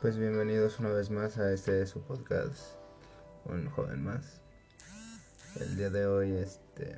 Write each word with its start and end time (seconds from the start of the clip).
Pues 0.00 0.16
bienvenidos 0.16 0.80
una 0.80 0.88
vez 0.88 1.10
más 1.10 1.36
a 1.36 1.52
este 1.52 1.86
su 1.86 2.00
podcast, 2.00 2.74
un 3.44 3.68
joven 3.68 4.02
más. 4.02 4.40
El 5.60 5.76
día 5.76 5.90
de 5.90 6.06
hoy, 6.06 6.32
este, 6.32 6.96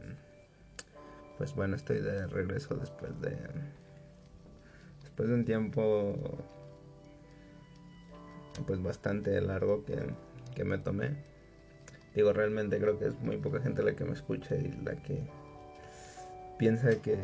pues 1.37 1.53
bueno, 1.57 1.75
estoy 1.75 1.99
de 1.99 2.29
regreso 2.29 2.77
después 2.77 3.21
de, 3.21 3.37
después 5.03 5.29
de 5.29 5.35
un 5.35 5.45
tiempo, 5.45 6.15
pues 8.68 8.80
bastante 8.80 9.41
largo 9.41 9.84
que, 9.84 9.98
que 10.55 10.62
me 10.62 10.79
tomé. 10.79 11.16
Digo, 12.14 12.32
realmente 12.32 12.79
creo 12.79 13.00
que 13.00 13.07
es 13.07 13.19
muy 13.19 13.39
poca 13.39 13.61
gente 13.61 13.82
la 13.82 13.96
que 13.96 14.05
me 14.05 14.12
escucha 14.12 14.55
y 14.55 14.71
la 14.84 14.95
que 15.03 15.29
piensa 16.57 16.91
que 17.03 17.19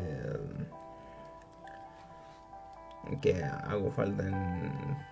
que 3.21 3.43
hago 3.43 3.91
falta 3.91 4.23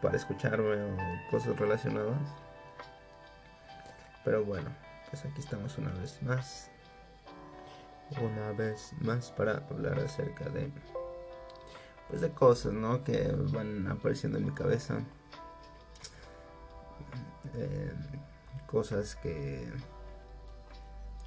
para 0.02 0.18
escucharme 0.18 0.76
o 0.76 0.98
cosas 1.32 1.58
relacionadas. 1.58 2.18
Pero 4.24 4.44
bueno, 4.46 4.70
pues 5.10 5.26
aquí 5.26 5.40
estamos 5.40 5.78
una 5.78 5.92
vez 5.94 6.22
más. 6.24 6.70
Una 8.22 8.52
vez 8.52 8.94
más 9.02 9.32
para 9.32 9.58
hablar 9.70 10.00
acerca 10.00 10.50
de 10.50 10.72
pues 12.10 12.22
de 12.22 12.30
cosas, 12.32 12.72
¿no? 12.72 13.04
Que 13.04 13.34
van 13.54 13.88
apareciendo 13.88 14.38
en 14.38 14.46
mi 14.46 14.52
cabeza. 14.52 15.00
Eh, 17.56 17.94
cosas 18.66 19.16
que 19.16 19.70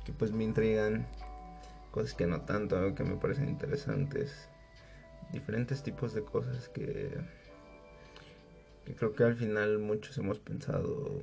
que 0.05 0.13
pues 0.13 0.33
me 0.33 0.45
intrigan, 0.45 1.07
cosas 1.91 2.15
que 2.15 2.27
no 2.27 2.43
tanto, 2.43 2.95
que 2.95 3.05
me 3.05 3.17
parecen 3.17 3.49
interesantes 3.49 4.50
diferentes 5.33 5.83
tipos 5.83 6.15
de 6.15 6.23
cosas 6.23 6.69
que, 6.69 7.11
creo 8.97 9.15
que 9.15 9.25
al 9.25 9.35
final 9.35 9.79
muchos 9.79 10.17
hemos 10.19 10.39
pensado. 10.39 11.21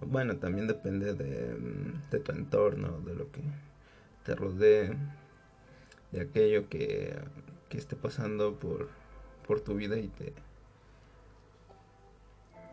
Bueno, 0.00 0.36
también 0.36 0.66
depende 0.66 1.14
de, 1.14 2.18
tu 2.18 2.32
entorno, 2.32 3.00
de 3.00 3.14
lo 3.14 3.30
que 3.30 3.42
te 4.24 4.34
rodee, 4.34 4.96
de 6.12 6.20
aquello 6.20 6.68
que, 6.68 7.18
que 7.68 7.78
esté 7.78 7.96
pasando 7.96 8.58
por, 8.58 8.88
por 9.46 9.60
tu 9.60 9.74
vida 9.74 9.98
y 9.98 10.08
te. 10.08 10.32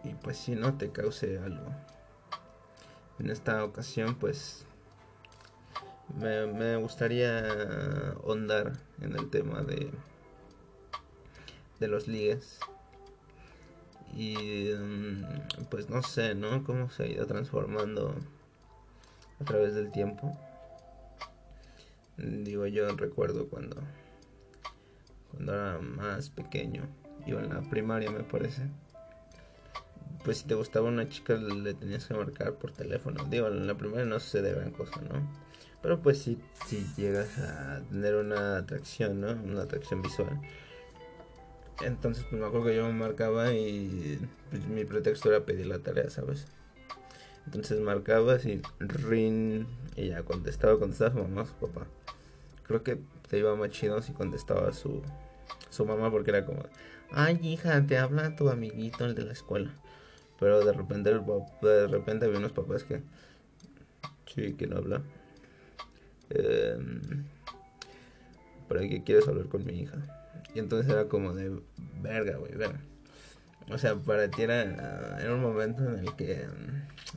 Y 0.03 0.13
pues 0.13 0.37
si 0.37 0.55
no 0.55 0.77
te 0.77 0.91
cause 0.91 1.37
algo. 1.39 1.73
En 3.19 3.31
esta 3.31 3.63
ocasión, 3.63 4.15
pues 4.15 4.66
me, 6.15 6.75
gustaría 6.77 8.11
ahondar 8.23 8.73
en 9.01 9.15
el 9.15 9.29
tema 9.29 9.61
de, 9.61 9.91
de 11.79 11.87
los 11.87 12.07
ligues. 12.07 12.59
Y 14.15 14.71
mm, 14.73 15.65
pues 15.69 15.89
no 15.89 16.01
sé, 16.01 16.33
¿no? 16.33 16.63
Cómo 16.63 16.89
se 16.89 17.03
ha 17.03 17.07
ido 17.07 17.27
transformando 17.27 18.15
a 19.39 19.43
través 19.43 19.75
del 19.75 19.91
tiempo. 19.91 20.37
Digo, 22.17 22.65
yo 22.65 22.87
recuerdo 22.95 23.47
cuando, 23.47 23.75
cuando 25.31 25.53
era 25.53 25.79
más 25.79 26.29
pequeño, 26.29 26.83
iba 27.27 27.41
en 27.41 27.49
la 27.49 27.61
primaria 27.61 28.09
me 28.09 28.23
parece. 28.23 28.63
Pues 30.23 30.39
si 30.39 30.47
te 30.47 30.55
gustaba 30.55 30.87
una 30.87 31.07
chica 31.09 31.35
le 31.35 31.73
tenías 31.75 32.05
que 32.05 32.15
marcar 32.15 32.53
por 32.53 32.71
teléfono. 32.71 33.23
Digo, 33.25 33.47
en 33.47 33.67
la 33.67 33.75
primaria 33.75 34.05
no 34.05 34.19
sucede 34.19 34.51
gran 34.51 34.71
cosa, 34.71 34.99
¿no? 35.01 35.46
Pero 35.87 36.01
pues 36.01 36.17
si, 36.17 36.37
si 36.65 36.85
llegas 36.97 37.37
a 37.39 37.79
tener 37.89 38.15
una 38.15 38.57
atracción, 38.57 39.21
¿no? 39.21 39.31
Una 39.31 39.61
atracción 39.61 40.01
visual. 40.01 40.37
Entonces 41.81 42.25
pues 42.29 42.41
me 42.41 42.45
acuerdo 42.45 42.65
que 42.65 42.75
yo 42.75 42.87
me 42.87 42.91
marcaba 42.91 43.53
y 43.53 44.19
pues, 44.49 44.67
mi 44.67 44.83
pretexto 44.83 45.29
era 45.29 45.45
pedir 45.45 45.65
la 45.67 45.79
tarea, 45.79 46.09
¿sabes? 46.09 46.45
Entonces 47.45 47.79
marcabas 47.79 48.45
y 48.45 48.61
rin 48.79 49.65
y 49.95 50.09
ya 50.09 50.23
contestaba, 50.23 50.77
contestaba 50.77 51.11
su 51.11 51.19
mamá, 51.19 51.45
su 51.45 51.53
papá. 51.53 51.87
Creo 52.63 52.83
que 52.83 52.99
te 53.29 53.37
iba 53.37 53.55
más 53.55 53.69
chido 53.69 54.01
si 54.01 54.11
contestaba 54.11 54.73
su, 54.73 55.01
su 55.69 55.85
mamá 55.85 56.11
porque 56.11 56.31
era 56.31 56.45
como, 56.45 56.63
ay 57.11 57.39
hija, 57.41 57.81
te 57.87 57.97
habla 57.97 58.35
tu 58.35 58.49
amiguito 58.49 59.05
el 59.05 59.15
de 59.15 59.23
la 59.23 59.31
escuela. 59.31 59.71
Pero 60.37 60.65
de 60.65 60.73
repente 60.73 61.13
de 61.61 61.87
repente 61.87 62.25
había 62.25 62.39
unos 62.39 62.51
papás 62.51 62.83
que 62.83 63.03
sí, 64.25 64.51
que 64.55 64.67
no 64.67 64.75
habla. 64.75 65.01
Eh, 66.29 66.77
¿Para 68.67 68.81
qué 68.81 69.03
quieres 69.03 69.27
hablar 69.27 69.47
con 69.47 69.65
mi 69.65 69.73
hija? 69.81 69.97
Y 70.53 70.59
entonces 70.59 70.91
era 70.91 71.07
como 71.07 71.33
de 71.33 71.61
verga, 72.01 72.37
güey, 72.37 72.53
verga. 72.53 72.79
O 73.69 73.77
sea, 73.77 73.95
para 73.95 74.29
ti 74.29 74.43
era, 74.43 74.61
era, 75.19 75.33
un 75.33 75.41
momento 75.41 75.83
en 75.83 75.99
el 75.99 76.15
que 76.15 76.47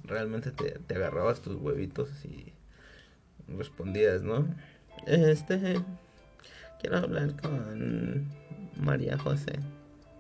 realmente 0.05 0.51
te, 0.51 0.79
te 0.79 0.95
agarrabas 0.97 1.41
tus 1.41 1.55
huevitos 1.57 2.09
y 2.25 2.53
respondías, 3.49 4.23
¿no? 4.23 4.47
Este, 5.07 5.81
quiero 6.81 6.99
hablar 6.99 7.41
con 7.41 8.27
María 8.77 9.17
José, 9.19 9.61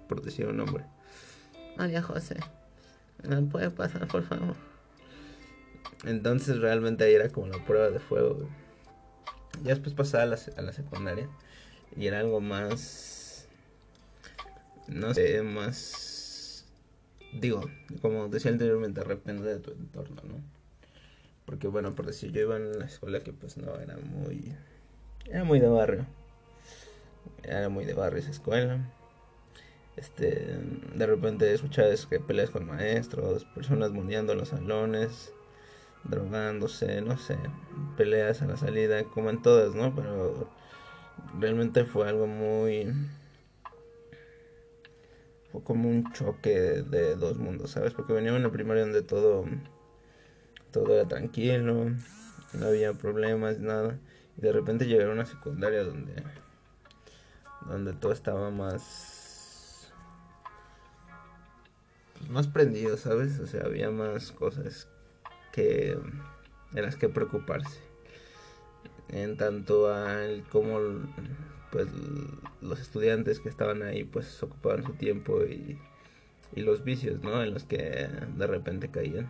por 0.09 0.22
decir 0.22 0.47
un 0.47 0.59
nombre. 0.59 0.84
María 1.77 2.03
José, 2.03 2.37
¿me 3.27 3.43
puede 3.43 3.71
pasar, 3.71 4.07
por 4.07 4.22
favor? 4.22 4.55
Entonces 6.05 6.59
realmente 6.59 7.05
ahí 7.05 7.15
era 7.15 7.28
como 7.28 7.49
la 7.49 7.65
prueba 7.65 7.91
de 7.91 7.99
fuego, 7.99 8.34
güey. 8.34 8.59
Ya 9.62 9.71
después 9.71 9.94
pasaba 9.94 10.22
a 10.22 10.27
la, 10.27 10.38
a 10.56 10.62
la 10.62 10.72
secundaria 10.72 11.28
y 11.97 12.06
era 12.06 12.21
algo 12.21 12.41
más, 12.41 13.47
no 14.88 15.12
sé, 15.15 15.43
más, 15.43 16.65
digo, 17.33 17.69
como 18.00 18.28
decía 18.28 18.50
anteriormente, 18.50 19.03
depende 19.03 19.55
de 19.55 19.60
tu 19.60 19.72
entorno, 19.72 20.22
¿no? 20.25 20.41
Porque 21.47 21.66
bueno, 21.66 21.94
por 21.94 22.06
decir, 22.06 22.31
yo 22.33 22.43
iba 22.43 22.56
en 22.56 22.78
la 22.78 22.87
escuela 22.87 23.21
que 23.21 23.33
pues 23.33 23.56
no, 23.56 23.75
era 23.77 23.97
muy, 23.97 24.55
era 25.27 25.44
muy 25.44 25.59
de 25.59 25.69
barrio, 25.69 26.06
era 27.43 27.69
muy 27.69 27.84
de 27.84 27.94
barrio 27.94 28.21
esa 28.21 28.31
escuela. 28.31 28.78
Este, 29.97 30.59
de 30.94 31.06
repente 31.06 31.53
escuchabas 31.53 32.06
que 32.06 32.21
peleas 32.21 32.50
con 32.50 32.66
maestros, 32.66 33.44
personas 33.44 33.91
moneando 33.91 34.33
en 34.33 34.39
los 34.39 34.49
salones, 34.49 35.33
drogándose, 36.05 37.00
no 37.03 37.16
sé, 37.19 37.38
peleas 37.97 38.43
a 38.43 38.47
la 38.47 38.56
salida, 38.56 39.05
como 39.05 39.31
en 39.31 39.43
todas, 39.43 39.75
¿no? 39.75 39.94
Pero 39.94 40.49
realmente 41.38 41.84
fue 41.84 42.09
algo 42.09 42.27
muy... 42.27 42.93
Fue 45.53 45.62
como 45.65 45.89
un 45.89 46.12
choque 46.12 46.50
de 46.50 47.16
dos 47.16 47.39
mundos, 47.39 47.72
¿sabes? 47.72 47.93
Porque 47.93 48.12
venía 48.12 48.34
en 48.34 48.43
la 48.43 48.53
primaria 48.53 48.83
donde 48.83 49.03
todo, 49.03 49.44
todo 50.71 50.94
era 50.94 51.09
tranquilo, 51.09 51.91
no 52.53 52.66
había 52.66 52.93
problemas, 52.93 53.59
nada. 53.59 53.99
Y 54.39 54.43
de 54.43 54.53
repente 54.53 54.87
llegué 54.87 55.05
a 55.05 55.10
una 55.10 55.27
secundaria 55.27 55.83
donde, 55.83 56.22
donde 57.66 57.94
todo 57.94 58.12
estaba 58.12 58.50
más, 58.50 59.93
más 62.28 62.47
prendido, 62.47 62.97
¿sabes? 62.97 63.41
O 63.41 63.47
sea, 63.49 63.62
había 63.65 63.91
más 63.91 64.31
cosas 64.31 64.89
que 65.53 65.99
en 66.75 66.83
las 66.83 66.97
que 66.97 67.09
preocuparse. 67.09 67.81
En 69.09 69.37
tanto 69.37 69.93
al 69.93 70.44
como 70.50 70.78
pues 71.71 71.88
los 72.61 72.81
estudiantes 72.81 73.41
que 73.41 73.49
estaban 73.49 73.83
ahí 73.83 74.05
pues 74.05 74.43
ocupaban 74.43 74.84
su 74.84 74.93
tiempo 74.94 75.44
y, 75.44 75.78
y 76.55 76.62
los 76.62 76.84
vicios 76.84 77.22
no 77.22 77.43
en 77.43 77.55
los 77.55 77.65
que 77.65 78.09
de 78.37 78.47
repente 78.47 78.91
caían. 78.91 79.28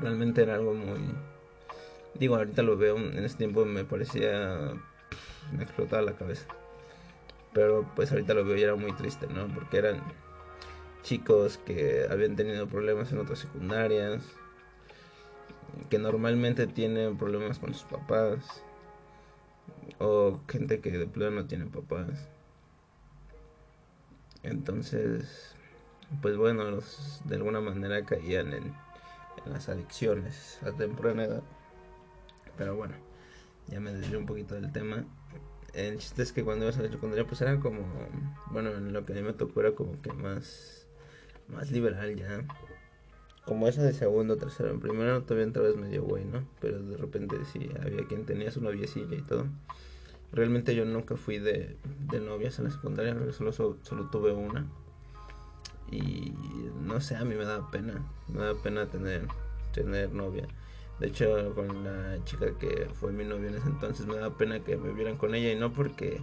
Realmente 0.00 0.42
era 0.42 0.54
algo 0.54 0.74
muy 0.74 1.00
digo 2.14 2.36
ahorita 2.36 2.62
lo 2.62 2.76
veo 2.76 2.96
en 2.96 3.24
ese 3.24 3.36
tiempo 3.36 3.64
me 3.64 3.84
parecía 3.84 4.72
me 5.52 5.62
explotaba 5.62 6.02
la 6.02 6.16
cabeza. 6.16 6.46
Pero 7.52 7.88
pues 7.94 8.10
ahorita 8.10 8.34
lo 8.34 8.44
veo 8.44 8.56
y 8.56 8.62
era 8.62 8.74
muy 8.74 8.92
triste 8.92 9.26
no 9.28 9.46
porque 9.48 9.78
eran 9.78 10.02
chicos 11.02 11.58
que 11.58 12.06
habían 12.10 12.34
tenido 12.34 12.66
problemas 12.66 13.12
en 13.12 13.18
otras 13.18 13.40
secundarias 13.40 14.24
que 15.90 15.98
normalmente 15.98 16.66
tienen 16.66 17.16
problemas 17.16 17.58
con 17.58 17.74
sus 17.74 17.84
papás 17.84 18.64
o 19.98 20.40
gente 20.48 20.80
que 20.80 20.90
de 20.90 21.06
plano 21.06 21.42
no 21.42 21.46
tiene 21.46 21.66
papás. 21.66 22.28
Entonces, 24.42 25.54
pues 26.20 26.36
bueno, 26.36 26.70
los, 26.70 27.22
de 27.24 27.36
alguna 27.36 27.60
manera 27.60 28.04
caían 28.04 28.52
en, 28.52 28.74
las 29.46 29.68
adicciones 29.68 30.58
a 30.62 30.72
temprana 30.72 31.24
edad. 31.24 31.42
Pero 32.56 32.76
bueno, 32.76 32.94
ya 33.68 33.80
me 33.80 33.92
desvié 33.92 34.16
un 34.16 34.26
poquito 34.26 34.54
del 34.54 34.72
tema. 34.72 35.04
El 35.72 35.98
chiste 35.98 36.22
es 36.22 36.32
que 36.32 36.44
cuando 36.44 36.64
ibas 36.64 36.78
a 36.78 36.82
la 36.82 36.90
secundaria, 36.90 37.26
pues 37.26 37.40
era 37.40 37.58
como, 37.58 37.82
bueno, 38.50 38.70
en 38.70 38.92
lo 38.92 39.04
que 39.04 39.12
a 39.12 39.16
mí 39.16 39.22
me 39.22 39.32
tocó 39.32 39.60
era 39.60 39.72
como 39.72 40.00
que 40.00 40.12
más, 40.12 40.86
más 41.48 41.70
liberal 41.70 42.14
ya 42.14 42.44
como 43.44 43.68
esa 43.68 43.82
de 43.82 43.92
segundo, 43.92 44.36
tercero. 44.36 44.70
En 44.70 44.80
primero 44.80 45.22
todavía 45.22 45.46
vez 45.46 45.76
medio 45.76 46.02
güey, 46.02 46.24
¿no? 46.24 46.46
Pero 46.60 46.80
de 46.80 46.96
repente 46.96 47.36
sí 47.52 47.68
había 47.80 48.06
quien 48.06 48.24
tenía 48.24 48.50
su 48.50 48.60
noviecilla 48.60 49.16
y 49.16 49.22
todo. 49.22 49.46
Realmente 50.32 50.74
yo 50.74 50.84
nunca 50.84 51.16
fui 51.16 51.38
de, 51.38 51.76
de 52.10 52.20
novias 52.20 52.58
en 52.58 52.64
la 52.64 52.70
secundaria, 52.70 53.14
solo, 53.32 53.52
solo, 53.52 54.08
tuve 54.10 54.32
una. 54.32 54.66
Y 55.90 56.32
no 56.82 57.00
sé, 57.00 57.16
a 57.16 57.24
mí 57.24 57.34
me 57.34 57.44
da 57.44 57.70
pena, 57.70 58.02
me 58.28 58.40
da 58.40 58.54
pena 58.54 58.86
tener, 58.86 59.28
tener 59.72 60.12
novia. 60.12 60.48
De 60.98 61.08
hecho, 61.08 61.54
con 61.54 61.84
la 61.84 62.24
chica 62.24 62.46
que 62.58 62.88
fue 62.94 63.12
mi 63.12 63.24
novia 63.24 63.48
en 63.48 63.56
ese 63.56 63.68
entonces 63.68 64.06
me 64.06 64.16
da 64.16 64.36
pena 64.36 64.60
que 64.60 64.76
me 64.76 64.92
vieran 64.92 65.16
con 65.16 65.34
ella 65.34 65.52
y 65.52 65.56
no 65.56 65.72
porque 65.72 66.20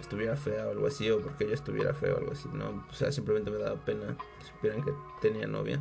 estuviera 0.00 0.36
fea 0.36 0.66
o 0.66 0.70
algo 0.70 0.86
así 0.86 1.10
o 1.10 1.20
porque 1.20 1.44
ella 1.44 1.54
estuviera 1.54 1.94
fea 1.94 2.14
o 2.14 2.18
algo 2.18 2.32
así, 2.32 2.48
no, 2.52 2.84
o 2.90 2.94
sea, 2.94 3.12
simplemente 3.12 3.50
me 3.50 3.58
daba 3.58 3.76
pena 3.84 4.16
que 4.38 4.46
supieran 4.46 4.82
que 4.82 4.92
tenía 5.22 5.46
novia. 5.46 5.80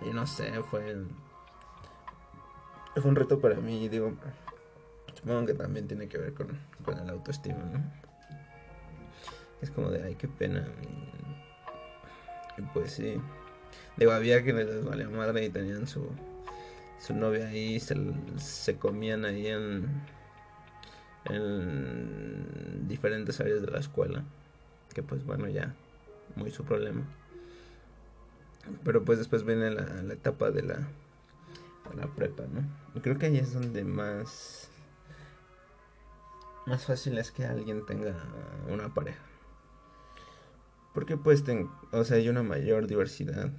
Y 0.00 0.10
no 0.12 0.26
sé, 0.26 0.62
fue 0.62 0.96
fue 3.00 3.10
un 3.10 3.16
reto 3.16 3.40
para 3.40 3.56
mí, 3.56 3.88
digo, 3.88 4.12
supongo 5.14 5.46
que 5.46 5.54
también 5.54 5.88
tiene 5.88 6.08
que 6.08 6.18
ver 6.18 6.34
con, 6.34 6.48
con 6.84 6.98
el 6.98 7.08
autoestima, 7.08 7.64
¿no? 7.64 7.82
Es 9.62 9.70
como 9.70 9.90
de, 9.90 10.02
ay, 10.02 10.16
qué 10.16 10.28
pena. 10.28 10.66
Y 12.58 12.62
pues 12.62 12.92
sí. 12.92 13.16
Digo, 13.96 14.12
había 14.12 14.42
quienes 14.42 14.66
les 14.66 14.84
valía 14.84 15.08
madre 15.08 15.44
y 15.44 15.48
tenían 15.48 15.86
su, 15.86 16.06
su 16.98 17.14
novia 17.14 17.48
ahí, 17.48 17.80
se, 17.80 17.96
se 18.38 18.76
comían 18.76 19.24
ahí 19.24 19.46
en, 19.46 19.88
en 21.26 22.88
diferentes 22.88 23.40
áreas 23.40 23.62
de 23.62 23.70
la 23.70 23.78
escuela. 23.78 24.24
Que 24.92 25.02
pues 25.02 25.24
bueno, 25.24 25.48
ya, 25.48 25.74
muy 26.36 26.50
su 26.50 26.64
problema. 26.64 27.04
Pero 28.84 29.04
pues 29.04 29.18
después 29.18 29.44
viene 29.44 29.70
la, 29.70 30.02
la 30.02 30.14
etapa 30.14 30.50
de 30.50 30.62
la, 30.62 30.88
la 31.96 32.06
prepa, 32.06 32.44
¿no? 32.46 32.62
Y 32.94 33.00
creo 33.00 33.18
que 33.18 33.26
ahí 33.26 33.38
es 33.38 33.52
donde 33.52 33.84
más, 33.84 34.68
más 36.66 36.84
fácil 36.84 37.18
es 37.18 37.30
que 37.30 37.44
alguien 37.44 37.84
tenga 37.86 38.14
una 38.68 38.92
pareja. 38.92 39.22
Porque 40.94 41.16
pues, 41.16 41.44
o 41.92 42.04
sea, 42.04 42.16
hay 42.16 42.28
una 42.28 42.42
mayor 42.42 42.86
diversidad 42.86 43.50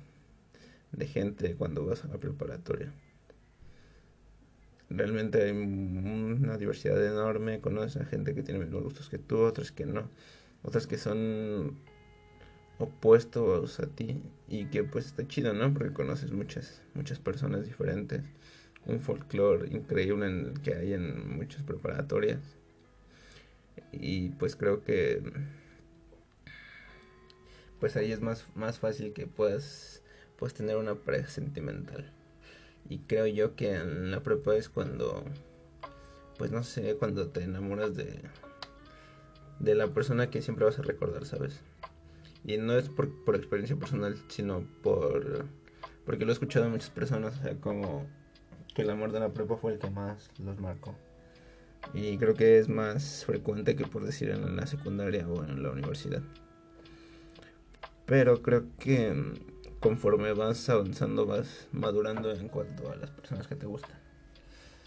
de 0.92 1.08
gente 1.08 1.56
cuando 1.56 1.86
vas 1.86 2.06
a 2.06 2.08
la 2.08 2.18
preparatoria. 2.18 2.94
Realmente 4.90 5.42
hay 5.42 5.52
una 5.52 6.58
diversidad 6.58 7.04
enorme, 7.04 7.60
conoces 7.60 8.00
a 8.02 8.06
gente 8.06 8.36
que 8.36 8.44
tiene 8.44 8.60
mismos 8.60 8.84
gustos 8.84 9.10
que 9.10 9.18
tú, 9.18 9.40
otras 9.40 9.72
que 9.72 9.88
no, 9.88 10.10
otras 10.62 10.86
que 10.86 11.00
son 11.00 11.80
opuestos 12.84 13.80
a 13.80 13.88
ti 13.88 14.22
y 14.48 14.66
que 14.66 14.84
pues 14.84 15.08
está 15.08 15.28
chido, 15.28 15.54
¿no? 15.54 15.74
Porque 15.74 15.94
conoces 15.94 16.32
muchas 16.32 16.82
muchas 16.94 17.20
personas 17.20 17.66
diferentes, 17.66 18.22
un 18.86 19.00
folclore 19.00 19.70
increíble 19.70 20.28
en 20.28 20.40
el 20.48 20.62
que 20.62 20.76
hay 20.76 20.94
en 20.94 21.38
muchas 21.38 21.64
preparatorias. 21.64 22.40
Y 23.92 24.30
pues 24.30 24.56
creo 24.56 24.84
que 24.84 25.22
pues 27.80 27.98
ahí 27.98 28.14
es 28.14 28.22
más, 28.22 28.46
más 28.56 28.80
fácil 28.80 29.12
que 29.12 29.28
puedas, 29.28 30.02
puedas 30.38 30.54
tener 30.54 30.78
una 30.78 30.96
pareja 30.96 31.28
sentimental. 31.28 32.10
Y 32.88 33.00
creo 33.00 33.28
yo 33.28 33.58
que 33.58 33.76
en 33.76 34.10
la 34.10 34.24
prepa 34.24 34.56
es 34.56 34.70
cuando, 34.70 35.26
pues 36.38 36.50
no 36.52 36.64
sé, 36.64 36.96
cuando 36.96 37.28
te 37.28 37.44
enamoras 37.44 37.94
de, 37.96 38.22
de 39.60 39.76
la 39.76 39.88
persona 39.88 40.30
que 40.30 40.42
siempre 40.42 40.64
vas 40.64 40.80
a 40.80 40.84
recordar, 40.84 41.26
¿sabes? 41.26 41.60
Y 42.46 42.58
no 42.58 42.78
es 42.78 42.90
por, 42.90 43.10
por 43.24 43.36
experiencia 43.36 43.76
personal, 43.76 44.18
sino 44.28 44.66
por, 44.82 45.46
porque 46.06 46.26
lo 46.26 46.32
he 46.32 46.34
escuchado 46.34 46.66
de 46.66 46.72
muchas 46.72 46.90
personas, 46.90 47.40
o 47.40 47.44
sea, 47.44 47.56
como 47.56 48.06
que 48.74 48.82
el 48.82 48.90
amor 48.90 49.12
de 49.12 49.20
la 49.20 49.30
prepa 49.30 49.56
fue 49.56 49.74
el 49.74 49.80
que 49.80 49.90
más 49.90 50.30
los 50.40 50.60
marcó. 50.60 50.96
Y 51.94 52.18
creo 52.18 52.34
que 52.34 52.60
es 52.60 52.70
más 52.70 53.26
frecuente 53.26 53.76
que 53.76 53.86
por 53.86 54.04
decir 54.04 54.30
en 54.30 54.56
la 54.56 54.68
secundaria 54.68 55.28
o 55.28 55.44
en 55.44 55.62
la 55.62 55.72
universidad. 55.72 56.22
Pero 58.06 58.42
creo 58.42 58.66
que 58.80 59.14
conforme 59.80 60.34
vas 60.34 60.70
avanzando, 60.70 61.26
vas 61.26 61.68
madurando 61.72 62.32
en 62.32 62.48
cuanto 62.48 62.90
a 62.90 62.96
las 62.96 63.12
personas 63.12 63.48
que 63.48 63.56
te 63.56 63.66
gustan. 63.66 63.98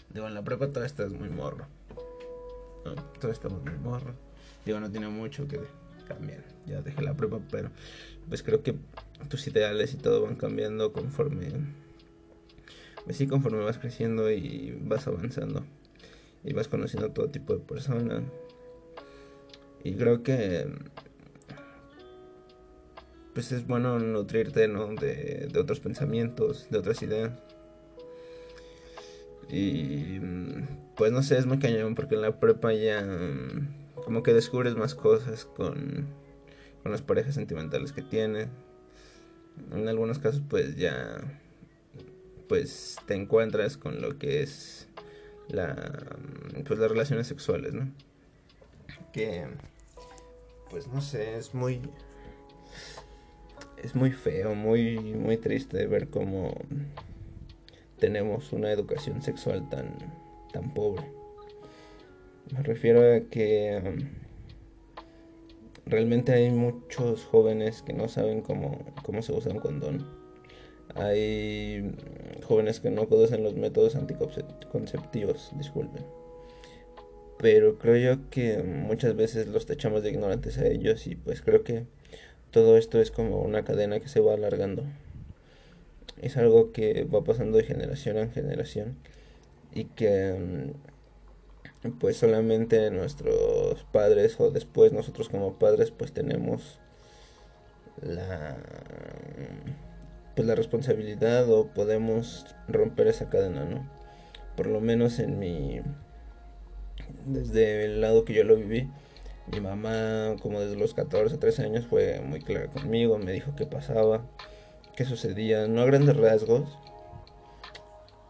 Digo, 0.09 0.27
en 0.27 0.33
la 0.33 0.43
prepa 0.43 0.67
todavía 0.67 0.87
estás 0.87 1.11
muy 1.11 1.29
morro. 1.29 1.67
¿no? 2.83 2.95
Todavía 2.95 3.33
estamos 3.33 3.63
muy 3.63 3.77
morro. 3.77 4.13
Digo, 4.65 4.79
no 4.79 4.89
tiene 4.89 5.07
mucho 5.07 5.47
que 5.47 5.59
cambiar. 6.07 6.43
Ya 6.65 6.81
dejé 6.81 7.01
la 7.01 7.15
prepa, 7.15 7.39
pero 7.51 7.69
pues 8.27 8.43
creo 8.43 8.63
que 8.63 8.75
tus 9.29 9.47
ideales 9.47 9.93
y 9.93 9.97
todo 9.97 10.23
van 10.23 10.35
cambiando 10.35 10.93
conforme. 10.93 11.51
Pues 13.05 13.17
sí, 13.17 13.27
conforme 13.27 13.63
vas 13.63 13.77
creciendo 13.77 14.31
y 14.31 14.77
vas 14.81 15.07
avanzando. 15.07 15.65
Y 16.43 16.53
vas 16.53 16.67
conociendo 16.67 17.11
todo 17.11 17.29
tipo 17.29 17.53
de 17.53 17.59
personas. 17.59 18.23
Y 19.83 19.95
creo 19.95 20.23
que 20.23 20.67
pues 23.33 23.51
es 23.51 23.67
bueno 23.67 23.99
nutrirte, 23.99 24.67
¿no? 24.67 24.95
De, 24.95 25.47
de 25.51 25.59
otros 25.59 25.79
pensamientos, 25.79 26.67
de 26.71 26.79
otras 26.79 27.01
ideas. 27.03 27.31
Y 29.49 30.19
pues 30.95 31.11
no 31.11 31.21
sé, 31.23 31.37
es 31.37 31.45
muy 31.45 31.59
cañón 31.59 31.95
porque 31.95 32.15
en 32.15 32.21
la 32.21 32.39
prepa 32.39 32.73
ya 32.73 33.05
como 34.07 34.23
que 34.23 34.31
descubres 34.31 34.77
más 34.77 34.95
cosas 34.95 35.43
con, 35.43 36.07
con 36.81 36.93
las 36.93 37.01
parejas 37.01 37.35
sentimentales 37.35 37.91
que 37.91 38.01
tienes. 38.01 38.47
En 39.73 39.89
algunos 39.89 40.17
casos 40.17 40.41
pues 40.47 40.77
ya 40.77 41.19
pues 42.47 42.95
te 43.05 43.15
encuentras 43.15 43.75
con 43.75 44.01
lo 44.01 44.17
que 44.17 44.43
es 44.43 44.87
la 45.49 46.15
pues 46.65 46.79
las 46.79 46.89
relaciones 46.89 47.27
sexuales, 47.27 47.73
¿no? 47.73 47.91
Que 49.11 49.45
pues 50.69 50.87
no 50.87 51.01
sé, 51.01 51.35
es 51.35 51.53
muy 51.53 51.81
es 53.75 53.93
muy 53.93 54.13
feo, 54.13 54.55
muy, 54.55 54.97
muy 54.99 55.35
triste 55.35 55.85
ver 55.85 56.07
cómo 56.07 56.55
tenemos 57.99 58.53
una 58.53 58.71
educación 58.71 59.21
sexual 59.21 59.67
tan, 59.69 59.97
tan 60.53 60.73
pobre. 60.73 61.16
Me 62.51 62.63
refiero 62.63 63.01
a 63.01 63.29
que 63.29 63.81
um, 63.83 64.09
realmente 65.85 66.33
hay 66.33 66.49
muchos 66.49 67.25
jóvenes 67.25 67.81
que 67.81 67.93
no 67.93 68.07
saben 68.07 68.41
cómo, 68.41 68.85
cómo 69.03 69.21
se 69.21 69.33
usa 69.33 69.51
un 69.51 69.59
condón. 69.59 70.07
Hay 70.95 71.91
jóvenes 72.47 72.79
que 72.79 72.89
no 72.89 73.07
conocen 73.07 73.43
los 73.43 73.55
métodos 73.55 73.95
anticonceptivos, 73.95 75.51
disculpen. 75.57 76.05
Pero 77.37 77.77
creo 77.77 78.15
yo 78.15 78.29
que 78.29 78.63
muchas 78.63 79.15
veces 79.15 79.47
los 79.47 79.65
tachamos 79.65 80.01
de 80.01 80.09
ignorantes 80.09 80.57
a 80.57 80.67
ellos 80.67 81.05
y 81.05 81.15
pues 81.15 81.41
creo 81.41 81.63
que 81.63 81.85
todo 82.51 82.77
esto 82.77 82.99
es 82.99 83.11
como 83.11 83.41
una 83.41 83.63
cadena 83.63 83.99
que 83.99 84.07
se 84.07 84.21
va 84.21 84.33
alargando. 84.33 84.83
Es 86.21 86.37
algo 86.37 86.71
que 86.71 87.03
va 87.03 87.23
pasando 87.23 87.57
de 87.57 87.63
generación 87.63 88.17
en 88.17 88.31
generación 88.31 88.97
y 89.73 89.85
que 89.85 90.33
mm, 90.33 90.96
pues 91.91 92.17
solamente 92.17 92.89
nuestros 92.91 93.83
padres 93.91 94.39
o 94.39 94.51
después 94.51 94.93
nosotros 94.93 95.29
como 95.29 95.59
padres 95.59 95.91
pues 95.91 96.11
tenemos 96.11 96.79
la 98.01 98.57
pues 100.35 100.47
la 100.47 100.55
responsabilidad 100.55 101.49
o 101.49 101.67
podemos 101.67 102.45
romper 102.67 103.07
esa 103.07 103.29
cadena, 103.29 103.65
¿no? 103.65 103.89
Por 104.55 104.67
lo 104.67 104.81
menos 104.81 105.19
en 105.19 105.39
mi 105.39 105.81
desde 107.25 107.85
el 107.85 108.01
lado 108.01 108.23
que 108.25 108.33
yo 108.33 108.43
lo 108.43 108.55
viví, 108.55 108.89
mi 109.47 109.61
mamá, 109.61 110.35
como 110.41 110.59
desde 110.59 110.75
los 110.75 110.93
14, 110.93 111.37
13 111.37 111.63
años, 111.63 111.87
fue 111.87 112.21
muy 112.21 112.41
clara 112.41 112.67
conmigo, 112.67 113.17
me 113.17 113.31
dijo 113.31 113.53
qué 113.55 113.65
pasaba, 113.65 114.25
qué 114.95 115.05
sucedía, 115.05 115.67
no 115.67 115.81
a 115.81 115.85
grandes 115.85 116.17
rasgos, 116.17 116.77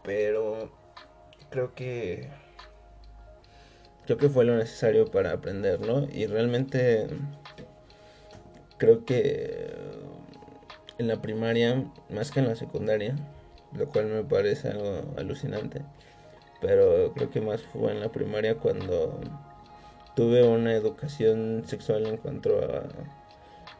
pero 0.04 0.70
creo 1.50 1.74
que 1.74 2.28
creo 4.08 4.16
que 4.16 4.30
fue 4.30 4.46
lo 4.46 4.56
necesario 4.56 5.04
para 5.04 5.32
aprender, 5.32 5.80
¿no? 5.80 6.08
Y 6.10 6.24
realmente 6.24 7.08
creo 8.78 9.04
que 9.04 9.70
en 10.96 11.08
la 11.08 11.20
primaria, 11.20 11.84
más 12.08 12.30
que 12.30 12.40
en 12.40 12.48
la 12.48 12.56
secundaria, 12.56 13.16
lo 13.74 13.86
cual 13.90 14.06
me 14.06 14.24
parece 14.24 14.68
algo 14.68 15.02
alucinante, 15.18 15.82
pero 16.62 17.12
creo 17.12 17.28
que 17.28 17.42
más 17.42 17.60
fue 17.64 17.92
en 17.92 18.00
la 18.00 18.10
primaria 18.10 18.54
cuando 18.54 19.20
tuve 20.16 20.42
una 20.42 20.72
educación 20.72 21.64
sexual 21.66 22.06
en 22.06 22.16
cuanto 22.16 22.60
a, 22.64 22.84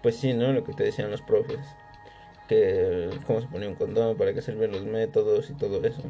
pues 0.02 0.16
sí, 0.16 0.34
¿no? 0.34 0.52
Lo 0.52 0.62
que 0.62 0.74
te 0.74 0.84
decían 0.84 1.10
los 1.10 1.22
profes, 1.22 1.64
que 2.48 3.08
cómo 3.26 3.40
se 3.40 3.46
ponía 3.46 3.70
un 3.70 3.76
condón, 3.76 4.18
para 4.18 4.34
qué 4.34 4.42
servían 4.42 4.72
los 4.72 4.84
métodos 4.84 5.48
y 5.48 5.54
todo 5.54 5.82
eso. 5.82 6.02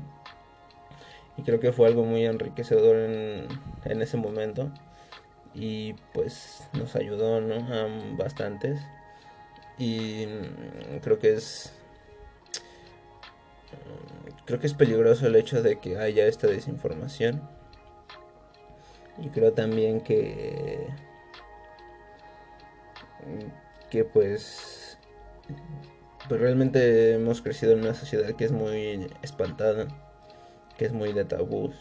Y 1.38 1.42
creo 1.42 1.61
que 1.61 1.73
fue 1.73 1.87
algo 1.87 2.04
muy 2.04 2.26
enriquecedor 2.26 2.97
en, 2.97 3.49
en 3.85 4.02
ese 4.02 4.18
momento 4.18 4.71
y 5.54 5.95
pues 6.12 6.68
nos 6.75 6.95
ayudó, 6.97 7.40
¿no? 7.40 7.66
Bastantes. 8.16 8.80
Y 9.78 10.26
creo 11.02 11.18
que 11.18 11.35
es 11.35 11.73
creo 14.45 14.59
que 14.59 14.66
es 14.66 14.75
peligroso 14.75 15.26
el 15.26 15.37
hecho 15.37 15.62
de 15.62 15.78
que 15.78 15.99
haya 15.99 16.26
esta 16.26 16.47
desinformación 16.47 17.42
y 19.18 19.28
creo 19.28 19.52
también 19.52 20.00
que 20.00 20.88
que 23.90 24.04
pues 24.04 24.99
pues 26.28 26.40
realmente 26.40 27.14
hemos 27.14 27.42
crecido 27.42 27.73
en 27.73 27.80
una 27.80 27.95
sociedad 27.95 28.35
que 28.35 28.45
es 28.45 28.52
muy 28.52 29.07
espantada, 29.23 29.88
que 30.79 30.87
es 30.87 30.93
muy 30.93 31.13
de 31.13 31.25
tabús 31.25 31.75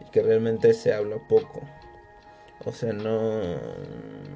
y 0.00 0.10
que 0.10 0.22
realmente 0.22 0.72
se 0.74 0.92
habla 0.92 1.18
poco. 1.28 1.62
O 2.64 2.72
sea, 2.72 2.92
no. 2.92 3.58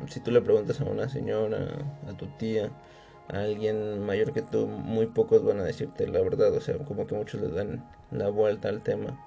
Si 0.08 0.20
tú 0.20 0.30
le 0.30 0.42
preguntas 0.42 0.80
a 0.80 0.84
una 0.84 1.08
señora, 1.08 1.66
a 2.06 2.16
tu 2.16 2.26
tía, 2.26 2.70
a 3.28 3.40
alguien 3.40 4.04
mayor 4.04 4.32
que 4.32 4.42
tú, 4.42 4.66
muy 4.66 5.06
pocos 5.06 5.44
van 5.44 5.60
a 5.60 5.64
decirte 5.64 6.06
la 6.06 6.20
verdad. 6.20 6.52
O 6.54 6.60
sea, 6.60 6.76
como 6.78 7.06
que 7.06 7.14
muchos 7.14 7.40
le 7.40 7.48
dan 7.48 7.88
la 8.10 8.28
vuelta 8.28 8.68
al 8.68 8.82
tema. 8.82 9.24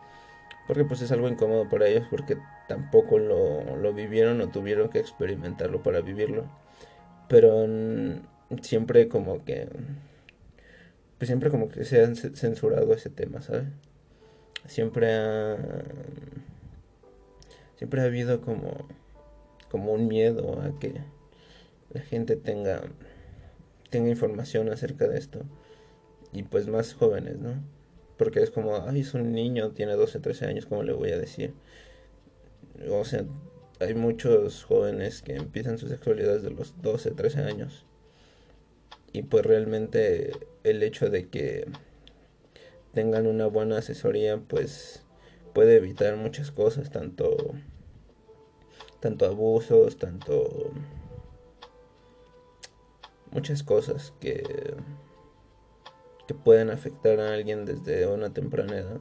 Porque 0.68 0.86
pues 0.86 1.01
es 1.01 1.12
algo 1.12 1.28
incómodo 1.28 1.68
para 1.70 1.88
ellos 1.88 2.06
porque 2.10 2.38
tampoco 2.68 3.18
lo, 3.18 3.75
lo 3.78 3.94
vivieron 3.94 4.40
o 4.42 4.50
tuvieron 4.50 4.90
que 4.90 5.00
experimentarlo 5.00 5.82
para 5.82 6.01
vivirlo. 6.01 6.46
Pero 7.28 7.66
siempre 8.62 9.08
como 9.08 9.44
que... 9.44 9.68
Pues 11.18 11.28
siempre 11.28 11.50
como 11.50 11.70
que 11.70 11.86
se 11.86 12.04
han 12.04 12.16
censurado 12.16 12.94
ese 12.94 13.10
tema, 13.10 13.42
¿sabes? 13.42 13.66
Siempre 14.68 15.13
ha 15.13 15.58
siempre 17.82 18.01
ha 18.01 18.03
habido 18.03 18.41
como, 18.41 18.88
como 19.72 19.94
un 19.94 20.08
miedo 20.08 20.62
a 20.62 20.77
que 20.80 21.01
la 21.91 22.01
gente 22.01 22.36
tenga, 22.36 22.84
tenga 23.89 24.12
información 24.12 24.70
acerca 24.70 25.08
de 25.08 25.18
esto. 25.18 25.41
Y 26.32 26.44
pues 26.44 26.68
más 26.68 26.94
jóvenes, 26.94 27.39
¿no? 27.39 27.56
Porque 28.18 28.44
es 28.44 28.51
como, 28.51 28.88
ay, 28.88 29.00
es 29.00 29.15
un 29.15 29.32
niño, 29.32 29.72
tiene 29.72 29.94
12, 29.94 30.20
13 30.20 30.46
años, 30.46 30.68
¿cómo 30.68 30.84
le 30.84 30.94
voy 30.94 31.10
a 31.10 31.18
decir? 31.18 31.56
O 32.88 33.03
sea, 33.03 33.25
hay 33.80 33.96
muchos 33.96 34.63
jóvenes 34.63 35.24
que 35.24 35.34
empiezan 35.34 35.80
su 35.80 35.88
sexualidad 35.88 36.36
desde 36.36 36.51
los 36.51 36.80
12, 36.84 37.10
13 37.10 37.39
años. 37.41 37.88
Y 39.12 39.24
pues 39.24 39.44
realmente 39.44 40.34
el 40.63 40.84
hecho 40.84 41.10
de 41.10 41.30
que 41.30 41.65
tengan 42.93 43.27
una 43.27 43.48
buena 43.48 43.77
asesoría, 43.77 44.38
pues 44.39 45.03
puede 45.53 45.77
evitar 45.77 46.15
muchas 46.17 46.51
cosas, 46.51 46.91
tanto 46.91 47.36
tanto 49.00 49.25
abusos, 49.25 49.98
tanto 49.98 50.71
muchas 53.31 53.63
cosas 53.63 54.13
que 54.19 54.75
que 56.27 56.33
pueden 56.33 56.69
afectar 56.69 57.19
a 57.19 57.33
alguien 57.33 57.65
desde 57.65 58.07
una 58.07 58.33
temprana 58.33 58.77
edad. 58.77 59.00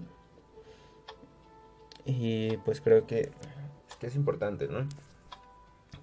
Y 2.04 2.56
pues 2.58 2.80
creo 2.80 3.06
que, 3.06 3.30
que 4.00 4.06
es 4.06 4.16
importante, 4.16 4.68
¿no? 4.68 4.88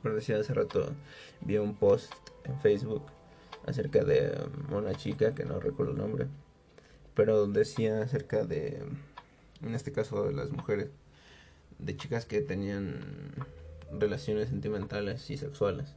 Como 0.02 0.16
decía 0.16 0.38
hace 0.38 0.54
rato, 0.54 0.86
vi 1.42 1.58
un 1.58 1.76
post 1.76 2.14
en 2.46 2.58
Facebook 2.60 3.04
acerca 3.66 4.04
de 4.04 4.38
una 4.72 4.94
chica 4.94 5.34
que 5.34 5.44
no 5.44 5.60
recuerdo 5.60 5.92
el 5.92 5.98
nombre, 5.98 6.28
pero 7.18 7.48
decía 7.48 8.04
acerca 8.04 8.46
de, 8.46 8.80
en 9.64 9.74
este 9.74 9.92
caso 9.92 10.24
de 10.26 10.34
las 10.34 10.52
mujeres, 10.52 10.92
de 11.80 11.98
chicas 11.98 12.28
que 12.28 12.42
tenían 12.42 13.34
relaciones 13.92 14.50
sentimentales 14.50 15.28
y 15.32 15.38
sexuales. 15.38 15.96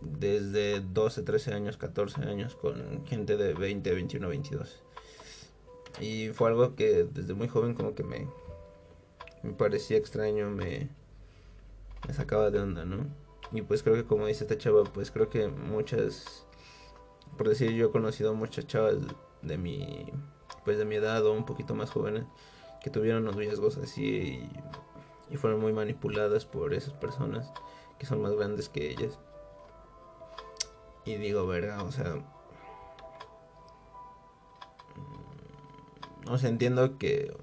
Desde 0.00 0.80
12, 0.80 1.22
13 1.22 1.54
años, 1.54 1.76
14 1.76 2.22
años 2.22 2.56
con 2.56 3.06
gente 3.06 3.36
de 3.36 3.54
20, 3.54 3.94
21, 3.94 4.28
22. 4.28 4.82
Y 6.00 6.30
fue 6.30 6.48
algo 6.48 6.74
que 6.74 7.04
desde 7.04 7.34
muy 7.34 7.46
joven 7.46 7.74
como 7.74 7.94
que 7.94 8.02
me, 8.02 8.26
me 9.44 9.52
parecía 9.52 9.96
extraño, 9.96 10.50
me, 10.50 10.88
me 12.04 12.14
sacaba 12.14 12.50
de 12.50 12.58
onda, 12.58 12.84
¿no? 12.84 13.06
Y 13.52 13.62
pues 13.62 13.84
creo 13.84 13.94
que 13.94 14.04
como 14.04 14.26
dice 14.26 14.42
esta 14.42 14.58
chava, 14.58 14.82
pues 14.82 15.12
creo 15.12 15.30
que 15.30 15.46
muchas, 15.46 16.44
por 17.38 17.48
decir 17.48 17.70
yo 17.70 17.86
he 17.86 17.90
conocido 17.92 18.34
muchas 18.34 18.66
chavas 18.66 18.96
de 19.46 19.58
mi, 19.58 20.06
pues 20.64 20.78
de 20.78 20.84
mi 20.84 20.96
edad 20.96 21.24
o 21.26 21.32
un 21.32 21.44
poquito 21.44 21.74
más 21.74 21.90
jóvenes 21.90 22.24
que 22.82 22.90
tuvieron 22.90 23.24
noviazgos 23.24 23.78
así 23.78 24.04
y 24.04 24.50
y 25.30 25.36
fueron 25.36 25.60
muy 25.60 25.72
manipuladas 25.72 26.44
por 26.44 26.74
esas 26.74 26.92
personas 26.92 27.52
que 27.98 28.06
son 28.06 28.22
más 28.22 28.32
grandes 28.32 28.68
que 28.68 28.90
ellas. 28.90 29.18
Y 31.04 31.16
digo, 31.16 31.46
verga, 31.46 31.82
o 31.82 31.92
sea... 31.92 32.16
Mm, 34.96 36.30
o 36.30 36.38
sea, 36.38 36.48
entiendo 36.50 36.98
que 36.98 37.34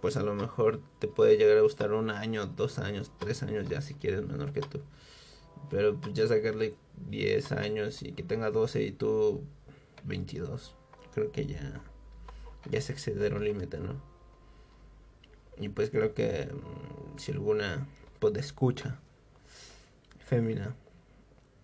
pues 0.00 0.16
a 0.16 0.22
lo 0.22 0.34
mejor 0.34 0.80
te 0.98 1.08
puede 1.08 1.36
llegar 1.36 1.58
a 1.58 1.60
gustar 1.60 1.92
un 1.92 2.08
año, 2.08 2.46
dos 2.46 2.78
años, 2.78 3.12
tres 3.18 3.42
años 3.42 3.68
ya 3.68 3.82
si 3.82 3.94
quieres 3.94 4.22
menor 4.26 4.52
que 4.52 4.62
tú. 4.62 4.80
Pero 5.68 5.96
pues 5.96 6.14
ya 6.14 6.26
sacarle 6.26 6.74
10 7.10 7.52
años 7.52 8.02
y 8.02 8.12
que 8.12 8.22
tenga 8.22 8.50
12 8.50 8.82
y 8.82 8.92
tú 8.92 9.44
22. 10.04 10.74
Creo 11.14 11.32
que 11.32 11.46
ya, 11.46 11.80
ya 12.70 12.78
es 12.78 12.90
exceder 12.90 13.34
un 13.34 13.44
límite, 13.44 13.78
¿no? 13.78 14.00
Y 15.58 15.68
pues 15.68 15.90
creo 15.90 16.14
que 16.14 16.48
mm, 16.52 17.18
si 17.18 17.32
alguna 17.32 17.86
pues 18.18 18.34
escucha 18.36 18.98
fémina 20.18 20.74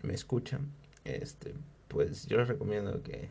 me 0.03 0.15
escucha, 0.15 0.59
este, 1.05 1.55
pues 1.89 2.27
yo 2.27 2.39
les 2.39 2.49
recomiendo 2.49 3.03
que 3.03 3.29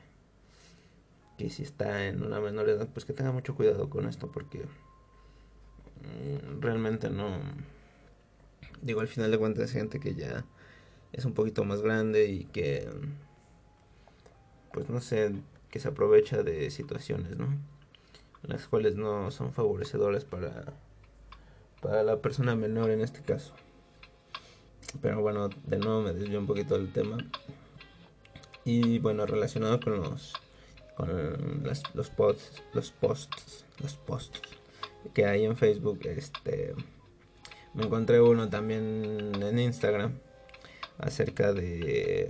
que 1.38 1.50
si 1.50 1.63
está 1.63 2.07
en 2.07 2.24
una 2.24 2.39
menor 2.39 2.69
edad, 2.69 2.88
pues 2.93 3.05
que 3.05 3.13
tenga 3.13 3.31
mucho 3.31 3.55
cuidado 3.55 3.89
con 3.89 4.07
esto 4.07 4.31
porque 4.31 4.60
mm, 4.60 6.62
realmente 6.62 7.10
no 7.10 7.39
digo 8.81 9.01
al 9.01 9.07
final 9.07 9.31
de 9.31 9.38
cuentas 9.38 9.72
gente 9.72 10.00
que 10.00 10.15
ya 10.15 10.45
es 11.12 11.25
un 11.25 11.34
poquito 11.34 11.65
más 11.65 11.81
grande 11.81 12.27
y 12.27 12.45
que 12.45 12.89
pues 14.72 14.89
no 14.89 15.00
sé, 15.00 15.31
que 15.75 15.82
se 15.82 15.89
aprovecha 15.89 16.41
de 16.41 16.72
situaciones, 16.72 17.36
¿no? 17.36 17.50
las 18.44 18.65
cuales 18.65 18.96
no 18.96 19.29
son 19.29 19.51
favorecedoras 19.51 20.24
para, 20.24 20.72
para 21.82 22.01
la 22.01 22.22
persona 22.22 22.55
menor 22.55 22.91
en 22.91 23.01
este 23.01 23.22
caso. 23.24 23.53
Pero 25.01 25.20
bueno, 25.20 25.50
de 25.50 25.77
nuevo 25.77 26.01
me 26.01 26.13
desvío 26.13 26.39
un 26.39 26.48
poquito 26.48 26.77
del 26.77 26.94
tema. 26.94 27.17
Y 28.63 29.00
bueno, 29.00 29.25
relacionado 29.25 29.82
con 29.82 30.00
los 30.00 30.34
con 30.96 31.62
los 31.94 32.10
posts, 32.10 32.63
los 32.72 32.91
posts, 32.91 33.65
los 33.82 33.96
posts 33.96 34.39
que 35.13 35.25
hay 35.25 35.44
en 35.44 35.58
Facebook, 35.58 36.00
este 36.05 36.74
me 37.74 37.84
encontré 37.84 38.22
uno 38.22 38.48
también 38.48 39.44
en 39.44 39.60
Instagram 39.60 40.20
acerca 41.00 41.51
de 41.51 42.29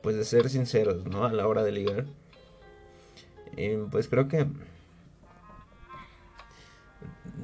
pues 0.00 0.14
de 0.14 0.24
ser 0.24 0.48
sinceros, 0.48 1.06
¿no? 1.06 1.24
A 1.24 1.32
la 1.32 1.48
hora 1.48 1.64
de 1.64 1.72
ligar. 1.72 2.06
Y 3.60 3.76
pues 3.90 4.08
creo 4.08 4.26
que 4.26 4.46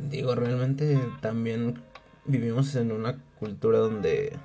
digo, 0.08 0.34
realmente 0.34 0.98
también 1.20 1.82
vivimos 2.24 2.74
en 2.74 2.90
una 2.90 3.18
cultura 3.38 3.78
donde 3.80 4.38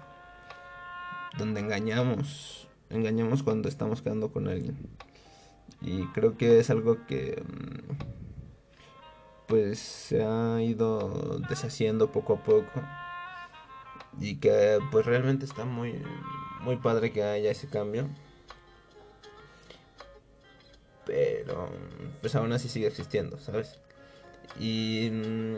donde 1.37 1.61
engañamos, 1.61 2.67
engañamos 2.89 3.41
cuando 3.41 3.69
estamos 3.69 4.01
quedando 4.01 4.33
con 4.33 4.49
alguien. 4.49 4.75
Y 5.79 6.05
creo 6.07 6.37
que 6.37 6.59
es 6.59 6.69
algo 6.69 7.05
que 7.07 7.41
mm, 7.41 7.93
pues 9.47 9.79
se 9.79 10.23
ha 10.23 10.61
ido 10.61 11.39
deshaciendo 11.47 12.11
poco 12.11 12.33
a 12.33 12.43
poco 12.43 12.81
y 14.19 14.35
que 14.35 14.79
pues 14.91 15.05
realmente 15.05 15.45
está 15.45 15.63
muy 15.63 16.01
muy 16.61 16.75
padre 16.77 17.13
que 17.13 17.23
haya 17.23 17.49
ese 17.49 17.67
cambio. 17.69 18.09
Pero 21.05 21.69
pues 22.21 22.35
aún 22.35 22.51
así 22.53 22.69
sigue 22.69 22.87
existiendo, 22.87 23.39
¿sabes? 23.39 23.79
Y... 24.59 25.09
Mm, 25.11 25.57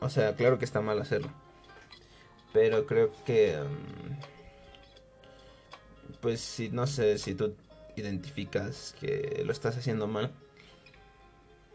o 0.00 0.08
sea, 0.10 0.36
claro 0.36 0.58
que 0.58 0.64
está 0.64 0.80
mal 0.80 1.00
hacerlo. 1.00 1.30
Pero 2.52 2.86
creo 2.86 3.10
que... 3.24 3.56
Mm, 3.58 4.34
pues 6.20 6.40
si 6.40 6.70
no 6.70 6.86
sé, 6.86 7.18
si 7.18 7.34
tú 7.34 7.54
identificas 7.96 8.94
que 9.00 9.42
lo 9.44 9.52
estás 9.52 9.76
haciendo 9.76 10.06
mal 10.06 10.28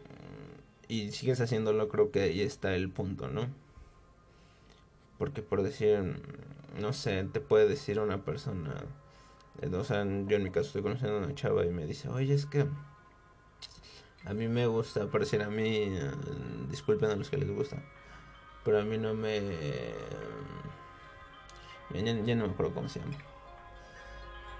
mm, 0.08 0.88
y 0.88 1.12
sigues 1.12 1.40
haciéndolo, 1.40 1.88
creo 1.88 2.10
que 2.10 2.22
ahí 2.22 2.40
está 2.40 2.74
el 2.74 2.90
punto, 2.90 3.28
¿no? 3.28 3.48
Porque 5.18 5.42
por 5.42 5.62
decir, 5.62 6.20
no 6.80 6.92
sé, 6.92 7.24
te 7.24 7.40
puede 7.40 7.68
decir 7.68 8.00
una 8.00 8.24
persona, 8.24 8.74
o 9.62 9.84
sea, 9.84 10.04
yo 10.04 10.36
en 10.36 10.42
mi 10.42 10.50
caso 10.50 10.68
estoy 10.68 10.82
conociendo 10.82 11.16
a 11.16 11.20
una 11.20 11.34
chava 11.34 11.64
y 11.66 11.70
me 11.70 11.86
dice, 11.86 12.08
oye, 12.08 12.34
es 12.34 12.46
que 12.46 12.66
a 14.24 14.34
mí 14.34 14.48
me 14.48 14.66
gusta, 14.66 15.06
parecer 15.06 15.42
a 15.42 15.50
mí, 15.50 15.68
eh, 15.68 16.10
disculpen 16.68 17.10
a 17.10 17.16
los 17.16 17.30
que 17.30 17.38
les 17.38 17.50
gusta, 17.50 17.82
pero 18.64 18.80
a 18.80 18.82
mí 18.82 18.98
no 18.98 19.14
me... 19.14 19.40
Ya, 21.92 22.36
no 22.36 22.46
me 22.46 22.52
acuerdo 22.52 22.72
cómo 22.72 22.88
se 22.88 23.00
llama. 23.00 23.16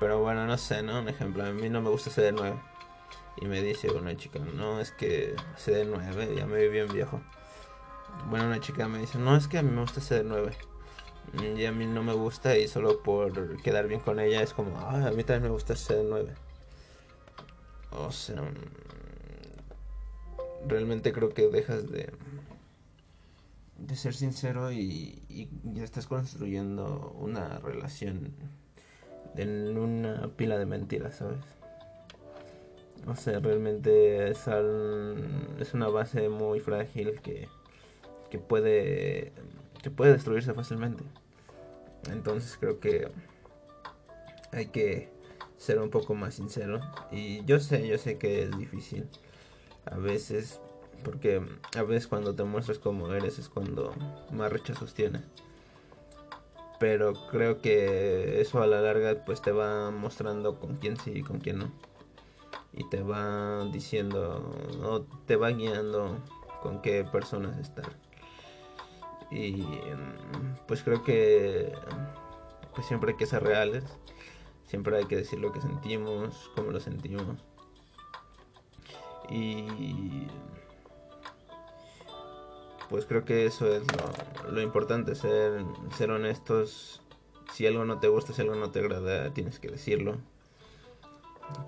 Pero 0.01 0.21
bueno, 0.21 0.47
no 0.47 0.59
sé, 0.59 0.83
¿no? 0.83 0.99
Un 0.99 1.09
ejemplo, 1.09 1.45
a 1.45 1.53
mí 1.53 1.69
no 1.69 1.81
me 1.81 1.91
gusta 1.91 2.11
CD9. 2.11 2.61
Y 3.37 3.47
me 3.47 3.63
dice 3.63 3.91
una 3.91 4.17
chica, 4.17 4.41
no, 4.41 4.81
es 4.81 4.91
que 4.91 5.37
CD9, 5.57 6.35
ya 6.35 6.47
me 6.47 6.59
vi 6.59 6.69
bien 6.69 6.89
viejo. 6.89 7.21
Bueno, 8.29 8.47
una 8.47 8.61
chica 8.61 8.89
me 8.89 8.99
dice, 8.99 9.19
no, 9.19 9.37
es 9.37 9.47
que 9.47 9.59
a 9.59 9.63
mí 9.63 9.71
me 9.71 9.83
gusta 9.83 10.01
CD9. 10.01 10.70
Y 11.57 11.65
a 11.65 11.73
mí 11.73 11.87
no 11.87 12.03
me 12.03 12.13
gusta 12.13 12.57
y 12.59 12.67
solo 12.67 13.03
por 13.03 13.63
quedar 13.63 13.87
bien 13.87 14.01
con 14.01 14.19
ella 14.19 14.43
es 14.43 14.53
como, 14.53 14.79
a 14.79 15.11
mí 15.11 15.23
también 15.25 15.45
me 15.45 15.51
gusta 15.51 15.77
ser 15.77 16.05
9. 16.05 16.33
O 17.93 18.11
sea, 18.11 18.43
mm, 18.43 18.55
realmente 20.69 21.13
creo 21.13 21.31
que 21.31 21.49
dejas 21.49 21.91
de, 21.91 22.13
de 23.79 23.97
ser 23.97 24.15
sincero 24.15 24.73
y, 24.73 25.23
y 25.29 25.49
ya 25.63 25.85
estás 25.85 26.07
construyendo 26.07 27.15
una 27.19 27.59
relación 27.59 28.35
en 29.37 29.79
una 29.79 30.29
pila 30.37 30.59
de 30.59 30.67
mentiras, 30.67 31.17
¿sabes? 31.17 31.45
O 33.07 33.15
sea, 33.15 33.41
realmente 33.41 34.31
es, 34.31 34.47
es 35.59 35.75
una 35.75 35.89
base 35.89 36.29
muy 36.29 36.61
frágil 36.61 37.21
que, 37.23 37.49
que 38.31 38.39
puede 38.39 39.33
que 39.83 39.91
puede 39.91 40.13
destruirse 40.13 40.53
fácilmente. 40.55 41.05
Entonces 42.11 42.57
creo 42.59 42.81
que 42.81 43.11
hay 44.53 44.67
que 44.67 45.11
ser 45.57 45.79
un 45.79 45.91
poco 45.91 46.15
más 46.15 46.35
sincero. 46.35 46.81
Y 47.11 47.45
yo 47.45 47.61
sé, 47.61 47.87
yo 47.87 47.99
sé 47.99 48.19
que 48.19 48.43
es 48.43 48.57
difícil. 48.57 49.07
A 49.85 49.97
veces, 49.97 50.61
porque 51.05 51.43
a 51.77 51.83
veces 51.83 52.09
cuando 52.09 52.35
te 52.35 52.45
muestras 52.45 52.79
como 52.79 53.13
eres 53.13 53.39
es 53.39 53.49
cuando 53.49 53.93
más 54.33 54.53
rechazos 54.53 54.95
tienes. 54.95 55.23
Pero 56.79 57.13
creo 57.31 57.61
que 57.61 58.41
eso 58.41 58.63
a 58.63 58.67
la 58.67 58.81
larga 58.81 59.25
pues 59.27 59.43
te 59.43 59.53
va 59.53 59.91
mostrando 59.91 60.59
con 60.59 60.77
quién 60.77 60.97
sí 60.97 61.13
y 61.15 61.23
con 61.23 61.39
quién 61.39 61.59
no. 61.59 61.71
Y 62.73 62.89
te 62.89 63.03
va 63.03 63.65
diciendo, 63.71 64.55
o 64.83 65.03
te 65.27 65.37
va 65.37 65.51
guiando 65.51 66.17
con 66.63 66.81
qué 66.81 67.05
personas 67.05 67.59
estar. 67.59 67.91
Y 69.31 69.65
pues 70.67 70.83
creo 70.83 71.03
que 71.05 71.73
pues 72.75 72.87
siempre 72.87 73.13
hay 73.13 73.17
que 73.17 73.27
ser 73.27 73.43
reales. 73.43 73.85
Siempre 74.67 74.97
hay 74.97 75.07
que 75.07 75.17
decir 75.17 75.41
lo 75.41 75.53
que 75.53 75.61
sentimos, 75.61 76.51
cómo 76.55 76.71
lo 76.71 76.81
sentimos. 76.81 77.39
Y 79.29 80.27
pues 82.89 83.07
creo 83.07 83.25
que 83.25 83.47
eso 83.47 83.73
es 83.73 83.85
lo, 84.49 84.61
importante, 84.61 85.15
ser, 85.15 85.65
ser 85.97 86.11
honestos. 86.11 87.03
Si 87.53 87.67
algo 87.67 87.85
no 87.85 87.99
te 87.99 88.09
gusta, 88.09 88.33
si 88.33 88.43
algo 88.43 88.55
no 88.55 88.71
te 88.71 88.81
agrada, 88.81 89.33
tienes 89.33 89.59
que 89.59 89.69
decirlo. 89.69 90.19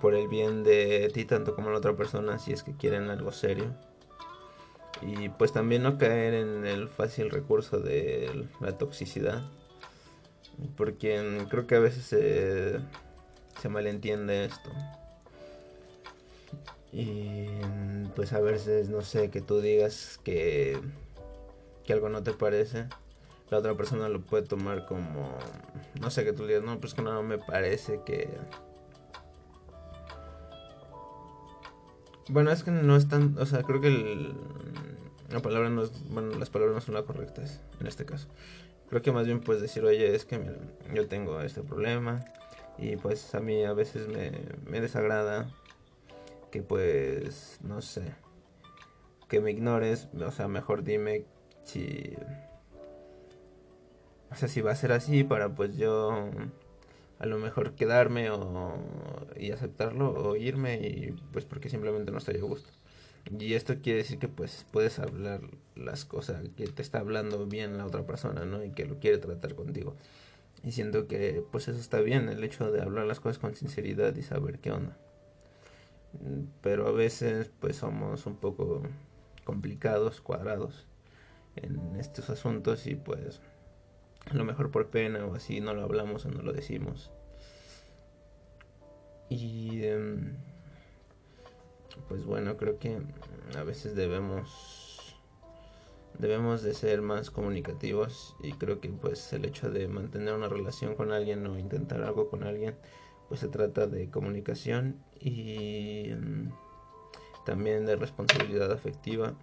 Por 0.00 0.14
el 0.14 0.28
bien 0.28 0.62
de 0.64 1.10
ti 1.12 1.24
tanto 1.24 1.54
como 1.54 1.70
la 1.70 1.78
otra 1.78 1.96
persona, 1.96 2.38
si 2.38 2.52
es 2.52 2.62
que 2.62 2.76
quieren 2.76 3.10
algo 3.10 3.32
serio. 3.32 3.74
Y 5.04 5.28
pues 5.30 5.52
también 5.52 5.82
no 5.82 5.98
caer 5.98 6.34
en 6.34 6.64
el 6.66 6.88
fácil 6.88 7.30
recurso 7.30 7.80
de 7.80 8.46
la 8.60 8.78
toxicidad. 8.78 9.42
Porque 10.76 11.44
creo 11.50 11.66
que 11.66 11.74
a 11.74 11.80
veces 11.80 12.04
se, 12.04 12.78
se 13.60 13.68
malentiende 13.68 14.44
esto. 14.44 14.70
Y 16.92 17.46
pues 18.14 18.32
a 18.32 18.40
veces, 18.40 18.88
no 18.88 19.02
sé, 19.02 19.30
que 19.30 19.40
tú 19.40 19.60
digas 19.60 20.20
que, 20.22 20.78
que 21.84 21.92
algo 21.92 22.08
no 22.08 22.22
te 22.22 22.32
parece. 22.32 22.86
La 23.50 23.58
otra 23.58 23.74
persona 23.74 24.08
lo 24.08 24.22
puede 24.22 24.44
tomar 24.44 24.86
como, 24.86 25.36
no 26.00 26.10
sé, 26.10 26.24
que 26.24 26.32
tú 26.32 26.46
digas, 26.46 26.62
no, 26.62 26.78
pues 26.80 26.94
que 26.94 27.02
no 27.02 27.22
me 27.22 27.38
parece 27.38 28.00
que 28.04 28.28
Bueno, 32.28 32.50
es 32.50 32.62
que 32.62 32.70
no 32.70 32.96
es 32.96 33.08
tan, 33.08 33.36
o 33.38 33.46
sea, 33.46 33.62
creo 33.62 33.80
que 33.80 34.32
la 35.32 35.40
palabra 35.40 35.70
no 35.70 35.82
es, 35.82 35.92
bueno, 36.08 36.38
las 36.38 36.50
palabras 36.50 36.74
no 36.74 36.80
son 36.80 36.94
las 36.94 37.04
correctas 37.04 37.60
en 37.80 37.86
este 37.86 38.04
caso. 38.04 38.28
Creo 38.88 39.02
que 39.02 39.12
más 39.12 39.26
bien 39.26 39.40
puedes 39.40 39.62
decir, 39.62 39.84
oye, 39.84 40.14
es 40.14 40.24
que 40.24 40.40
yo 40.92 41.08
tengo 41.08 41.40
este 41.40 41.62
problema 41.62 42.24
y 42.78 42.96
pues 42.96 43.34
a 43.34 43.40
mí 43.40 43.64
a 43.64 43.72
veces 43.72 44.08
me, 44.08 44.32
me 44.66 44.80
desagrada 44.80 45.48
que 46.50 46.62
pues, 46.62 47.58
no 47.62 47.80
sé, 47.80 48.14
que 49.28 49.40
me 49.40 49.50
ignores, 49.50 50.08
o 50.14 50.30
sea, 50.30 50.46
mejor 50.46 50.84
dime 50.84 51.24
si, 51.64 52.14
o 54.30 54.34
sea, 54.34 54.48
si 54.48 54.60
va 54.60 54.72
a 54.72 54.76
ser 54.76 54.92
así 54.92 55.24
para 55.24 55.54
pues 55.54 55.76
yo 55.76 56.28
a 57.18 57.26
lo 57.26 57.38
mejor 57.38 57.74
quedarme 57.74 58.30
o, 58.30 58.76
y 59.36 59.52
aceptarlo 59.52 60.12
o 60.12 60.36
irme 60.36 60.74
y 60.74 61.14
pues 61.32 61.46
porque 61.46 61.70
simplemente 61.70 62.12
no 62.12 62.18
estoy 62.18 62.36
a 62.36 62.42
gusto. 62.42 62.68
Y 63.30 63.54
esto 63.54 63.76
quiere 63.80 63.98
decir 64.00 64.18
que 64.18 64.28
pues 64.28 64.66
puedes 64.72 64.98
hablar 64.98 65.40
las 65.76 66.04
cosas 66.04 66.42
que 66.56 66.66
te 66.66 66.82
está 66.82 66.98
hablando 66.98 67.46
bien 67.46 67.78
la 67.78 67.86
otra 67.86 68.04
persona, 68.06 68.44
¿no? 68.44 68.64
Y 68.64 68.70
que 68.70 68.84
lo 68.84 68.98
quiere 68.98 69.18
tratar 69.18 69.54
contigo. 69.54 69.94
Y 70.64 70.72
siento 70.72 71.06
que 71.08 71.44
pues 71.50 71.68
eso 71.68 71.78
está 71.78 72.00
bien, 72.00 72.28
el 72.28 72.44
hecho 72.44 72.70
de 72.70 72.82
hablar 72.82 73.06
las 73.06 73.20
cosas 73.20 73.38
con 73.38 73.54
sinceridad 73.54 74.14
y 74.16 74.22
saber 74.22 74.58
qué 74.58 74.72
onda. 74.72 74.96
Pero 76.60 76.88
a 76.88 76.92
veces 76.92 77.50
pues 77.60 77.76
somos 77.76 78.26
un 78.26 78.36
poco 78.36 78.82
complicados, 79.44 80.20
cuadrados 80.20 80.86
en 81.56 81.96
estos 81.96 82.30
asuntos 82.30 82.86
y 82.86 82.94
pues 82.94 83.40
a 84.30 84.34
lo 84.34 84.44
mejor 84.44 84.70
por 84.70 84.88
pena 84.88 85.26
o 85.26 85.34
así 85.34 85.60
no 85.60 85.74
lo 85.74 85.82
hablamos 85.82 86.26
o 86.26 86.30
no 86.30 86.42
lo 86.42 86.52
decimos. 86.52 87.10
Y 89.28 89.84
em, 89.84 90.36
pues 92.08 92.24
bueno, 92.24 92.56
creo 92.56 92.78
que 92.78 92.98
a 93.56 93.62
veces 93.62 93.94
debemos 93.94 95.16
debemos 96.18 96.62
de 96.62 96.74
ser 96.74 97.00
más 97.00 97.30
comunicativos 97.30 98.36
y 98.42 98.52
creo 98.52 98.80
que 98.80 98.90
pues 98.90 99.32
el 99.32 99.46
hecho 99.46 99.70
de 99.70 99.88
mantener 99.88 100.34
una 100.34 100.48
relación 100.48 100.94
con 100.94 101.10
alguien 101.10 101.46
o 101.46 101.58
intentar 101.58 102.02
algo 102.02 102.28
con 102.28 102.44
alguien 102.44 102.76
pues 103.28 103.40
se 103.40 103.48
trata 103.48 103.86
de 103.86 104.10
comunicación 104.10 105.02
y 105.18 106.10
em, 106.10 106.50
también 107.46 107.86
de 107.86 107.96
responsabilidad 107.96 108.70
afectiva 108.70 109.34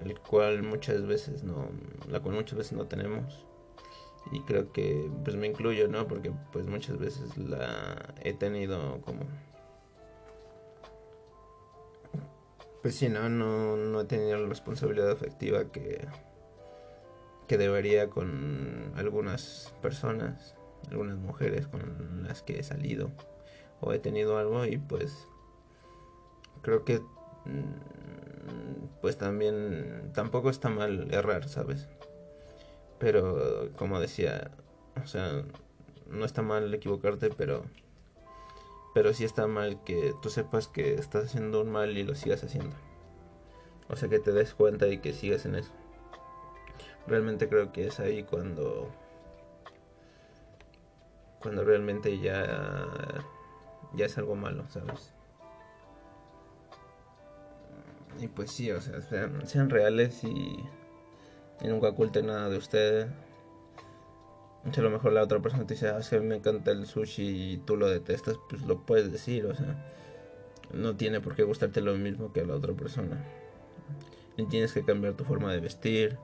el 0.00 0.18
cual 0.20 0.62
muchas 0.62 1.04
veces 1.04 1.42
no 1.42 1.68
la 2.08 2.20
cual 2.20 2.36
muchas 2.36 2.56
veces 2.56 2.72
no 2.72 2.86
tenemos 2.86 3.44
y 4.32 4.40
creo 4.40 4.72
que 4.72 5.10
pues 5.24 5.36
me 5.36 5.46
incluyo, 5.46 5.88
¿no? 5.88 6.06
Porque 6.06 6.32
pues 6.52 6.66
muchas 6.66 6.98
veces 6.98 7.36
la 7.36 8.14
he 8.22 8.32
tenido 8.32 9.00
como 9.02 9.22
pues 12.82 12.94
sí, 12.94 13.08
no 13.08 13.28
no 13.28 13.76
no 13.76 14.00
he 14.00 14.04
tenido 14.04 14.38
la 14.38 14.48
responsabilidad 14.48 15.10
afectiva 15.10 15.70
que 15.70 16.06
que 17.46 17.58
debería 17.58 18.08
con 18.08 18.92
algunas 18.96 19.74
personas, 19.82 20.54
algunas 20.88 21.18
mujeres 21.18 21.66
con 21.66 22.22
las 22.22 22.42
que 22.42 22.60
he 22.60 22.62
salido 22.62 23.10
o 23.80 23.92
he 23.92 23.98
tenido 23.98 24.38
algo 24.38 24.64
y 24.66 24.78
pues 24.78 25.26
creo 26.62 26.84
que 26.84 27.00
mm, 27.00 29.00
pues 29.00 29.18
también 29.18 30.12
tampoco 30.14 30.48
está 30.48 30.68
mal 30.68 31.12
errar, 31.12 31.48
¿sabes? 31.48 31.88
Pero 32.98 33.70
como 33.76 33.98
decía, 33.98 34.52
o 35.02 35.06
sea, 35.06 35.42
no 36.08 36.24
está 36.24 36.42
mal 36.42 36.72
equivocarte, 36.72 37.30
pero 37.30 37.64
pero 38.94 39.12
sí 39.14 39.24
está 39.24 39.46
mal 39.46 39.82
que 39.84 40.14
tú 40.22 40.30
sepas 40.30 40.68
que 40.68 40.94
estás 40.94 41.26
haciendo 41.26 41.60
un 41.60 41.70
mal 41.70 41.96
y 41.96 42.02
lo 42.02 42.14
sigas 42.14 42.42
haciendo. 42.42 42.76
O 43.88 43.96
sea, 43.96 44.08
que 44.08 44.18
te 44.18 44.32
des 44.32 44.54
cuenta 44.54 44.88
y 44.88 44.98
que 44.98 45.12
sigas 45.12 45.46
en 45.46 45.56
eso. 45.56 45.72
Realmente 47.06 47.48
creo 47.48 47.72
que 47.72 47.86
es 47.86 48.00
ahí 48.00 48.22
cuando 48.22 48.88
cuando 51.40 51.64
realmente 51.64 52.18
ya 52.18 52.86
ya 53.94 54.06
es 54.06 54.18
algo 54.18 54.36
malo, 54.36 54.68
¿sabes? 54.68 55.12
Y 58.18 58.28
pues 58.28 58.50
sí, 58.50 58.70
o 58.70 58.80
sea, 58.80 59.00
sean, 59.00 59.46
sean 59.46 59.70
reales 59.70 60.22
y 60.24 60.64
y 61.62 61.68
nunca 61.68 61.88
oculte 61.88 62.22
nada 62.22 62.48
de 62.48 62.56
usted. 62.56 63.08
A 64.64 64.80
lo 64.80 64.90
mejor 64.90 65.12
la 65.12 65.22
otra 65.22 65.40
persona 65.40 65.66
te 65.66 65.74
dice, 65.74 65.88
ah, 65.88 65.98
a 65.98 66.20
mí 66.20 66.26
me 66.26 66.36
encanta 66.36 66.70
el 66.70 66.86
sushi 66.86 67.52
y 67.52 67.56
tú 67.58 67.76
lo 67.76 67.88
detestas, 67.88 68.38
pues 68.48 68.62
lo 68.62 68.84
puedes 68.84 69.10
decir, 69.10 69.46
o 69.46 69.54
sea, 69.54 69.74
no 70.72 70.96
tiene 70.96 71.20
por 71.20 71.34
qué 71.34 71.44
gustarte 71.44 71.80
lo 71.80 71.94
mismo 71.96 72.32
que 72.32 72.40
a 72.40 72.44
la 72.44 72.54
otra 72.54 72.74
persona. 72.74 73.24
Ni 74.36 74.46
tienes 74.46 74.72
que 74.72 74.84
cambiar 74.84 75.14
tu 75.14 75.24
forma 75.24 75.52
de 75.52 75.60
vestir, 75.60 76.18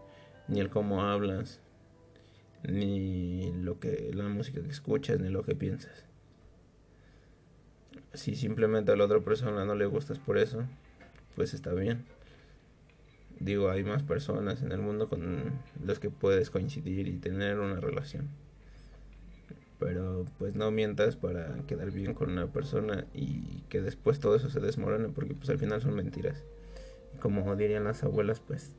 ni 0.49 0.61
el 0.61 0.69
cómo 0.69 1.03
hablas, 1.03 1.61
ni 2.63 3.53
lo 3.53 3.81
que 3.81 4.11
la 4.13 4.25
música 4.29 4.63
que 4.63 4.71
escuchas, 4.71 5.19
ni 5.19 5.31
lo 5.31 5.43
que 5.43 5.55
piensas. 5.55 6.05
Si 8.13 8.37
simplemente 8.37 8.93
a 8.93 8.97
la 8.97 9.05
otra 9.05 9.21
persona 9.21 9.65
no 9.65 9.75
le 9.75 9.87
gustas 9.87 10.19
por 10.19 10.37
eso, 10.37 10.65
pues 11.35 11.55
está 11.55 11.73
bien 11.73 12.05
digo, 13.41 13.71
hay 13.71 13.85
más 13.85 14.03
personas 14.03 14.63
en 14.63 14.73
el 14.73 14.81
mundo 14.81 15.09
con 15.09 15.53
los 15.85 15.99
que 15.99 16.11
puedes 16.11 16.51
coincidir 16.51 17.09
y 17.09 17.17
tener 17.17 17.59
una 17.59 17.81
relación. 17.81 18.29
Pero 19.79 20.25
pues 20.39 20.55
no 20.55 20.71
mientas 20.71 21.17
para 21.17 21.55
quedar 21.67 21.91
bien 21.91 22.15
con 22.15 22.31
una 22.31 22.47
persona 22.47 23.05
y 23.13 23.63
que 23.69 23.83
después 23.83 24.21
todo 24.21 24.35
eso 24.37 24.49
se 24.49 24.61
desmorone 24.61 25.09
porque 25.11 25.35
pues 25.35 25.51
al 25.51 25.59
final 25.59 25.83
son 25.83 25.95
mentiras. 25.95 26.45
Como 27.21 27.57
dirían 27.57 27.85
las 27.85 28.03
abuelas, 28.03 28.41
pues 28.41 28.73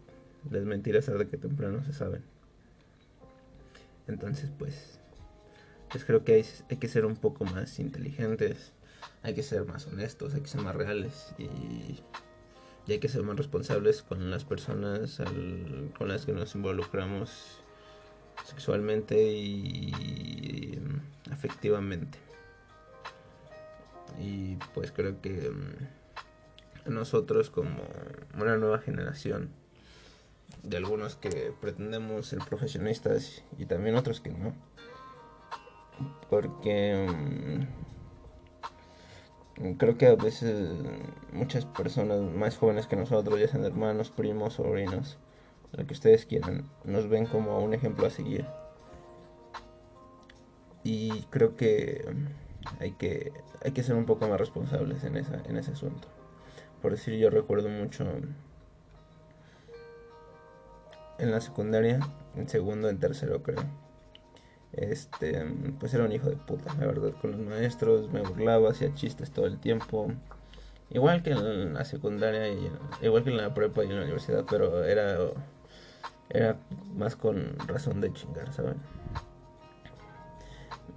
las 0.50 0.64
mentiras 0.64 1.06
tarde 1.06 1.28
que 1.28 1.38
temprano 1.38 1.84
se 1.84 1.94
saben. 1.94 2.24
Entonces, 4.08 4.50
pues, 4.58 5.00
pues 5.92 6.06
creo 6.06 6.24
que 6.24 6.36
hay, 6.36 6.46
hay, 6.70 6.78
que 6.78 6.88
ser 6.88 7.06
un 7.06 7.16
poco 7.16 7.44
más 7.44 7.80
inteligentes, 7.80 8.72
hay 9.22 9.34
que 9.34 9.44
ser 9.44 9.66
más 9.66 9.86
honestos, 9.88 10.34
hay 10.34 10.42
que 10.42 10.48
ser 10.48 10.62
más 10.62 10.76
reales 10.76 11.34
y, 11.38 12.00
y 12.88 12.94
hay 12.94 13.00
que 13.00 13.10
ser 13.10 13.24
más 13.24 13.36
responsables 13.36 14.02
con 14.02 14.32
las 14.32 14.46
personas 14.46 15.22
con 15.98 16.08
las 16.08 16.26
que 16.26 16.32
nos 16.32 16.56
involucramos 16.56 17.60
sexualmente 18.46 19.32
y 19.32 20.80
afectivamente. 21.32 22.18
Y 24.20 24.56
pues 24.74 24.92
creo 24.92 25.22
que 25.22 25.52
mm, 25.52 26.94
nosotros 26.94 27.50
como 27.50 27.84
una 28.40 28.58
nueva 28.58 28.80
generación 28.80 29.50
de 30.64 30.78
algunos 30.78 31.16
que 31.16 31.54
pretendemos 31.60 32.28
ser 32.28 32.40
profesionistas 32.40 33.44
y 33.58 33.66
también 33.66 33.96
otros 33.96 34.22
que 34.22 34.32
no. 34.32 34.56
Porque 36.30 37.08
mm, 37.10 37.97
creo 39.78 39.98
que 39.98 40.08
a 40.08 40.16
veces 40.16 40.70
muchas 41.34 41.66
personas 41.66 42.22
más 42.22 42.58
jóvenes 42.58 42.88
que 42.88 42.96
nosotros, 42.96 43.40
ya 43.40 43.48
sean 43.48 43.66
hermanos, 43.66 44.12
primos, 44.12 44.54
sobrinos, 44.54 45.18
lo 45.72 45.86
que 45.86 45.94
ustedes 45.94 46.26
quieran, 46.26 46.70
nos 46.84 47.10
ven 47.10 47.26
como 47.26 47.60
un 47.60 47.74
ejemplo 47.74 48.06
a 48.06 48.10
seguir. 48.10 48.46
Y 50.84 51.24
creo 51.30 51.56
que 51.56 52.06
hay 52.80 52.92
que, 52.94 53.34
hay 53.64 53.72
que 53.72 53.84
ser 53.84 53.96
un 53.96 54.06
poco 54.06 54.28
más 54.28 54.40
responsables 54.40 55.04
en, 55.04 55.18
esa, 55.18 55.42
en 55.48 55.58
ese 55.58 55.72
asunto. 55.72 56.08
Por 56.82 56.92
decir, 56.92 57.16
yo 57.16 57.30
recuerdo 57.30 57.70
mucho 57.70 58.06
en 61.18 61.32
la 61.32 61.42
secundaria, 61.42 62.00
en 62.36 62.48
segundo, 62.48 62.90
en 62.90 63.00
tercero 63.00 63.42
creo. 63.42 63.64
Este, 64.78 65.44
pues 65.80 65.94
era 65.96 66.06
un 66.06 66.12
hijo 66.12 66.30
de 66.30 66.36
puta, 66.36 66.74
la 66.80 66.86
verdad, 66.86 67.12
con 67.20 67.32
los 67.32 67.40
maestros, 67.42 68.12
me 68.12 68.22
burlaba, 68.22 68.70
hacía 68.70 68.94
chistes 68.94 69.32
todo 69.32 69.48
el 69.48 69.60
tiempo. 69.60 70.12
Igual 70.92 71.24
que 71.24 71.32
en 71.32 71.74
la 71.74 71.84
secundaria, 71.84 72.48
y, 72.48 72.72
igual 73.02 73.24
que 73.24 73.32
en 73.32 73.38
la 73.38 73.54
prepa 73.54 73.84
y 73.84 73.88
en 73.88 73.98
la 73.98 74.04
universidad, 74.04 74.46
pero 74.50 74.84
era, 74.84 75.18
era 76.30 76.58
más 76.96 77.16
con 77.16 77.58
razón 77.68 78.02
de 78.02 78.14
chingar, 78.14 78.54
¿saben? 78.54 78.78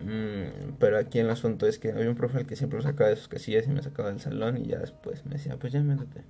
Mm, 0.01 0.75
pero 0.79 0.99
aquí 0.99 1.19
el 1.19 1.31
asunto 1.31 1.67
es 1.67 1.79
que 1.79 1.93
había 1.93 2.09
un 2.09 2.17
profe 2.17 2.47
que 2.47 2.57
siempre 2.57 2.79
lo 2.79 2.83
sacaba 2.83 3.11
de 3.11 3.17
sus 3.17 3.29
casillas 3.29 3.67
y 3.67 3.71
me 3.71 3.83
sacaba 3.83 4.11
del 4.11 4.21
salón 4.21 4.57
y 4.59 4.67
ya 4.67 4.79
después 4.79 5.25
me 5.27 5.33
decía, 5.33 5.57
pues 5.57 5.73
ya 5.73 5.81
métete. 5.83 6.25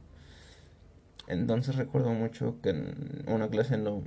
Entonces 1.28 1.76
recuerdo 1.76 2.10
mucho 2.10 2.56
que 2.62 2.70
en 2.70 3.24
una 3.26 3.48
clase 3.48 3.76
no, 3.78 4.02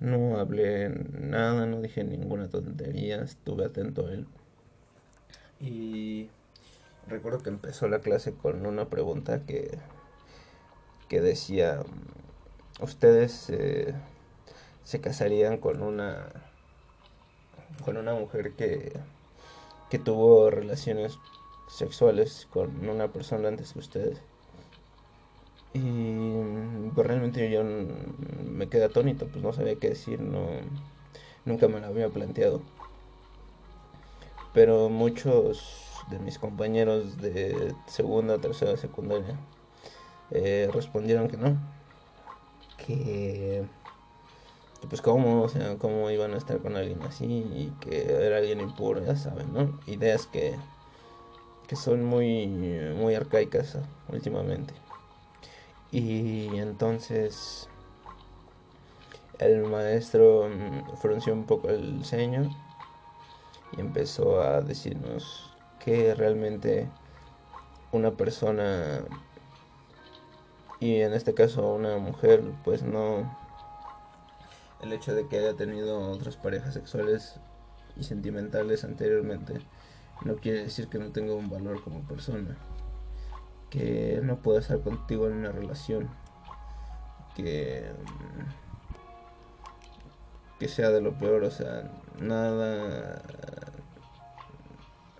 no 0.00 0.38
hablé 0.38 0.88
nada, 0.88 1.66
no 1.66 1.80
dije 1.80 2.04
ninguna 2.04 2.48
tontería, 2.48 3.22
estuve 3.22 3.64
atento 3.64 4.06
a 4.06 4.12
él. 4.12 4.26
Y 5.60 6.30
recuerdo 7.08 7.42
que 7.42 7.50
empezó 7.50 7.88
la 7.88 8.00
clase 8.00 8.32
con 8.32 8.66
una 8.66 8.88
pregunta 8.88 9.44
que, 9.46 9.78
que 11.08 11.20
decía, 11.20 11.82
¿ustedes 12.80 13.50
eh, 13.50 13.94
se 14.84 15.00
casarían 15.00 15.58
con 15.58 15.82
una 15.82 16.28
con 17.84 17.96
una 17.96 18.14
mujer 18.14 18.52
que, 18.52 18.92
que 19.90 19.98
tuvo 19.98 20.50
relaciones 20.50 21.18
sexuales 21.68 22.48
con 22.50 22.88
una 22.88 23.08
persona 23.08 23.48
antes 23.48 23.72
que 23.72 23.78
ustedes. 23.78 24.18
Y 25.74 26.90
pues 26.94 27.06
realmente 27.06 27.50
yo 27.50 27.62
me 28.44 28.68
quedé 28.68 28.84
atónito, 28.84 29.26
pues 29.26 29.42
no 29.42 29.52
sabía 29.52 29.76
qué 29.76 29.90
decir, 29.90 30.20
no, 30.20 30.46
nunca 31.44 31.68
me 31.68 31.80
lo 31.80 31.86
había 31.86 32.08
planteado. 32.08 32.62
Pero 34.54 34.88
muchos 34.88 36.04
de 36.10 36.18
mis 36.18 36.38
compañeros 36.38 37.18
de 37.18 37.74
segunda, 37.86 38.38
tercera, 38.38 38.76
secundaria 38.76 39.38
eh, 40.30 40.70
respondieron 40.72 41.28
que 41.28 41.36
no, 41.36 41.56
que 42.78 43.64
pues 44.88 45.02
cómo, 45.02 45.42
o 45.42 45.48
sea, 45.48 45.76
cómo 45.76 46.10
iban 46.10 46.34
a 46.34 46.38
estar 46.38 46.58
con 46.58 46.76
alguien 46.76 47.02
así 47.02 47.26
y 47.26 47.72
que 47.80 48.12
era 48.12 48.38
alguien 48.38 48.60
impuro, 48.60 49.04
ya 49.04 49.16
saben, 49.16 49.52
¿no? 49.52 49.78
Ideas 49.86 50.26
que, 50.26 50.54
que 51.66 51.76
son 51.76 52.04
muy, 52.04 52.46
muy 52.46 53.14
arcaicas 53.14 53.76
últimamente. 54.08 54.72
Y 55.90 56.58
entonces 56.58 57.68
el 59.38 59.62
maestro 59.64 60.48
mm, 60.48 60.96
frunció 60.96 61.32
un 61.32 61.44
poco 61.44 61.68
el 61.68 62.04
ceño 62.04 62.50
y 63.76 63.80
empezó 63.80 64.42
a 64.42 64.60
decirnos 64.60 65.50
que 65.78 66.14
realmente 66.14 66.88
una 67.92 68.12
persona 68.12 69.00
y 70.80 71.00
en 71.00 71.12
este 71.14 71.34
caso 71.34 71.72
una 71.72 71.98
mujer 71.98 72.42
pues 72.64 72.82
no 72.82 73.36
el 74.82 74.92
hecho 74.92 75.14
de 75.14 75.26
que 75.28 75.38
haya 75.38 75.54
tenido 75.54 76.10
otras 76.10 76.36
parejas 76.36 76.74
sexuales 76.74 77.40
y 77.96 78.04
sentimentales 78.04 78.84
anteriormente 78.84 79.60
no 80.24 80.36
quiere 80.36 80.64
decir 80.64 80.88
que 80.88 80.98
no 80.98 81.10
tenga 81.10 81.34
un 81.34 81.48
valor 81.48 81.82
como 81.82 82.00
persona, 82.02 82.56
que 83.70 84.20
no 84.22 84.36
pueda 84.38 84.60
estar 84.60 84.80
contigo 84.80 85.26
en 85.26 85.34
una 85.34 85.52
relación, 85.52 86.08
que 87.34 87.92
que 90.58 90.68
sea 90.68 90.90
de 90.90 91.00
lo 91.00 91.16
peor, 91.16 91.44
o 91.44 91.50
sea, 91.50 91.88
nada 92.20 93.22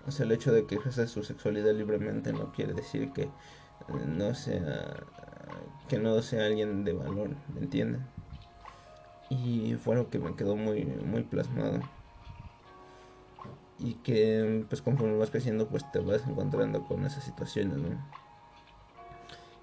o 0.09 0.11
sea, 0.11 0.25
el 0.25 0.33
hecho 0.33 0.53
de 0.53 0.67
que 0.67 0.77
ejerza 0.77 1.07
su 1.07 1.23
sexualidad 1.23 1.75
libremente 1.75 2.33
no 2.33 2.51
quiere 2.53 2.73
decir 2.73 3.13
que 3.13 3.29
no 4.07 4.35
sea 4.35 5.05
que 5.89 5.99
no 5.99 6.21
sea 6.23 6.47
alguien 6.47 6.85
de 6.85 6.93
valor, 6.93 7.31
¿me 7.55 7.61
entienden? 7.61 8.07
Y 9.31 9.75
fue 9.75 9.95
algo 9.95 10.09
que 10.11 10.19
me 10.19 10.35
quedó 10.35 10.57
muy, 10.57 10.85
muy 10.85 11.23
plasmado. 11.23 11.81
Y 13.79 13.95
que 13.95 14.65
pues 14.69 14.83
conforme 14.83 15.17
vas 15.19 15.31
creciendo 15.31 15.69
pues 15.69 15.91
te 15.93 16.01
vas 16.01 16.27
encontrando 16.27 16.85
con 16.85 17.05
esas 17.05 17.25
situaciones, 17.25 17.77
¿no? 17.77 17.89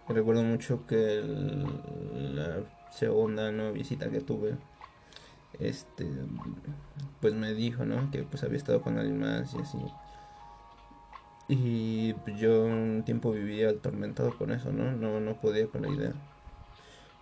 Recuerdo 0.08 0.44
mucho 0.44 0.86
que 0.86 1.22
la 2.14 2.60
segunda 2.92 3.52
¿no? 3.52 3.72
visita 3.74 4.10
que 4.10 4.22
tuve, 4.22 4.56
este, 5.60 6.08
pues 7.22 7.34
me 7.34 7.54
dijo, 7.54 7.86
¿no? 7.86 8.12
Que 8.12 8.24
pues 8.24 8.44
había 8.44 8.58
estado 8.58 8.82
con 8.82 8.98
alguien 8.98 9.20
más 9.20 9.54
y 9.54 9.60
así. 9.60 9.78
Y 11.48 12.16
yo 12.38 12.66
un 12.66 13.04
tiempo 13.06 13.32
vivía 13.32 13.70
atormentado 13.70 14.36
con 14.38 14.52
eso, 14.52 14.72
¿no? 14.72 14.92
No, 14.92 15.20
no 15.20 15.36
podía 15.36 15.68
con 15.68 15.84
la 15.84 15.90
idea. 15.90 16.14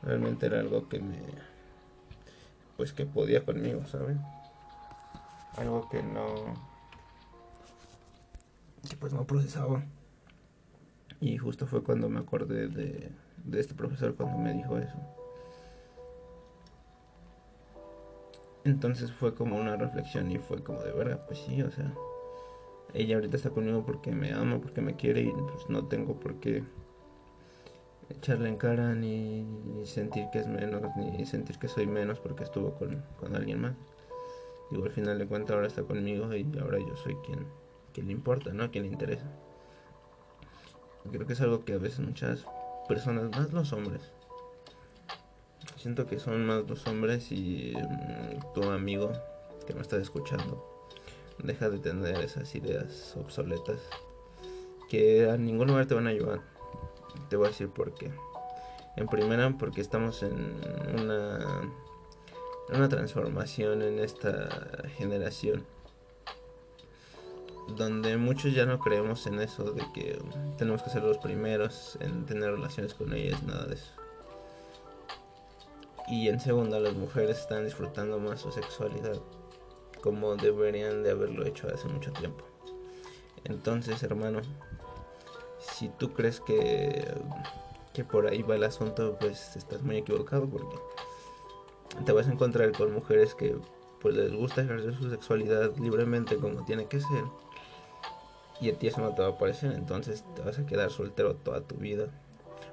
Realmente 0.01 0.45
era 0.45 0.59
algo 0.59 0.87
que 0.89 0.99
me, 0.99 1.19
pues 2.77 2.93
que 2.93 3.05
podía 3.05 3.45
conmigo, 3.45 3.85
¿saben? 3.85 4.21
Algo 5.57 5.87
que 5.89 6.01
no 6.03 6.25
que 8.89 8.97
pues 8.97 9.13
no 9.13 9.25
procesaba. 9.25 9.83
Y 11.23 11.37
justo 11.37 11.65
fue 11.65 11.81
cuando 11.81 12.09
me 12.09 12.19
acordé 12.19 12.67
de, 12.67 13.09
de 13.45 13.59
este 13.61 13.73
profesor 13.73 14.13
cuando 14.13 14.37
me 14.37 14.51
dijo 14.51 14.77
eso. 14.77 14.97
Entonces 18.65 19.09
fue 19.09 19.33
como 19.33 19.55
una 19.55 19.77
reflexión 19.77 20.29
y 20.29 20.37
fue 20.37 20.61
como 20.61 20.81
de 20.83 20.91
verdad, 20.91 21.25
pues 21.25 21.39
sí, 21.39 21.61
o 21.61 21.71
sea, 21.71 21.93
ella 22.93 23.15
ahorita 23.15 23.37
está 23.37 23.51
conmigo 23.51 23.85
porque 23.85 24.11
me 24.11 24.33
ama, 24.33 24.59
porque 24.59 24.81
me 24.81 24.97
quiere 24.97 25.21
y 25.21 25.31
pues 25.31 25.69
no 25.69 25.85
tengo 25.87 26.19
por 26.19 26.41
qué 26.41 26.61
echarle 28.09 28.49
en 28.49 28.57
cara 28.57 28.93
ni, 28.93 29.45
sentir 29.85 30.25
que 30.33 30.39
es 30.39 30.47
menos, 30.47 30.81
ni 30.97 31.25
sentir 31.25 31.57
que 31.57 31.69
soy 31.69 31.87
menos 31.87 32.19
porque 32.19 32.43
estuvo 32.43 32.73
con, 32.75 33.01
alguien 33.33 33.61
más. 33.61 33.75
Digo, 34.71 34.83
al 34.83 34.91
final 34.91 35.19
de 35.19 35.25
cuentas 35.25 35.55
ahora 35.55 35.67
está 35.67 35.83
conmigo 35.83 36.35
y 36.35 36.45
ahora 36.59 36.79
yo 36.79 36.97
soy 36.97 37.15
quien, 37.25 37.45
quien 37.93 38.07
le 38.07 38.11
importa, 38.11 38.51
¿no? 38.51 38.69
Quien 38.71 38.83
le 38.83 38.91
interesa. 38.91 39.31
Creo 41.11 41.27
que 41.27 41.33
es 41.33 41.41
algo 41.41 41.65
que 41.65 41.73
a 41.73 41.77
veces 41.77 41.99
muchas 41.99 42.45
personas, 42.87 43.29
más 43.31 43.51
los 43.53 43.73
hombres, 43.73 44.01
siento 45.77 46.05
que 46.05 46.19
son 46.19 46.45
más 46.45 46.63
los 46.67 46.87
hombres 46.87 47.31
y 47.31 47.73
mm, 47.75 48.53
tu 48.53 48.63
amigo 48.69 49.11
que 49.67 49.73
me 49.73 49.81
está 49.81 49.97
escuchando 49.97 50.69
deja 51.39 51.69
de 51.69 51.79
tener 51.79 52.17
esas 52.17 52.53
ideas 52.55 53.15
obsoletas 53.17 53.79
que 54.89 55.29
a 55.29 55.37
ningún 55.37 55.67
lugar 55.67 55.85
te 55.87 55.95
van 55.95 56.07
a 56.07 56.11
ayudar 56.11 56.53
te 57.29 57.35
voy 57.35 57.47
a 57.47 57.49
decir 57.49 57.69
por 57.69 57.93
qué. 57.93 58.11
En 58.95 59.07
primera, 59.07 59.55
porque 59.57 59.81
estamos 59.81 60.23
en 60.23 60.55
una, 61.01 61.61
una 62.69 62.89
transformación 62.89 63.81
en 63.81 63.99
esta 63.99 64.83
generación. 64.97 65.65
Donde 67.67 68.17
muchos 68.17 68.53
ya 68.53 68.65
no 68.65 68.79
creemos 68.79 69.25
en 69.27 69.39
eso 69.39 69.71
de 69.71 69.83
que 69.93 70.21
tenemos 70.57 70.83
que 70.83 70.89
ser 70.89 71.03
los 71.03 71.17
primeros 71.17 71.97
en 72.01 72.25
tener 72.25 72.51
relaciones 72.51 72.93
con 72.93 73.13
ellas, 73.13 73.41
nada 73.43 73.65
de 73.65 73.75
eso. 73.75 73.91
Y 76.09 76.27
en 76.27 76.39
segunda, 76.39 76.79
las 76.79 76.93
mujeres 76.93 77.39
están 77.39 77.63
disfrutando 77.63 78.19
más 78.19 78.41
su 78.41 78.51
sexualidad 78.51 79.19
como 80.03 80.35
deberían 80.35 81.01
de 81.01 81.11
haberlo 81.11 81.45
hecho 81.45 81.69
hace 81.73 81.87
mucho 81.87 82.11
tiempo. 82.11 82.43
Entonces, 83.45 84.03
hermano, 84.03 84.41
si 85.59 85.87
tú 85.87 86.11
crees 86.11 86.41
que, 86.41 87.09
que 87.93 88.03
por 88.03 88.27
ahí 88.27 88.41
va 88.41 88.55
el 88.55 88.65
asunto, 88.65 89.15
pues 89.17 89.55
estás 89.55 89.81
muy 89.81 89.97
equivocado 89.97 90.45
porque 90.47 90.75
te 92.05 92.11
vas 92.11 92.27
a 92.27 92.33
encontrar 92.33 92.73
con 92.73 92.93
mujeres 92.93 93.33
que 93.33 93.55
pues 94.01 94.15
les 94.15 94.33
gusta 94.33 94.61
ejercer 94.63 94.93
su 94.95 95.09
sexualidad 95.09 95.71
libremente 95.77 96.35
como 96.35 96.65
tiene 96.65 96.85
que 96.87 96.99
ser. 96.99 97.23
Y 98.63 98.69
a 98.69 98.79
ti 98.79 98.87
eso 98.87 99.01
no 99.01 99.13
te 99.13 99.21
va 99.21 99.27
a 99.27 99.37
parecer, 99.37 99.73
entonces 99.73 100.23
te 100.35 100.41
vas 100.41 100.57
a 100.57 100.65
quedar 100.65 100.89
soltero 100.89 101.35
toda 101.35 101.59
tu 101.59 101.75
vida. 101.75 102.07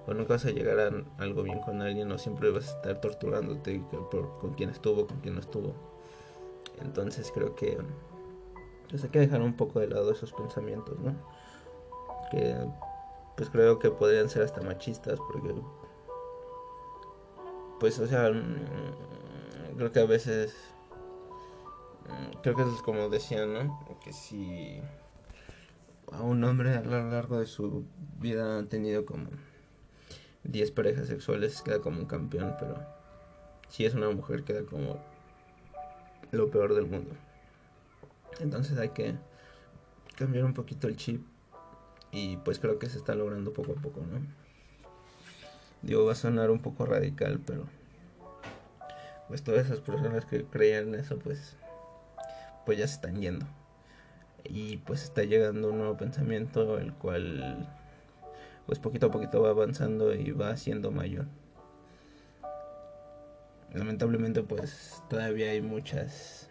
O 0.07 0.15
nunca 0.15 0.35
vas 0.35 0.47
a 0.47 0.51
llegar 0.51 0.79
a 0.79 1.21
algo 1.21 1.43
bien 1.43 1.59
con 1.59 1.83
alguien, 1.83 2.13
o 2.13 2.17
siempre 2.17 2.49
vas 2.53 2.69
a 2.69 2.77
estar 2.77 3.01
torturándote 3.01 3.83
por, 3.91 4.39
con 4.39 4.55
quién 4.55 4.71
estuvo, 4.71 5.09
con 5.09 5.19
quién 5.19 5.35
no 5.35 5.41
estuvo. 5.41 5.75
Entonces 6.81 7.33
creo 7.35 7.57
que 7.57 7.77
pues 8.89 9.03
hay 9.03 9.11
que 9.11 9.19
dejar 9.19 9.43
un 9.43 9.57
poco 9.57 9.81
de 9.81 9.89
lado 9.89 10.13
esos 10.13 10.33
pensamientos, 10.33 10.97
¿no? 11.01 11.13
Que 12.31 12.55
pues 13.37 13.51
creo 13.51 13.81
que 13.81 13.91
podrían 13.91 14.29
ser 14.29 14.43
hasta 14.43 14.61
machistas 14.61 15.19
porque 15.19 15.53
pues 17.81 17.99
o 17.99 18.07
sea 18.07 18.31
mm, 18.31 19.77
creo 19.77 19.91
que 19.91 19.99
a 19.99 20.07
veces 20.07 20.55
mm, 22.07 22.43
creo 22.43 22.55
que 22.55 22.63
es 22.63 22.83
como 22.83 23.09
decían, 23.09 23.53
¿no? 23.53 23.81
Que 24.05 24.13
si 24.13 24.81
a 26.13 26.23
un 26.23 26.43
hombre 26.45 26.75
a 26.75 26.83
lo 26.83 27.11
largo 27.11 27.39
de 27.39 27.47
su 27.47 27.85
vida 28.19 28.59
ha 28.59 28.65
tenido 28.65 29.05
como 29.05 29.29
10 30.45 30.71
parejas 30.73 31.09
sexuales 31.09 31.63
queda 31.63 31.81
como 31.81 32.01
un 32.01 32.07
campeón, 32.07 32.55
pero 32.59 32.77
si 33.69 33.85
es 33.85 33.95
una 33.95 34.11
mujer 34.11 34.45
queda 34.45 34.65
como 34.65 35.01
lo 36.31 36.51
peor 36.51 36.75
del 36.75 36.87
mundo. 36.87 37.13
Entonces 38.41 38.79
hay 38.79 38.91
que 38.91 39.15
cambiar 40.17 40.45
un 40.45 40.55
poquito 40.55 40.89
el 40.89 40.97
chip 40.97 41.25
y 42.11 42.37
pues 42.39 42.59
creo 42.59 42.79
que 42.79 42.89
se 42.89 42.99
está 42.99 43.15
logrando 43.15 43.53
poco 43.53 43.73
a 43.73 43.81
poco, 43.81 44.01
¿no? 44.01 44.21
Digo, 45.83 46.05
va 46.05 46.13
a 46.13 46.17
sonar 46.17 46.51
un 46.51 46.61
poco 46.61 46.85
radical, 46.87 47.41
pero 47.47 47.65
pues 49.29 49.43
todas 49.43 49.67
esas 49.67 49.81
personas 49.81 50.25
que 50.25 50.45
creían 50.45 50.95
eso, 50.95 51.19
pues 51.19 51.57
pues 52.67 52.79
ya 52.79 52.87
se 52.87 52.95
están 52.95 53.21
yendo. 53.21 53.47
Y 54.45 54.79
pues 54.79 55.05
está 55.05 55.25
llegando 55.25 55.71
un 55.71 55.79
nuevo 55.79 55.97
pensamiento 55.97 56.79
el 56.79 56.93
cual 56.95 57.69
pues 58.67 58.79
poquito 58.79 59.07
a 59.07 59.11
poquito 59.11 59.43
va 59.43 59.51
avanzando 59.51 60.15
y 60.15 60.31
va 60.31 60.57
siendo 60.57 60.91
mayor. 60.91 61.27
Lamentablemente 63.73 64.43
pues 64.43 65.03
todavía 65.09 65.51
hay 65.51 65.61
muchas 65.63 66.49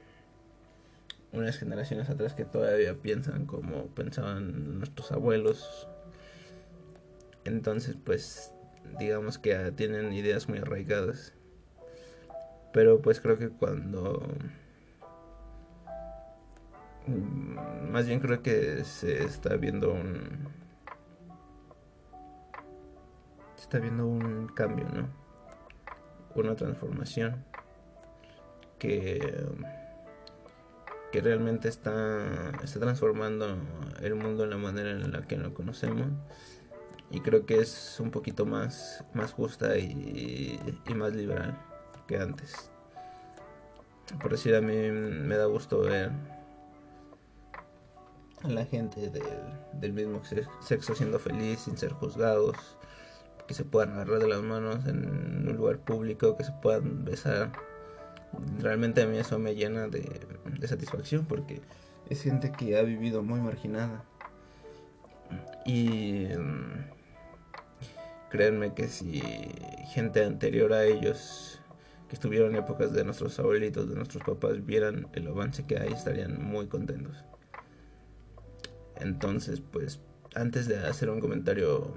unas 1.32 1.58
generaciones 1.58 2.10
atrás 2.10 2.34
que 2.34 2.46
todavía 2.46 2.96
piensan 2.96 3.46
como 3.46 3.88
pensaban 3.88 4.80
nuestros 4.80 5.12
abuelos. 5.12 5.88
Entonces 7.46 7.96
pues 8.04 8.54
digamos 8.98 9.38
que 9.38 9.72
tienen 9.72 10.12
ideas 10.14 10.50
muy 10.50 10.60
arraigadas. 10.60 11.34
Pero 12.72 13.02
pues 13.02 13.20
creo 13.20 13.38
que 13.38 13.50
cuando 13.50 14.22
más 17.90 18.06
bien 18.08 18.20
creo 18.20 18.42
que 18.42 18.84
se 18.84 19.24
está 19.24 19.56
viendo 19.56 19.92
un 19.92 20.48
se 23.56 23.64
está 23.64 23.80
viendo 23.80 24.08
un 24.08 24.48
cambio 24.48 24.88
no 24.94 25.08
una 26.36 26.56
transformación 26.56 27.44
que, 28.78 29.46
que 31.12 31.22
realmente 31.22 31.68
está, 31.68 32.52
está 32.64 32.80
transformando 32.80 33.58
el 34.02 34.16
mundo 34.16 34.46
en 34.46 34.52
la 34.52 34.58
manera 34.58 34.92
en 34.92 35.12
la 35.12 35.22
que 35.24 35.38
lo 35.38 35.54
conocemos 35.54 36.08
y 37.12 37.22
creo 37.22 37.46
que 37.46 37.60
es 37.60 38.00
un 38.00 38.12
poquito 38.12 38.46
más, 38.46 39.04
más 39.14 39.34
justa 39.34 39.78
y, 39.78 40.60
más 40.96 41.14
liberal 41.14 41.58
que 42.08 42.18
antes. 42.18 42.70
Por 44.22 44.32
decir, 44.32 44.56
a 44.56 44.62
mí 44.62 44.76
me 44.92 45.36
da 45.36 45.46
gusto 45.46 45.82
ver 45.82 46.12
a 48.44 48.48
la 48.48 48.66
gente 48.66 49.12
del 49.74 49.94
mismo 49.94 50.22
sexo 50.62 50.96
siendo 50.96 51.20
feliz 51.20 51.60
sin 51.62 51.78
ser 51.78 51.92
juzgados, 51.92 52.56
que 53.48 53.54
se 53.54 53.66
puedan 53.66 53.94
agarrar 53.94 54.20
de 54.20 54.28
las 54.28 54.42
manos 54.42 54.86
en 54.86 55.48
un 55.50 55.56
lugar 55.58 55.80
público, 55.80 56.38
que 56.38 56.44
se 56.44 56.52
puedan 56.62 57.04
besar. 57.04 57.52
Realmente 58.60 59.02
a 59.02 59.08
mí 59.08 59.18
eso 59.18 59.40
me 59.40 59.56
llena 59.56 59.88
de, 59.88 60.22
satisfacción 60.68 61.26
porque 61.26 61.62
es 62.10 62.22
gente 62.22 62.52
que 62.52 62.78
ha 62.78 62.84
vivido 62.84 63.24
muy 63.24 63.42
marginada. 63.42 64.06
Y 65.66 66.28
mm, 66.38 66.92
créanme 68.30 68.74
que 68.74 68.88
si 68.88 69.22
gente 69.88 70.24
anterior 70.24 70.72
a 70.74 70.86
ellos, 70.86 71.60
que 72.08 72.16
estuvieron 72.16 72.56
en 72.56 72.64
épocas 72.64 72.94
de 72.94 73.04
nuestros 73.04 73.40
abuelitos, 73.40 73.90
de 73.90 73.96
nuestros 73.96 74.24
papás, 74.24 74.66
vieran 74.66 75.08
el 75.14 75.28
avance 75.28 75.66
que 75.66 75.78
hay, 75.78 75.92
estarían 75.92 76.42
muy 76.42 76.68
contentos. 76.68 77.24
Entonces, 79.00 79.62
pues, 79.62 80.00
antes 80.36 80.68
de 80.68 80.78
hacer 80.78 81.10
un 81.10 81.20
comentario 81.20 81.94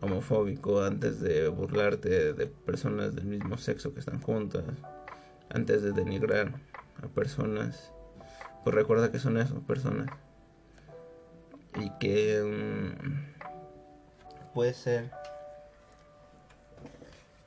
homofóbico, 0.00 0.82
antes 0.82 1.20
de 1.20 1.48
burlarte 1.48 2.32
de 2.32 2.46
personas 2.46 3.14
del 3.14 3.24
mismo 3.24 3.56
sexo 3.58 3.92
que 3.94 4.00
están 4.00 4.20
juntas, 4.20 4.64
antes 5.50 5.82
de 5.82 5.92
denigrar 5.92 6.52
a 7.02 7.08
personas, 7.08 7.92
pues 8.64 8.74
recuerda 8.74 9.10
que 9.10 9.18
son 9.18 9.38
eso, 9.38 9.60
personas. 9.60 10.08
Y 11.78 11.90
que 11.98 12.42
mm, 12.42 12.92
puede 14.54 14.72
ser 14.74 15.10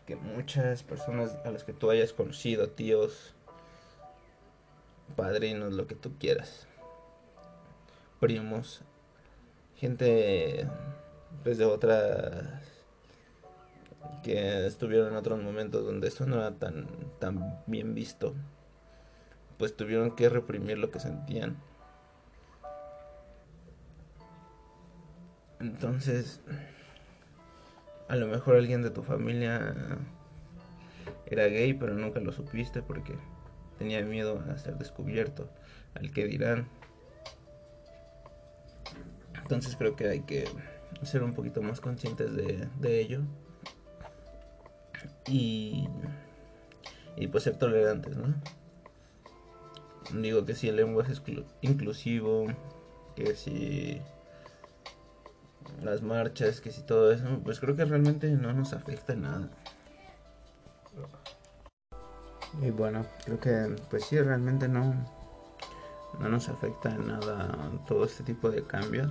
que 0.06 0.15
muchas 0.15 0.84
personas 0.84 1.36
a 1.45 1.52
las 1.52 1.63
que 1.63 1.73
tú 1.73 1.89
hayas 1.89 2.13
conocido, 2.13 2.69
tíos, 2.69 3.34
padrinos, 5.15 5.73
lo 5.73 5.88
que 5.88 5.95
tú 5.95 6.13
quieras, 6.19 6.68
primos, 8.19 8.82
gente 9.75 10.67
pues 11.43 11.58
de 11.58 11.65
otras 11.65 12.45
que 14.23 14.65
estuvieron 14.65 15.10
en 15.10 15.15
otros 15.15 15.41
momentos 15.41 15.86
donde 15.86 16.08
eso 16.08 16.25
no 16.25 16.38
era 16.38 16.51
tan, 16.51 16.88
tan 17.19 17.62
bien 17.67 17.93
visto, 17.95 18.34
pues 19.58 19.75
tuvieron 19.75 20.15
que 20.15 20.29
reprimir 20.29 20.77
lo 20.77 20.91
que 20.91 20.99
sentían. 20.99 21.58
Entonces, 25.60 26.41
a 28.08 28.15
lo 28.15 28.27
mejor 28.27 28.55
alguien 28.55 28.82
de 28.82 28.89
tu 28.89 29.03
familia 29.03 29.75
era 31.25 31.45
gay, 31.45 31.73
pero 31.73 31.93
nunca 31.93 32.19
lo 32.19 32.32
supiste 32.32 32.82
porque 32.82 33.13
tenía 33.77 34.01
miedo 34.03 34.43
a 34.49 34.58
ser 34.58 34.77
descubierto, 34.77 35.49
al 35.95 36.12
que 36.12 36.25
dirán. 36.25 36.67
Entonces 39.49 39.75
creo 39.75 39.95
que 39.95 40.07
hay 40.07 40.19
que 40.19 40.47
ser 41.01 41.23
un 41.23 41.33
poquito 41.33 41.63
más 41.63 41.81
conscientes 41.81 42.35
de, 42.35 43.01
ello 43.01 43.21
y, 45.25 45.89
y 47.15 47.27
pues 47.29 47.45
ser 47.45 47.57
tolerantes, 47.57 48.15
¿no? 48.15 48.35
Digo 50.13 50.45
que 50.45 50.53
si 50.53 50.69
el 50.69 50.75
lenguaje 50.75 51.13
es 51.13 51.23
inclusivo, 51.62 52.45
que 53.15 53.33
si 53.33 53.99
las 55.81 56.03
marchas, 56.03 56.62
que 56.62 56.71
si 56.71 56.83
todo 56.83 57.12
eso, 57.12 57.41
pues 57.43 57.59
creo 57.59 57.75
que 57.75 57.85
realmente 57.85 58.29
no 58.29 58.53
nos 58.53 58.73
afecta 58.73 59.13
en 59.13 59.23
nada. 59.23 59.49
Y 62.62 62.69
bueno, 62.69 63.03
creo 63.25 63.39
que 63.39 63.75
pues 63.89 64.05
sí, 64.05 64.19
realmente 64.19 64.67
no, 64.67 64.93
no 66.19 66.29
nos 66.29 66.49
afecta 66.49 66.91
nada 66.91 67.71
todo 67.88 68.05
este 68.05 68.23
tipo 68.23 68.51
de 68.51 68.62
cambios 68.62 69.09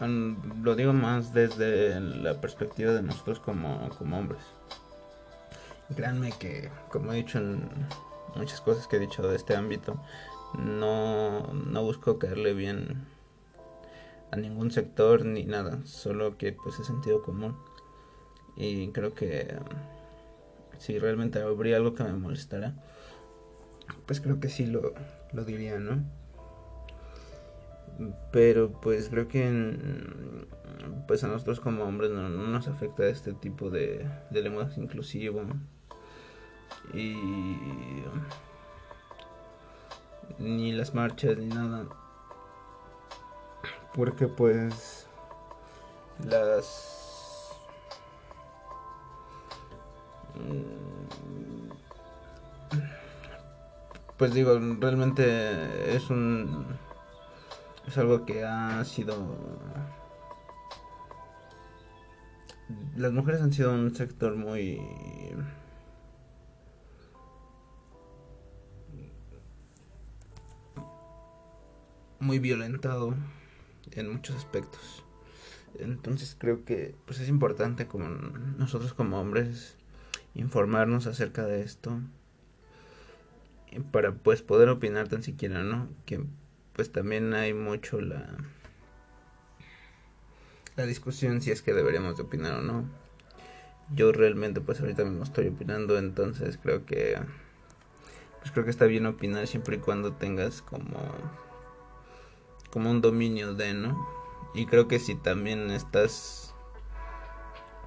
lo 0.00 0.76
digo 0.76 0.92
más 0.92 1.32
desde 1.32 1.98
la 2.00 2.40
perspectiva 2.40 2.92
de 2.92 3.02
nosotros 3.02 3.40
como, 3.40 3.88
como 3.90 4.18
hombres. 4.18 4.42
Créanme 5.94 6.32
que, 6.32 6.70
como 6.90 7.12
he 7.12 7.16
dicho 7.16 7.38
en 7.38 7.68
muchas 8.36 8.60
cosas 8.60 8.86
que 8.86 8.96
he 8.96 9.00
dicho 9.00 9.26
de 9.26 9.36
este 9.36 9.56
ámbito, 9.56 10.00
no, 10.58 11.52
no 11.52 11.82
busco 11.82 12.18
caerle 12.18 12.54
bien 12.54 13.06
a 14.30 14.36
ningún 14.36 14.70
sector 14.70 15.24
ni 15.24 15.44
nada, 15.44 15.80
solo 15.84 16.36
que 16.36 16.52
pues 16.52 16.78
es 16.78 16.86
sentido 16.86 17.22
común. 17.22 17.56
Y 18.56 18.88
creo 18.88 19.14
que 19.14 19.56
si 20.78 20.98
realmente 20.98 21.40
habría 21.40 21.76
algo 21.76 21.94
que 21.94 22.04
me 22.04 22.12
molestara, 22.12 22.74
pues 24.06 24.20
creo 24.20 24.40
que 24.40 24.48
sí 24.48 24.66
lo, 24.66 24.94
lo 25.32 25.44
diría, 25.44 25.78
¿no? 25.78 26.04
Pero 28.30 28.70
pues 28.80 29.08
creo 29.08 29.26
que 29.28 29.76
pues 31.06 31.24
a 31.24 31.28
nosotros 31.28 31.60
como 31.60 31.84
hombres 31.84 32.10
no, 32.10 32.28
nos 32.28 32.68
afecta 32.68 33.06
este 33.06 33.32
tipo 33.32 33.70
de, 33.70 34.06
de 34.30 34.42
lenguaje 34.42 34.80
inclusivo. 34.80 35.42
Y 36.94 37.16
ni 40.38 40.72
las 40.72 40.94
marchas 40.94 41.36
ni 41.38 41.46
nada. 41.46 41.86
Porque 43.94 44.28
pues 44.28 45.06
las 46.24 46.98
pues 54.18 54.34
digo, 54.34 54.58
realmente 54.80 55.94
es 55.94 56.10
un 56.10 56.66
es 57.88 57.98
algo 57.98 58.26
que 58.26 58.44
ha 58.44 58.84
sido 58.84 59.36
las 62.96 63.12
mujeres 63.12 63.40
han 63.40 63.52
sido 63.52 63.72
un 63.72 63.94
sector 63.94 64.36
muy 64.36 64.80
muy 72.20 72.38
violentado 72.38 73.14
en 73.92 74.12
muchos 74.12 74.36
aspectos. 74.36 75.04
Entonces 75.78 76.36
creo 76.38 76.64
que 76.64 76.94
pues 77.06 77.20
es 77.20 77.28
importante 77.28 77.86
como 77.86 78.08
nosotros 78.08 78.92
como 78.92 79.18
hombres 79.18 79.76
informarnos 80.34 81.06
acerca 81.06 81.46
de 81.46 81.62
esto 81.62 82.00
para 83.92 84.12
pues 84.12 84.42
poder 84.42 84.68
opinar 84.68 85.08
tan 85.08 85.22
siquiera, 85.22 85.62
¿no? 85.62 85.88
Que 86.04 86.24
pues 86.78 86.92
también 86.92 87.34
hay 87.34 87.54
mucho 87.54 88.00
la 88.00 88.36
la 90.76 90.86
discusión 90.86 91.42
si 91.42 91.50
es 91.50 91.60
que 91.60 91.74
deberíamos 91.74 92.16
de 92.16 92.22
opinar 92.22 92.52
o 92.52 92.62
no. 92.62 92.84
Yo 93.92 94.12
realmente 94.12 94.60
pues 94.60 94.78
ahorita 94.78 95.02
mismo 95.02 95.24
estoy 95.24 95.48
opinando, 95.48 95.98
entonces 95.98 96.56
creo 96.56 96.86
que 96.86 97.18
pues 98.38 98.52
creo 98.52 98.64
que 98.64 98.70
está 98.70 98.84
bien 98.84 99.06
opinar 99.06 99.48
siempre 99.48 99.78
y 99.78 99.80
cuando 99.80 100.12
tengas 100.12 100.62
como 100.62 101.00
como 102.70 102.92
un 102.92 103.00
dominio 103.00 103.54
de, 103.54 103.74
¿no? 103.74 104.08
Y 104.54 104.66
creo 104.66 104.86
que 104.86 105.00
si 105.00 105.16
también 105.16 105.72
estás 105.72 106.54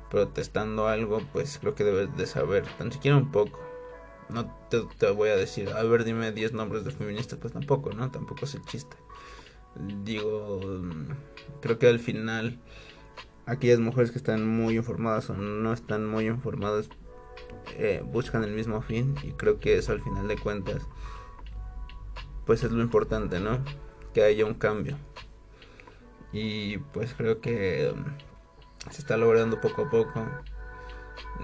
protestando 0.10 0.89
algo, 0.89 1.21
pues 1.32 1.60
creo 1.60 1.75
que 1.75 1.86
debes 1.86 2.13
de 2.17 2.25
saber, 2.25 2.65
tan 2.77 2.91
siquiera 2.91 3.15
un 3.15 3.32
poco. 3.32 3.71
No 4.32 4.46
te, 4.70 5.12
voy 5.12 5.30
a 5.30 5.36
decir, 5.36 5.70
a 5.70 5.84
ver, 5.84 6.04
dime 6.04 6.32
10 6.32 6.54
nombres 6.54 6.84
de 6.86 6.91
feministas, 6.91 7.39
pues 7.39 7.54
tampoco, 7.54 7.91
¿no? 7.91 8.10
Tampoco 8.12 8.46
es 8.46 8.56
el 8.56 8.62
chiste. 8.63 8.96
Digo, 10.04 10.60
creo 11.62 11.80
que 11.80 11.88
al 11.88 12.00
final 12.00 12.60
aquellas 13.46 13.80
mujeres 13.80 14.12
que 14.12 14.17
están 14.17 14.48
muy 14.48 14.76
informadas 14.78 15.30
o 15.30 15.34
no 15.36 15.74
están 15.74 16.08
muy 16.08 16.28
informadas 16.28 16.89
eh, 17.78 18.04
buscan 18.06 18.44
el 18.44 18.52
mismo 18.52 18.82
fin 18.82 19.15
y 19.24 19.32
creo 19.32 19.60
que 19.60 19.78
eso 19.78 19.91
al 19.91 20.02
final 20.02 20.28
de 20.28 20.38
cuentas 20.38 20.88
pues 22.46 22.63
es 22.63 22.72
lo 22.72 22.82
importante, 22.82 23.39
¿no? 23.39 23.63
Que 24.13 24.24
haya 24.24 24.46
un 24.46 24.56
cambio 24.56 24.98
y 26.34 26.78
pues 26.78 27.13
creo 27.13 27.41
que 27.41 27.91
um, 27.94 28.06
se 28.89 29.02
está 29.02 29.17
logrando 29.17 29.60
poco 29.60 29.84
a 29.84 29.89
poco 29.89 30.26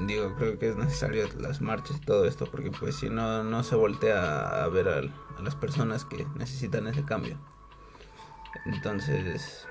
digo 0.02 0.36
creo 0.36 0.60
que 0.60 0.70
es 0.70 0.76
necesario 0.76 1.28
las 1.40 1.62
marchas 1.62 1.98
y 1.98 2.02
todo 2.02 2.26
esto 2.26 2.46
porque 2.46 2.72
pues 2.72 2.96
si 2.96 3.10
no 3.10 3.44
no 3.44 3.64
se 3.64 3.76
voltea 3.76 4.64
a 4.64 4.68
ver 4.70 4.88
a, 4.88 5.02
las 5.42 5.56
personas 5.56 6.06
que 6.06 6.26
necesitan 6.36 6.88
ese 6.88 7.04
cambio. 7.04 7.38
Entonces 8.66 9.68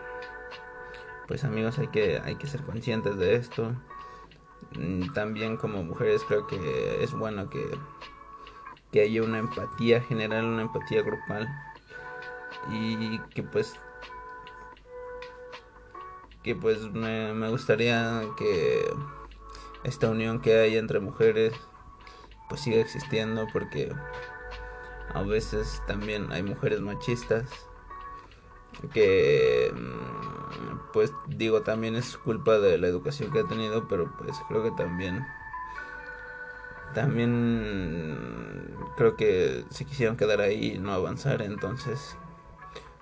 pues 1.27 1.45
amigos 1.45 1.79
hay 1.79 1.89
que 1.89 2.21
hay 2.25 2.37
que 2.37 2.47
ser 2.47 2.63
conscientes 2.63 3.17
de 3.17 3.35
esto. 3.37 3.73
Mm, 4.79 5.13
también 5.13 5.57
como 5.57 5.83
mujeres 5.83 6.23
creo 6.27 6.47
que 6.47 7.03
es 7.03 7.13
bueno 7.13 7.51
que 7.51 7.65
que 8.93 9.03
haya 9.03 9.23
una 9.23 9.39
empatía 9.39 10.01
general 10.01 10.45
una 10.45 10.63
empatía 10.63 11.03
grupal. 11.03 11.49
Y 12.71 13.19
que 13.35 13.43
pues 13.43 13.79
que 16.47 16.55
pues 16.55 16.81
me, 16.93 17.49
gustaría 17.49 18.23
que 18.39 18.89
esta 19.87 20.11
unión 20.11 20.41
que 20.41 20.59
hay 20.59 20.77
entre 20.77 20.99
mujeres 20.99 21.55
pues 22.49 22.61
siga 22.61 22.79
existiendo 22.79 23.47
porque 23.53 23.93
a 25.15 25.23
veces 25.23 25.81
también 25.87 26.33
hay 26.33 26.43
mujeres 26.43 26.81
machistas 26.81 27.49
que 28.93 29.73
mm, 29.73 30.93
pues 30.93 31.13
digo 31.29 31.63
también 31.63 31.95
es 31.95 32.17
culpa 32.19 32.59
de 32.59 32.79
la 32.79 32.89
educación 32.89 33.33
que 33.33 33.41
ha 33.41 33.45
tenido 33.45 33.87
pero 33.87 34.13
pues 34.19 34.37
creo 34.49 34.65
que 34.65 34.73
también 34.73 35.25
también 36.93 38.77
creo 38.97 39.17
que 39.17 39.65
se 39.71 39.85
quisieron 39.85 40.17
quedar 40.17 40.41
ahí 40.41 40.73
y 40.75 40.79
no 40.79 40.93
avanzar 40.93 41.43
entonces 41.43 42.17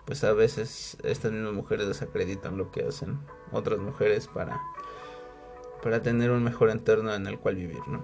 pues 0.04 0.22
a 0.22 0.34
veces 0.34 0.98
estas 1.02 1.32
mismas 1.32 1.54
mujeres 1.54 1.88
desacreditan 1.88 2.58
lo 2.58 2.70
que 2.70 2.86
hacen 2.86 3.18
otras 3.52 3.78
mujeres 3.78 4.28
para 4.28 4.60
para 5.84 6.02
tener 6.02 6.30
un 6.30 6.42
mejor 6.42 6.70
entorno 6.70 7.14
en 7.14 7.26
el 7.26 7.38
cual 7.38 7.56
vivir, 7.56 7.86
¿no? 7.86 8.02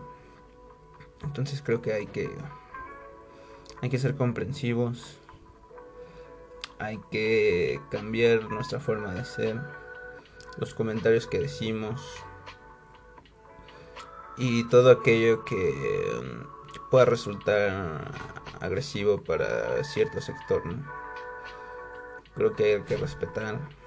Entonces 1.24 1.62
creo 1.62 1.80
que 1.80 1.94
hay 1.94 2.06
que 2.06 2.30
hay 3.80 3.88
que 3.88 3.98
ser 3.98 4.14
comprensivos. 4.16 5.16
Hay 6.78 7.00
que 7.10 7.80
cambiar 7.90 8.50
nuestra 8.50 8.80
forma 8.80 9.14
de 9.14 9.24
ser, 9.24 9.60
los 10.58 10.74
comentarios 10.74 11.26
que 11.26 11.40
decimos 11.40 12.02
y 14.36 14.66
todo 14.68 14.90
aquello 14.90 15.44
que 15.44 15.74
pueda 16.90 17.06
resultar 17.06 18.12
agresivo 18.60 19.22
para 19.22 19.82
cierto 19.84 20.20
sector, 20.20 20.64
¿no? 20.66 20.84
creo 22.34 22.54
que 22.54 22.74
hay 22.74 22.82
que 22.82 22.96
respetar. 22.96 23.79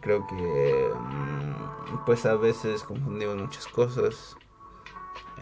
Creo 0.00 0.26
que 0.26 0.90
mm, 0.94 2.04
pues 2.06 2.24
a 2.26 2.36
veces 2.36 2.82
confundimos 2.82 3.36
muchas 3.36 3.66
cosas. 3.66 4.36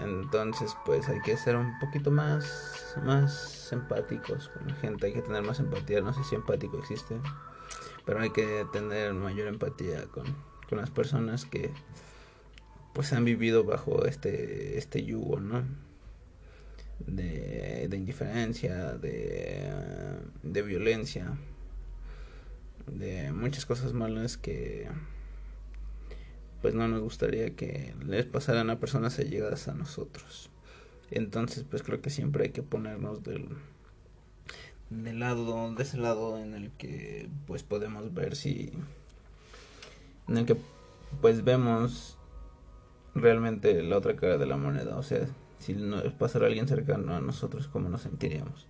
Entonces 0.00 0.76
pues 0.84 1.08
hay 1.08 1.20
que 1.20 1.37
ser 1.37 1.56
un 1.56 1.78
poquito 1.80 2.11
más 2.11 2.96
más 3.04 3.72
empáticos 3.72 4.48
con 4.48 4.68
la 4.68 4.74
gente, 4.74 5.06
hay 5.06 5.12
que 5.12 5.22
tener 5.22 5.42
más 5.42 5.61
empatía, 5.61 6.00
no 6.00 6.12
sé 6.12 6.22
si 6.24 6.34
empático 6.34 6.78
existe, 6.78 7.20
pero 8.04 8.20
hay 8.20 8.30
que 8.30 8.64
tener 8.72 9.12
mayor 9.14 9.48
empatía 9.48 10.04
con, 10.06 10.24
con 10.68 10.78
las 10.78 10.90
personas 10.90 11.44
que 11.44 11.70
pues 12.94 13.12
han 13.12 13.24
vivido 13.24 13.64
bajo 13.64 14.06
este 14.06 14.78
este 14.78 15.04
yugo, 15.04 15.40
¿no? 15.40 15.64
De, 17.00 17.87
de 17.88 17.96
indiferencia, 17.96 18.94
de, 18.94 19.72
de 20.42 20.62
violencia 20.62 21.37
de 22.90 23.33
muchas 23.33 23.66
cosas 23.66 23.92
malas 23.92 24.37
que 24.37 24.88
pues 26.62 26.74
no 26.74 26.88
nos 26.88 27.01
gustaría 27.01 27.55
que 27.55 27.94
les 28.05 28.27
pasaran 28.27 28.70
a 28.70 28.81
personas 28.81 29.18
allegadas 29.18 29.68
a 29.68 29.74
nosotros. 29.74 30.51
Entonces, 31.11 31.64
pues 31.68 31.83
creo 31.83 32.03
que 32.03 32.11
siempre 32.11 32.44
hay 32.44 32.51
que 32.51 32.62
ponernos 32.62 33.22
del 33.22 33.48
del 34.90 35.20
lado 35.20 35.74
de 35.74 35.83
ese 35.83 35.98
lado 35.98 36.38
en 36.38 36.55
el 36.55 36.70
que 36.72 37.29
pues 37.46 37.62
podemos 37.62 38.14
ver 38.14 38.35
si 38.35 38.72
en 40.29 40.38
el 40.38 40.46
que 40.46 40.57
pues 41.20 41.44
vemos 41.44 42.16
realmente 43.14 43.83
la 43.83 43.98
otra 43.98 44.16
cara 44.16 44.38
de 44.38 44.46
la 44.46 44.57
moneda, 44.57 44.96
o 44.96 45.03
sea, 45.03 45.27
si 45.59 45.74
nos 45.74 46.12
pasara 46.14 46.46
alguien 46.46 46.68
cercano 46.68 47.14
a 47.14 47.20
nosotros 47.20 47.68
cómo 47.68 47.88
nos 47.88 48.03
sentiríamos. 48.03 48.66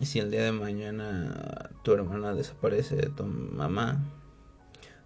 Y 0.00 0.06
si 0.06 0.18
el 0.18 0.30
día 0.30 0.42
de 0.42 0.52
mañana 0.52 1.70
tu 1.82 1.92
hermana 1.92 2.34
desaparece 2.34 2.96
de 2.96 3.08
tu 3.08 3.24
mamá, 3.24 4.02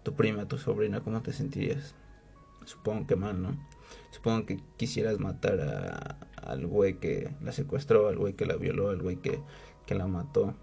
tu 0.03 0.15
prima, 0.15 0.49
tu 0.49 0.59
sobrina, 0.59 1.01
¿cómo 1.01 1.21
te 1.23 1.33
sentirías? 1.33 1.95
Supongo 2.65 3.07
que 3.07 3.17
mal, 3.17 3.43
¿no? 3.43 3.57
Supongo 4.11 4.47
que 4.47 4.61
quisieras 4.77 5.19
matar 5.19 5.61
a, 5.61 6.19
al 6.43 6.67
güey 6.67 6.95
que 6.95 7.35
la 7.43 7.53
secuestró, 7.53 8.09
al 8.09 8.17
güey 8.17 8.35
que 8.35 8.47
la 8.47 8.57
violó, 8.57 8.91
al 8.91 9.03
güey 9.03 9.17
que, 9.17 9.41
que 9.87 9.95
la 9.95 10.07
mató. 10.07 10.55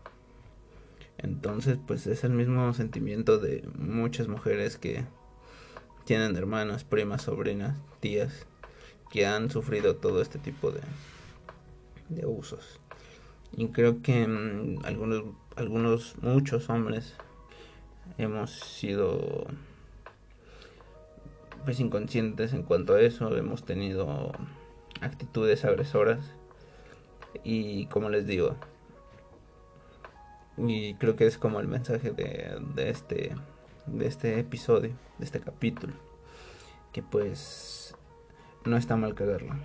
Entonces, 1.17 1.77
pues 1.85 2.07
es 2.07 2.23
el 2.23 2.31
mismo 2.31 2.73
sentimiento 2.73 3.37
de 3.37 3.67
muchas 3.77 4.27
mujeres 4.27 4.77
que 4.77 5.05
tienen 6.05 6.35
hermanas, 6.35 6.83
primas, 6.83 7.23
sobrinas, 7.23 7.77
tías, 7.99 8.45
que 9.11 9.25
han 9.25 9.49
sufrido 9.49 9.95
todo 9.95 10.21
este 10.21 10.39
tipo 10.39 10.71
de, 10.71 10.81
de 12.09 12.23
abusos. 12.23 12.79
Y 13.55 13.67
creo 13.69 14.01
que 14.01 14.27
mm, 14.27 14.85
algunos, 14.85 15.23
algunos, 15.55 16.15
muchos 16.21 16.69
hombres 16.69 17.15
hemos 18.17 18.51
sido 18.51 19.47
pues 21.63 21.79
inconscientes 21.79 22.53
en 22.53 22.63
cuanto 22.63 22.93
a 22.93 23.01
eso, 23.01 23.35
hemos 23.35 23.63
tenido 23.63 24.31
actitudes 25.01 25.65
agresoras. 25.65 26.19
Y 27.43 27.87
como 27.87 28.09
les 28.09 28.25
digo, 28.27 28.55
Y 30.57 30.93
creo 30.95 31.15
que 31.15 31.27
es 31.27 31.37
como 31.37 31.59
el 31.59 31.67
mensaje 31.67 32.11
de, 32.11 32.57
de 32.75 32.89
este 32.89 33.35
de 33.87 34.07
este 34.07 34.39
episodio, 34.39 34.91
de 35.19 35.25
este 35.25 35.39
capítulo, 35.39 35.93
que 36.91 37.03
pues 37.03 37.95
no 38.63 38.77
está 38.77 38.95
mal 38.95 39.13
cagarla, 39.15 39.57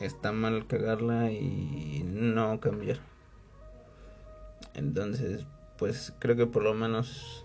está 0.00 0.32
mal 0.32 0.66
cagarla 0.66 1.32
y 1.32 2.02
no 2.04 2.60
cambiar. 2.60 2.98
Entonces, 4.76 5.46
pues 5.78 6.12
creo 6.18 6.36
que 6.36 6.46
por 6.46 6.62
lo 6.62 6.74
menos 6.74 7.44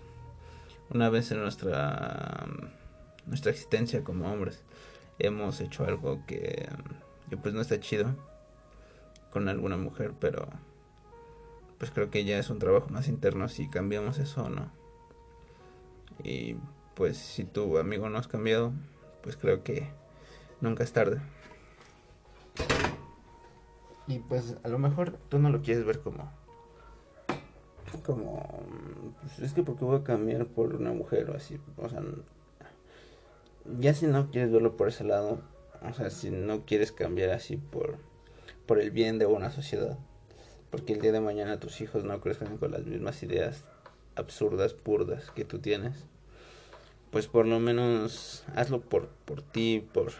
una 0.90 1.08
vez 1.08 1.32
en 1.32 1.40
nuestra 1.40 2.46
nuestra 3.26 3.52
existencia 3.52 4.04
como 4.04 4.30
hombres 4.30 4.62
hemos 5.18 5.60
hecho 5.60 5.84
algo 5.84 6.24
que, 6.26 6.68
que 7.30 7.36
pues 7.36 7.54
no 7.54 7.62
está 7.62 7.80
chido 7.80 8.14
con 9.30 9.48
alguna 9.48 9.78
mujer, 9.78 10.12
pero 10.20 10.46
pues 11.78 11.90
creo 11.90 12.10
que 12.10 12.24
ya 12.24 12.38
es 12.38 12.50
un 12.50 12.58
trabajo 12.58 12.90
más 12.90 13.08
interno 13.08 13.48
si 13.48 13.68
cambiamos 13.68 14.18
eso 14.18 14.44
o 14.44 14.50
no. 14.50 14.70
Y 16.22 16.56
pues 16.94 17.16
si 17.16 17.44
tu 17.44 17.78
amigo 17.78 18.10
no 18.10 18.18
has 18.18 18.28
cambiado, 18.28 18.72
pues 19.22 19.36
creo 19.38 19.64
que 19.64 19.88
nunca 20.60 20.84
es 20.84 20.92
tarde. 20.92 21.22
Y 24.06 24.18
pues 24.18 24.56
a 24.62 24.68
lo 24.68 24.78
mejor 24.78 25.16
tú 25.30 25.38
no 25.38 25.48
lo 25.48 25.62
quieres 25.62 25.86
ver 25.86 26.00
como 26.00 26.30
como 28.00 28.42
pues 29.20 29.38
es 29.40 29.52
que 29.52 29.62
porque 29.62 29.84
voy 29.84 29.98
a 29.98 30.04
cambiar 30.04 30.46
por 30.46 30.74
una 30.74 30.92
mujer 30.92 31.30
o 31.30 31.36
así, 31.36 31.58
o 31.76 31.88
sea, 31.88 32.02
ya 33.78 33.94
si 33.94 34.06
no 34.06 34.30
quieres 34.30 34.50
verlo 34.50 34.76
por 34.76 34.88
ese 34.88 35.04
lado, 35.04 35.40
o 35.82 35.92
sea, 35.92 36.10
si 36.10 36.30
no 36.30 36.64
quieres 36.64 36.92
cambiar 36.92 37.30
así 37.30 37.56
por 37.56 37.98
por 38.66 38.80
el 38.80 38.90
bien 38.90 39.18
de 39.18 39.26
una 39.26 39.50
sociedad, 39.50 39.98
porque 40.70 40.92
el 40.94 41.00
día 41.00 41.12
de 41.12 41.20
mañana 41.20 41.60
tus 41.60 41.80
hijos 41.80 42.04
no 42.04 42.20
crezcan 42.20 42.56
con 42.56 42.70
las 42.70 42.86
mismas 42.86 43.22
ideas 43.22 43.64
absurdas, 44.14 44.74
purdas 44.74 45.30
que 45.30 45.44
tú 45.44 45.58
tienes, 45.58 46.04
pues 47.10 47.26
por 47.26 47.46
lo 47.46 47.60
menos 47.60 48.44
hazlo 48.54 48.80
por, 48.80 49.08
por 49.26 49.42
ti, 49.42 49.86
por 49.92 50.12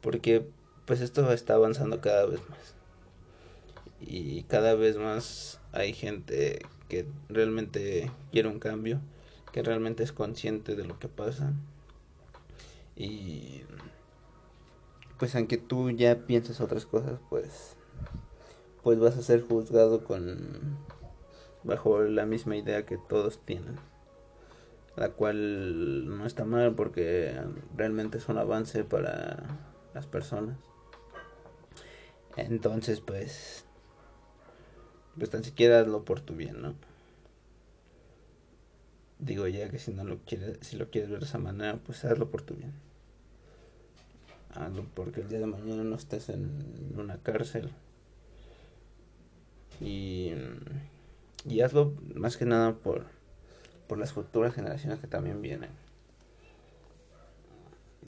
porque 0.00 0.46
pues 0.86 1.00
esto 1.00 1.30
está 1.32 1.54
avanzando 1.54 2.00
cada 2.00 2.26
vez 2.26 2.40
más. 2.48 2.74
Y 4.00 4.44
cada 4.44 4.74
vez 4.74 4.96
más 4.96 5.59
hay 5.72 5.92
gente 5.92 6.60
que 6.88 7.06
realmente 7.28 8.10
quiere 8.32 8.48
un 8.48 8.58
cambio, 8.58 9.00
que 9.52 9.62
realmente 9.62 10.02
es 10.02 10.12
consciente 10.12 10.76
de 10.76 10.84
lo 10.84 10.98
que 10.98 11.08
pasa. 11.08 11.52
Y 12.96 13.62
pues 15.18 15.34
aunque 15.34 15.58
tú 15.58 15.90
ya 15.90 16.26
pienses 16.26 16.60
otras 16.60 16.86
cosas, 16.86 17.18
pues 17.28 17.76
pues 18.82 18.98
vas 18.98 19.16
a 19.16 19.22
ser 19.22 19.42
juzgado 19.42 20.04
con 20.04 20.78
bajo 21.64 22.00
la 22.00 22.24
misma 22.24 22.56
idea 22.56 22.86
que 22.86 22.96
todos 22.96 23.44
tienen 23.44 23.76
la 24.96 25.10
cual 25.10 26.06
no 26.08 26.26
está 26.26 26.44
mal 26.44 26.74
porque 26.74 27.38
realmente 27.76 28.18
es 28.18 28.28
un 28.28 28.38
avance 28.38 28.84
para 28.84 29.58
las 29.94 30.06
personas 30.06 30.56
entonces 32.36 33.00
pues 33.00 33.66
pues 35.16 35.30
tan 35.30 35.44
siquiera 35.44 35.80
hazlo 35.80 36.04
por 36.04 36.20
tu 36.20 36.34
bien 36.34 36.60
no 36.62 36.74
digo 39.20 39.46
ya 39.46 39.68
que 39.70 39.78
si 39.78 39.92
no 39.92 40.04
lo 40.04 40.18
quieres 40.24 40.58
si 40.62 40.76
lo 40.76 40.90
quieres 40.90 41.10
ver 41.10 41.20
de 41.20 41.26
esa 41.26 41.38
manera 41.38 41.78
pues 41.84 42.04
hazlo 42.04 42.30
por 42.30 42.42
tu 42.42 42.54
bien. 42.54 42.72
Hazlo 44.54 44.84
porque 44.94 45.20
el 45.20 45.28
día 45.28 45.38
de 45.38 45.46
mañana 45.46 45.84
no 45.84 45.94
estés 45.94 46.28
en 46.28 46.50
una 46.96 47.18
cárcel. 47.18 47.70
Y, 49.80 50.32
y 51.48 51.60
hazlo 51.60 51.94
más 52.14 52.36
que 52.36 52.46
nada 52.46 52.74
por, 52.74 53.06
por 53.86 53.98
las 53.98 54.12
futuras 54.12 54.54
generaciones 54.54 54.98
que 54.98 55.06
también 55.06 55.40
vienen. 55.40 55.70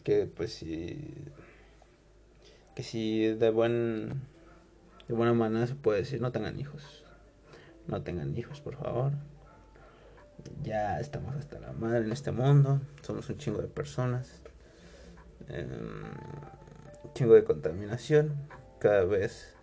Que 0.02 0.26
pues 0.26 0.52
si 0.52 0.98
que 2.74 2.82
si 2.82 3.26
de 3.26 3.50
buen 3.50 4.22
de 5.12 5.18
buena 5.18 5.34
manera 5.34 5.66
se 5.66 5.74
puede 5.74 5.98
decir 5.98 6.22
no 6.22 6.32
tengan 6.32 6.58
hijos. 6.58 7.04
No 7.86 8.02
tengan 8.02 8.34
hijos, 8.34 8.62
por 8.62 8.76
favor. 8.76 9.12
Ya 10.62 11.00
estamos 11.00 11.36
hasta 11.36 11.60
la 11.60 11.72
madre 11.72 11.98
en 11.98 12.12
este 12.12 12.32
mundo. 12.32 12.80
Somos 13.02 13.28
un 13.28 13.36
chingo 13.36 13.60
de 13.60 13.68
personas. 13.68 14.40
un 15.50 15.54
em, 15.54 17.12
chingo 17.12 17.34
de 17.34 17.44
contaminación. 17.44 18.32
Cada 18.78 19.04
vez 19.04 19.54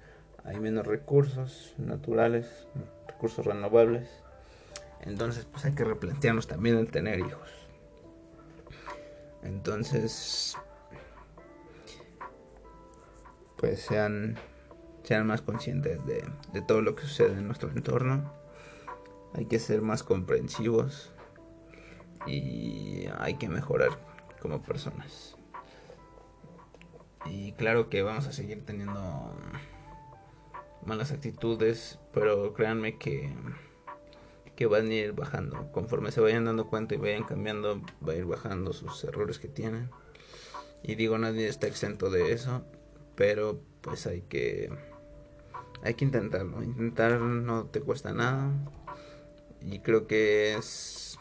hay 0.43 0.60
menos 0.60 0.86
recursos 0.86 1.74
naturales, 1.80 2.68
recursos 3.08 3.43
renovables. 3.43 4.08
Entonces, 5.02 5.45
pues 5.45 5.66
hay 5.66 5.74
que 5.74 5.84
replantearnos 5.84 6.45
también 6.45 6.78
el 6.78 6.91
tener 6.91 7.18
hijos. 7.18 7.50
Entonces, 9.41 10.56
pues 13.58 13.82
sean, 13.82 14.38
sean 15.10 15.26
más 15.26 15.41
conscientes 15.41 16.05
de, 16.05 16.24
de 16.53 16.62
todo 16.62 16.84
lo 16.84 16.93
que 16.93 17.01
sucede 17.01 17.32
en 17.32 17.47
nuestro 17.47 17.72
entorno. 17.72 18.32
Hay 19.34 19.45
que 19.45 19.57
ser 19.57 19.82
más 19.82 20.03
comprensivos 20.03 21.12
y 22.28 23.07
hay 23.18 23.34
que 23.38 23.49
mejorar 23.49 23.89
como 24.39 24.62
personas. 24.62 25.36
Y 27.26 27.53
claro 27.53 27.89
que 27.89 28.03
vamos 28.03 28.28
a 28.28 28.34
seguir 28.34 28.64
teniendo 28.68 29.36
malas 30.86 31.12
actitudes, 31.12 31.97
pero 32.14 32.53
créanme 32.53 32.99
que, 32.99 33.34
que 34.55 34.68
van 34.68 34.89
a 34.89 34.93
ir 34.93 35.14
bajando. 35.14 35.72
Conforme 35.72 36.12
se 36.12 36.22
vayan 36.22 36.45
dando 36.45 36.68
cuenta 36.68 36.93
y 36.93 36.99
vayan 36.99 37.24
cambiando, 37.24 37.82
va 38.07 38.14
a 38.14 38.16
ir 38.16 38.26
bajando 38.26 38.74
sus 38.74 39.03
errores 39.05 39.39
que 39.39 39.47
tienen. 39.47 39.89
Y 40.84 40.93
digo, 40.93 41.18
nadie 41.18 41.47
está 41.47 41.66
exento 41.66 42.12
de 42.12 42.32
eso, 42.32 42.64
pero 43.16 43.60
pues 43.82 44.05
hay 44.05 44.22
que 44.22 44.70
hay 45.84 45.94
que 45.94 46.06
intentarlo. 46.06 46.64
Intentar 46.64 47.20
no 47.20 47.66
te 47.66 47.82
cuesta 47.82 48.14
nada. 48.14 48.52
Y 49.62 49.80
creo 49.80 50.08
que 50.08 50.56
es 50.56 51.18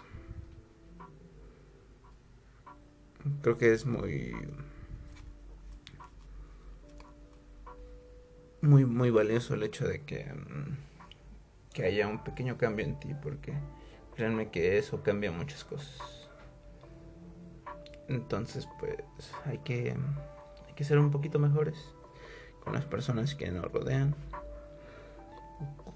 creo 3.43 3.59
que 3.59 3.73
es 3.73 3.85
muy 3.85 4.35
muy, 8.61 8.85
muy 8.85 9.11
valioso 9.11 9.55
el 9.55 9.63
hecho 9.63 9.87
de 9.87 10.03
que, 10.03 10.25
mm, 10.25 10.77
que 11.73 11.85
haya 11.85 12.09
un 12.09 12.25
pequeño 12.25 12.59
cambio 12.59 12.85
en 12.85 12.99
ti, 12.99 13.15
porque 13.23 13.55
créanme 14.15 14.51
que 14.51 14.79
eso 14.79 15.03
cambia 15.03 15.31
muchas 15.31 15.65
cosas. 15.65 16.29
Entonces, 18.09 18.67
pues 18.81 18.97
hay 19.45 19.59
que, 19.59 19.95
hay 20.67 20.75
que 20.75 20.85
ser 20.85 20.99
un 20.99 21.11
poquito 21.11 21.39
mejores 21.39 21.77
con 22.65 22.73
las 22.73 22.85
personas 22.85 23.35
que 23.35 23.51
nos 23.51 23.71
rodean, 23.71 24.15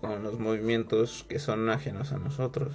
con 0.02 0.22
los 0.24 0.38
movimientos 0.40 1.24
que 1.28 1.38
son 1.38 1.70
ajenos 1.70 2.12
a 2.12 2.18
nosotros 2.18 2.74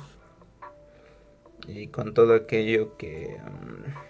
y 1.68 1.88
con 1.90 2.14
todo 2.14 2.34
aquello 2.34 2.96
que... 2.98 3.38
Mm, 3.44 4.08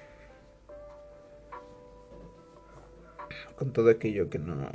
con 3.55 3.74
todo 3.74 3.89
aquello 3.89 4.30
que 4.30 4.38
no 4.38 4.70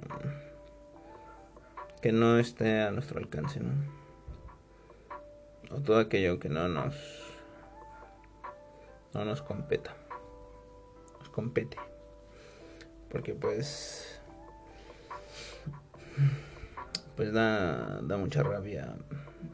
que 2.01 2.11
no 2.11 2.41
esté 2.41 2.81
a 2.81 2.91
nuestro 2.91 3.21
alcance, 3.21 3.61
¿no? 3.61 3.71
O 5.71 5.81
todo 5.81 5.99
aquello 5.99 6.41
que 6.41 6.49
no 6.49 6.67
nos 6.67 6.97
no 9.15 9.25
nos 9.25 9.41
competa. 9.41 9.95
Nos 11.21 11.29
compete. 11.29 11.77
Porque 13.09 13.35
pues 13.35 14.12
pues 17.17 17.33
da, 17.33 18.01
da 18.03 18.17
mucha 18.17 18.43
rabia 18.43 18.95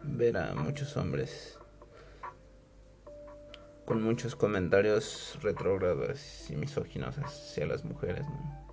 ver 0.05 0.37
a 0.37 0.55
muchos 0.55 0.97
hombres 0.97 1.59
con 3.85 4.03
muchos 4.03 4.37
comentarios 4.37 5.39
retrógrados 5.43 6.51
y 6.51 6.57
misóginos 6.57 7.17
hacia 7.19 7.67
las 7.67 7.85
mujeres, 7.85 8.27
¿no? 8.29 8.69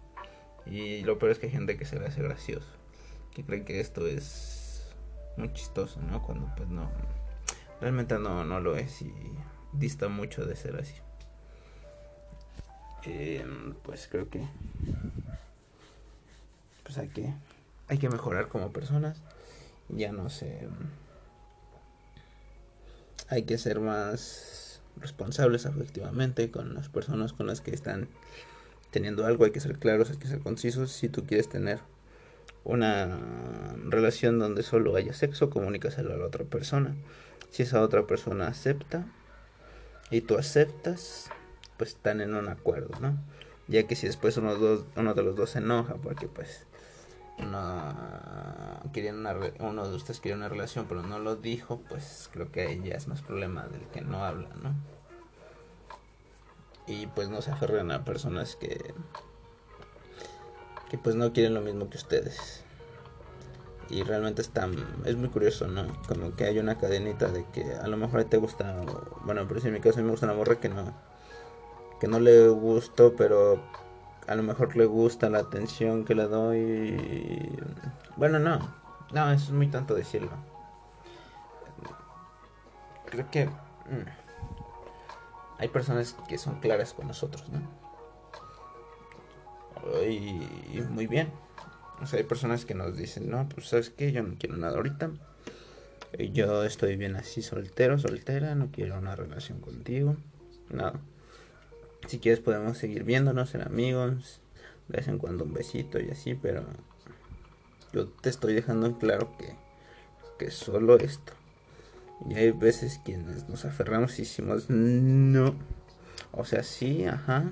Y 0.65 1.01
lo 1.03 1.19
peor 1.19 1.31
es 1.31 1.39
que 1.39 1.45
hay 1.45 1.51
gente 1.51 1.77
que 1.77 1.85
se 1.85 1.99
le 1.99 2.07
hace 2.07 2.21
gracioso 2.21 2.67
que 3.35 3.43
creen 3.43 3.65
que 3.65 3.81
esto 3.81 4.07
es 4.07 4.87
muy 5.35 5.51
chistoso, 5.51 6.01
¿no? 6.01 6.23
Cuando 6.23 6.49
pues 6.55 6.69
no, 6.69 6.89
realmente 7.81 8.17
no, 8.17 8.45
no 8.45 8.61
lo 8.61 8.77
es 8.77 9.01
y 9.01 9.13
dista 9.73 10.07
mucho 10.07 10.45
de 10.45 10.55
ser 10.55 10.77
así. 10.77 10.95
Em, 13.03 13.75
pues 13.83 14.07
creo 14.09 14.29
que 14.29 14.41
pues 16.83 16.97
hay 16.97 17.09
que 17.09 17.33
hay 17.87 17.97
que 17.97 18.09
mejorar 18.09 18.47
como 18.47 18.71
personas 18.71 19.21
ya 19.89 20.11
no 20.11 20.29
sé 20.29 20.67
hay 23.29 23.43
que 23.43 23.57
ser 23.57 23.79
más 23.79 24.81
responsables 24.97 25.65
afectivamente 25.65 26.51
con 26.51 26.73
las 26.73 26.89
personas 26.89 27.33
con 27.33 27.47
las 27.47 27.61
que 27.61 27.71
están 27.71 28.07
teniendo 28.91 29.25
algo 29.25 29.45
hay 29.45 29.51
que 29.51 29.59
ser 29.59 29.77
claros 29.77 30.09
hay 30.09 30.17
que 30.17 30.27
ser 30.27 30.39
concisos 30.39 30.91
si 30.91 31.09
tú 31.09 31.25
quieres 31.25 31.49
tener 31.49 31.79
una 32.65 33.19
relación 33.85 34.39
donde 34.39 34.63
solo 34.63 34.95
haya 34.95 35.13
sexo, 35.13 35.49
comunícaselo 35.49 36.13
a 36.13 36.17
la 36.17 36.25
otra 36.25 36.43
persona. 36.43 36.95
Si 37.51 37.63
esa 37.63 37.81
otra 37.81 38.05
persona 38.07 38.47
acepta 38.47 39.05
y 40.09 40.21
tú 40.21 40.37
aceptas, 40.37 41.29
pues 41.77 41.91
están 41.91 42.19
en 42.19 42.33
un 42.33 42.49
acuerdo, 42.49 42.99
¿no? 42.99 43.17
Ya 43.67 43.87
que 43.87 43.95
si 43.95 44.07
después 44.07 44.35
uno, 44.37 44.57
uno 44.95 45.13
de 45.13 45.23
los 45.23 45.35
dos 45.35 45.51
se 45.51 45.59
enoja 45.59 45.95
porque 45.95 46.27
pues 46.27 46.65
no 47.39 48.81
querían 48.93 49.17
una, 49.19 49.35
uno 49.59 49.87
de 49.87 49.95
ustedes 49.95 50.19
quería 50.19 50.37
una 50.37 50.49
relación 50.49 50.85
pero 50.87 51.03
no 51.03 51.19
lo 51.19 51.35
dijo, 51.35 51.81
pues 51.89 52.29
creo 52.31 52.51
que 52.51 52.81
ya 52.81 52.95
es 52.95 53.07
más 53.07 53.21
problema 53.21 53.67
del 53.67 53.81
que 53.87 54.01
no 54.01 54.23
habla, 54.23 54.49
¿no? 54.61 54.73
Y 56.87 57.07
pues 57.07 57.29
no 57.29 57.41
se 57.41 57.51
aferren 57.51 57.91
a 57.91 58.05
personas 58.05 58.55
que 58.55 58.93
que 60.89 60.97
pues 60.97 61.15
no 61.15 61.33
quieren 61.33 61.53
lo 61.53 61.61
mismo 61.61 61.89
que 61.89 61.97
ustedes. 61.97 62.63
Y 63.89 64.03
realmente 64.03 64.41
está 64.41 64.67
es 65.05 65.15
muy 65.15 65.29
curioso, 65.29 65.67
¿no? 65.67 65.87
Como 66.07 66.35
que 66.35 66.45
hay 66.45 66.59
una 66.59 66.77
cadenita 66.77 67.27
de 67.27 67.45
que 67.51 67.75
a 67.75 67.87
lo 67.87 67.97
mejor 67.97 68.23
te 68.25 68.37
gusta, 68.37 68.81
bueno, 69.23 69.45
pero 69.47 69.61
en 69.63 69.73
mi 69.73 69.79
caso 69.79 70.01
me 70.01 70.11
gusta 70.11 70.25
una 70.25 70.35
morra 70.35 70.59
que 70.59 70.69
no 70.69 70.93
que 71.99 72.07
no 72.07 72.19
le 72.19 72.49
gustó, 72.49 73.15
pero 73.15 73.61
a 74.27 74.35
lo 74.35 74.43
mejor 74.43 74.75
le 74.75 74.85
gusta 74.85 75.29
la 75.29 75.39
atención 75.39 76.05
que 76.05 76.15
le 76.15 76.23
doy. 76.23 77.49
Bueno, 78.17 78.39
no, 78.39 78.59
no, 79.13 79.31
eso 79.31 79.45
es 79.45 79.51
muy 79.51 79.67
tanto 79.67 79.93
decirlo. 79.95 80.31
Creo 83.05 83.29
que 83.29 83.45
mm, 83.45 84.07
hay 85.59 85.67
personas 85.69 86.15
que 86.27 86.37
son 86.37 86.59
claras 86.59 86.93
con 86.93 87.07
nosotros, 87.07 87.45
¿no? 87.49 87.85
Y, 90.03 90.81
muy 90.89 91.05
bien. 91.05 91.31
O 92.01 92.07
sea, 92.07 92.19
hay 92.19 92.25
personas 92.25 92.65
que 92.65 92.73
nos 92.73 92.97
dicen, 92.97 93.29
no, 93.29 93.47
pues 93.47 93.69
sabes 93.69 93.89
que 93.89 94.11
yo 94.11 94.23
no 94.23 94.35
quiero 94.37 94.57
nada 94.57 94.77
ahorita. 94.77 95.11
Yo 96.33 96.63
estoy 96.63 96.95
bien 96.95 97.15
así 97.15 97.41
soltero, 97.41 97.97
soltera, 97.99 98.55
no 98.55 98.69
quiero 98.71 98.97
una 98.97 99.15
relación 99.15 99.59
contigo. 99.59 100.15
Nada. 100.69 100.99
Si 102.07 102.19
quieres 102.19 102.39
podemos 102.39 102.77
seguir 102.77 103.03
viéndonos, 103.03 103.49
ser 103.49 103.63
amigos, 103.63 104.41
de 104.87 104.97
vez 104.97 105.07
en 105.07 105.17
cuando 105.17 105.43
un 105.43 105.53
besito 105.53 105.99
y 105.99 106.11
así, 106.11 106.35
pero 106.35 106.63
yo 107.93 108.07
te 108.07 108.29
estoy 108.29 108.53
dejando 108.53 108.87
en 108.87 108.93
claro 108.93 109.35
que, 109.37 109.55
que 110.37 110.51
solo 110.51 110.97
esto. 110.97 111.33
Y 112.29 112.35
hay 112.35 112.51
veces 112.51 113.01
quienes 113.03 113.49
nos 113.49 113.65
aferramos 113.65 114.17
y 114.19 114.21
decimos 114.23 114.69
no. 114.69 115.55
O 116.31 116.45
sea, 116.45 116.63
sí, 116.63 117.05
ajá. 117.05 117.51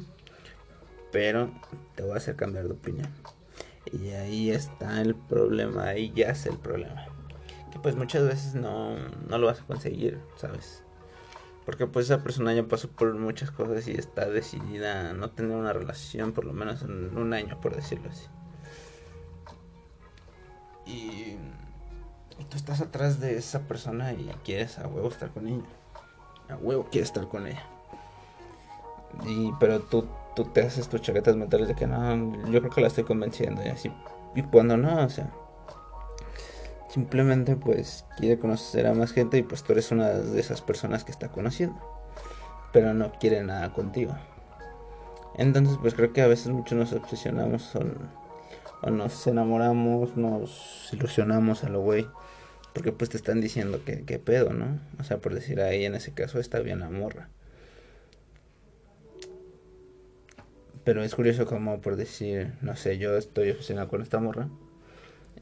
Pero 1.12 1.52
te 1.96 2.04
voy 2.04 2.14
a 2.14 2.18
hacer 2.18 2.36
cambiar 2.36 2.66
de 2.66 2.74
opinión. 2.74 3.10
Y 3.92 4.10
ahí 4.10 4.52
está 4.52 5.02
el 5.02 5.16
problema, 5.16 5.88
ahí 5.88 6.12
ya 6.16 6.30
es 6.30 6.46
el 6.46 6.58
problema. 6.58 7.06
Que 7.72 7.80
pues 7.80 7.96
muchas 7.96 8.24
veces 8.24 8.56
no, 8.56 8.96
no 9.28 9.38
lo 9.38 9.48
vas 9.48 9.62
a 9.62 9.66
conseguir, 9.66 10.20
¿sabes? 10.38 10.83
Porque 11.66 11.88
pues 11.88 12.06
esa 12.06 12.24
persona 12.24 12.54
ya 12.54 12.64
pasó 12.64 12.90
por 12.90 13.14
muchas 13.16 13.52
cosas 13.52 13.88
y 13.88 13.92
está 13.92 14.26
decidida 14.26 15.12
a 15.12 15.14
no 15.14 15.32
tener 15.32 15.56
una 15.56 15.72
relación 15.72 16.34
por 16.34 16.46
lo 16.46 16.54
menos 16.54 16.82
en 16.82 17.18
un 17.18 17.34
año, 17.34 17.60
por 17.62 17.76
decirlo 17.76 18.10
así. 18.10 18.28
Y, 20.86 21.38
tú 22.50 22.58
estás 22.58 22.82
atrás 22.82 23.22
de 23.22 23.38
esa 23.38 23.62
persona 23.62 24.12
y 24.14 24.30
quieres 24.44 24.78
a 24.80 24.88
huevo 24.88 25.08
estar 25.08 25.32
con 25.32 25.48
ella. 25.48 25.64
A 26.50 26.58
huevo 26.58 26.88
quieres 26.92 27.10
estar 27.10 27.28
con 27.28 27.48
ella. 27.48 27.66
Y, 29.26 29.52
pero 29.60 29.80
tú, 29.80 30.06
tú 30.36 30.46
te 30.46 30.62
haces 30.62 30.90
tus 30.90 31.02
chaquetas 31.02 31.36
mentales 31.38 31.70
de 31.70 31.76
que 31.76 31.88
no, 31.88 32.34
yo 32.50 32.60
creo 32.60 32.72
que 32.72 32.82
la 32.82 32.88
estoy 32.88 33.06
convenciendo 33.06 33.64
y 33.64 33.70
así. 33.70 33.92
Y 34.36 34.42
cuando 34.42 34.76
no, 34.76 35.06
o 35.06 35.10
sea, 35.10 35.32
Simplemente 36.94 37.56
pues 37.56 38.06
quiere 38.18 38.38
conocer 38.38 38.86
a 38.86 38.94
más 38.94 39.14
gente 39.14 39.40
y 39.40 39.42
pues 39.42 39.64
tú 39.64 39.72
eres 39.72 39.90
una 39.92 40.10
de 40.10 40.40
esas 40.40 40.62
personas 40.62 41.04
que 41.04 41.12
está 41.12 41.30
conociendo. 41.30 41.76
Pero 42.72 42.94
no 42.94 43.14
quiere 43.14 43.42
nada 43.42 43.74
contigo. 43.74 44.16
Entonces 45.36 45.80
pues 45.82 45.96
creo 45.96 46.14
que 46.14 46.22
a 46.22 46.28
veces 46.28 46.50
mucho 46.50 46.76
nos 46.76 46.94
obsesionamos 46.94 47.76
o, 47.76 48.92
nos 48.92 49.26
enamoramos, 49.26 50.16
nos 50.18 50.90
ilusionamos 50.94 51.64
a 51.64 51.70
lo 51.70 51.82
güey. 51.82 52.08
Porque 52.76 52.92
pues 52.92 53.10
te 53.10 53.18
están 53.18 53.42
diciendo 53.42 53.84
que, 53.84 54.06
que 54.06 54.20
pedo, 54.20 54.54
¿no? 54.54 54.80
O 55.00 55.04
sea, 55.04 55.18
por 55.18 55.34
decir 55.34 55.62
ahí 55.62 55.86
en 55.86 55.96
ese 55.96 56.14
caso 56.14 56.40
está 56.40 56.60
bien 56.60 56.82
la 56.82 56.92
morra. 56.92 57.30
Pero 60.84 61.04
es 61.04 61.16
curioso 61.16 61.48
como 61.48 61.82
por 61.82 61.96
decir, 61.96 62.54
no 62.62 62.76
sé, 62.76 63.00
yo 63.00 63.18
estoy 63.18 63.50
obsesionado 63.50 63.88
con 63.88 64.04
esta 64.04 64.20
morra 64.20 64.48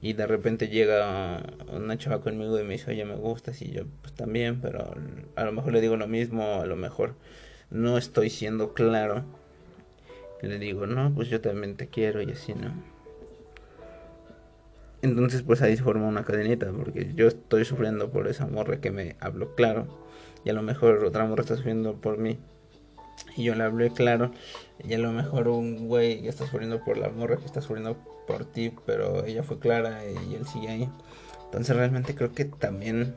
y 0.01 0.13
de 0.13 0.25
repente 0.25 0.67
llega 0.67 1.43
una 1.71 1.97
chava 1.97 2.21
conmigo 2.21 2.59
y 2.59 2.63
me 2.63 2.73
dice, 2.73 2.91
oye, 2.91 3.05
me 3.05 3.15
gustas, 3.15 3.61
y 3.61 3.71
yo 3.71 3.83
pues 4.01 4.13
también, 4.13 4.59
pero 4.59 4.95
a 5.35 5.43
lo 5.43 5.51
mejor 5.51 5.73
le 5.73 5.81
digo 5.81 5.95
lo 5.95 6.07
mismo, 6.07 6.61
a 6.61 6.65
lo 6.65 6.75
mejor 6.75 7.13
no 7.69 7.97
estoy 7.97 8.29
siendo 8.31 8.73
claro. 8.73 9.23
Le 10.41 10.57
digo, 10.57 10.87
no, 10.87 11.13
pues 11.13 11.29
yo 11.29 11.39
también 11.39 11.75
te 11.75 11.87
quiero 11.87 12.19
y 12.23 12.31
así, 12.31 12.55
¿no? 12.55 12.73
Entonces 15.03 15.43
pues 15.43 15.61
ahí 15.61 15.77
se 15.77 15.83
forma 15.83 16.07
una 16.07 16.23
cadenita, 16.23 16.71
porque 16.71 17.11
yo 17.13 17.27
estoy 17.27 17.63
sufriendo 17.63 18.09
por 18.09 18.27
esa 18.27 18.47
morra 18.47 18.81
que 18.81 18.89
me 18.89 19.15
habló 19.19 19.53
claro, 19.53 19.87
y 20.43 20.49
a 20.49 20.53
lo 20.53 20.63
mejor 20.63 21.03
otra 21.05 21.25
morra 21.25 21.41
está 21.41 21.55
sufriendo 21.57 21.93
por 21.93 22.17
mí. 22.17 22.39
Y 23.37 23.43
yo 23.43 23.53
le 23.53 23.63
hablé 23.63 23.91
claro, 23.91 24.31
y 24.83 24.93
a 24.95 24.97
lo 24.97 25.11
mejor 25.11 25.47
un 25.47 25.87
güey 25.87 26.27
está 26.27 26.45
sufriendo 26.45 26.83
por 26.83 26.97
la 26.97 27.09
morra 27.09 27.37
que 27.37 27.45
está 27.45 27.61
sufriendo 27.61 27.97
por 28.27 28.45
ti, 28.45 28.73
pero 28.85 29.25
ella 29.25 29.43
fue 29.43 29.59
clara 29.59 30.01
y 30.05 30.35
él 30.35 30.45
sigue 30.47 30.69
ahí. 30.69 30.89
Entonces 31.45 31.75
realmente 31.75 32.15
creo 32.15 32.31
que 32.31 32.45
también 32.45 33.15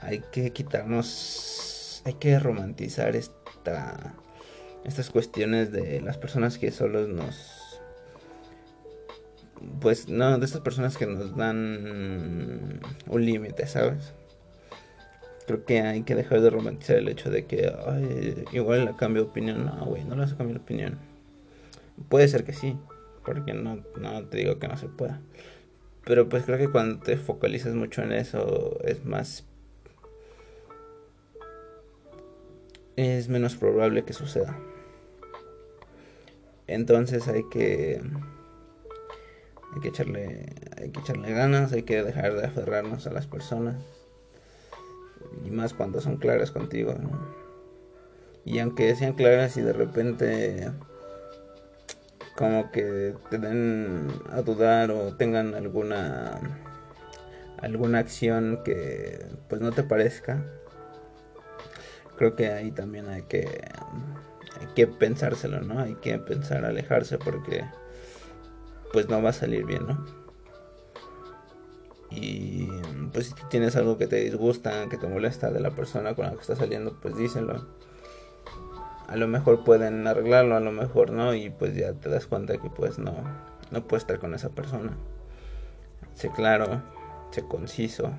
hay 0.00 0.20
que 0.32 0.52
quitarnos, 0.52 2.02
hay 2.04 2.14
que 2.14 2.38
romantizar 2.38 3.14
esta, 3.16 4.14
estas 4.84 5.10
cuestiones 5.10 5.72
de 5.72 6.00
las 6.00 6.18
personas 6.18 6.58
que 6.58 6.70
solo 6.70 7.06
nos, 7.06 7.80
pues 9.80 10.08
no, 10.08 10.38
de 10.38 10.44
estas 10.44 10.62
personas 10.62 10.96
que 10.96 11.06
nos 11.06 11.36
dan 11.36 12.80
un 13.06 13.24
límite, 13.24 13.66
¿sabes? 13.66 14.12
Creo 15.46 15.64
que 15.64 15.80
hay 15.80 16.02
que 16.02 16.14
dejar 16.14 16.40
de 16.40 16.50
romantizar 16.50 16.96
el 16.96 17.08
hecho 17.08 17.30
de 17.30 17.44
que 17.44 17.72
igual 18.52 18.84
la 18.84 18.96
cambio 18.96 19.24
de 19.24 19.30
opinión. 19.30 19.66
No, 19.66 19.84
güey, 19.84 20.04
no 20.04 20.14
le 20.14 20.22
vas 20.22 20.32
a 20.32 20.36
cambiar 20.36 20.58
de 20.58 20.62
opinión. 20.62 20.98
Puede 22.08 22.28
ser 22.28 22.44
que 22.44 22.52
sí, 22.52 22.78
porque 23.24 23.54
no, 23.54 23.84
no 23.98 24.24
te 24.24 24.38
digo 24.38 24.58
que 24.58 24.68
no 24.68 24.76
se 24.76 24.88
pueda. 24.88 25.20
Pero 26.04 26.28
pues 26.28 26.44
creo 26.44 26.58
que 26.58 26.70
cuando 26.70 27.00
te 27.00 27.16
focalizas 27.16 27.74
mucho 27.74 28.02
en 28.02 28.12
eso 28.12 28.78
es 28.84 29.04
más... 29.04 29.44
Es 32.96 33.28
menos 33.28 33.56
probable 33.56 34.04
que 34.04 34.12
suceda. 34.12 34.58
Entonces 36.66 37.28
hay 37.28 37.42
que... 37.50 38.00
Hay 39.72 39.80
que 39.80 39.88
echarle, 39.88 40.46
hay 40.78 40.90
que 40.90 40.98
echarle 40.98 41.32
ganas, 41.32 41.72
hay 41.72 41.84
que 41.84 42.02
dejar 42.02 42.34
de 42.34 42.44
aferrarnos 42.44 43.06
a 43.06 43.12
las 43.12 43.28
personas. 43.28 43.76
Y 45.44 45.50
más 45.50 45.74
cuando 45.74 46.00
son 46.00 46.16
claras 46.16 46.50
contigo. 46.50 46.94
Y 48.44 48.58
aunque 48.58 48.96
sean 48.96 49.12
claras 49.12 49.56
y 49.56 49.60
de 49.60 49.72
repente 49.72 50.72
como 52.40 52.72
que 52.72 53.14
te 53.28 53.36
den 53.36 54.08
a 54.32 54.40
dudar 54.40 54.90
o 54.90 55.14
tengan 55.14 55.54
alguna 55.54 56.40
alguna 57.58 57.98
acción 57.98 58.62
que 58.64 59.26
pues 59.50 59.60
no 59.60 59.72
te 59.72 59.82
parezca 59.82 60.42
creo 62.16 62.36
que 62.36 62.48
ahí 62.48 62.70
también 62.70 63.10
hay 63.10 63.24
que 63.24 63.46
hay 64.58 64.66
que 64.74 64.86
pensárselo 64.86 65.60
no 65.60 65.80
hay 65.80 65.96
que 65.96 66.18
pensar 66.18 66.64
alejarse 66.64 67.18
porque 67.18 67.62
pues 68.94 69.10
no 69.10 69.22
va 69.22 69.28
a 69.28 69.34
salir 69.34 69.66
bien 69.66 69.86
no 69.86 70.06
y 72.10 72.70
pues 73.12 73.26
si 73.26 73.34
tienes 73.50 73.76
algo 73.76 73.98
que 73.98 74.06
te 74.06 74.16
disgusta 74.16 74.88
que 74.88 74.96
te 74.96 75.06
molesta 75.06 75.50
de 75.50 75.60
la 75.60 75.72
persona 75.72 76.14
con 76.14 76.24
la 76.24 76.32
que 76.32 76.40
estás 76.40 76.56
saliendo 76.56 76.98
pues 77.02 77.18
díselo 77.18 77.66
a 79.10 79.16
lo 79.16 79.26
mejor 79.26 79.64
pueden 79.64 80.06
arreglarlo, 80.06 80.54
a 80.54 80.60
lo 80.60 80.70
mejor 80.70 81.10
no, 81.10 81.34
y 81.34 81.50
pues 81.50 81.74
ya 81.74 81.92
te 81.94 82.08
das 82.08 82.28
cuenta 82.28 82.58
que 82.58 82.70
pues 82.70 83.00
no, 83.00 83.12
no 83.72 83.86
puedes 83.86 84.04
estar 84.04 84.20
con 84.20 84.34
esa 84.34 84.50
persona. 84.50 84.96
Sé 86.14 86.30
claro, 86.30 86.80
sé 87.32 87.42
conciso, 87.42 88.12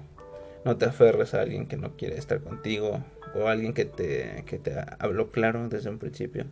no 0.66 0.76
te 0.76 0.86
aferres 0.86 1.34
a 1.34 1.42
alguien 1.42 1.68
que 1.68 1.78
no 1.78 1.96
quiere 1.96 2.18
estar 2.18 2.42
contigo 2.42 3.06
o 3.34 3.48
a 3.48 3.52
alguien 3.52 3.74
que 3.74 3.86
te, 3.86 4.44
que 4.46 4.60
te 4.60 4.76
habló 5.00 5.32
claro 5.32 5.70
desde 5.70 5.89
un 5.89 5.98
principio. 5.98 6.46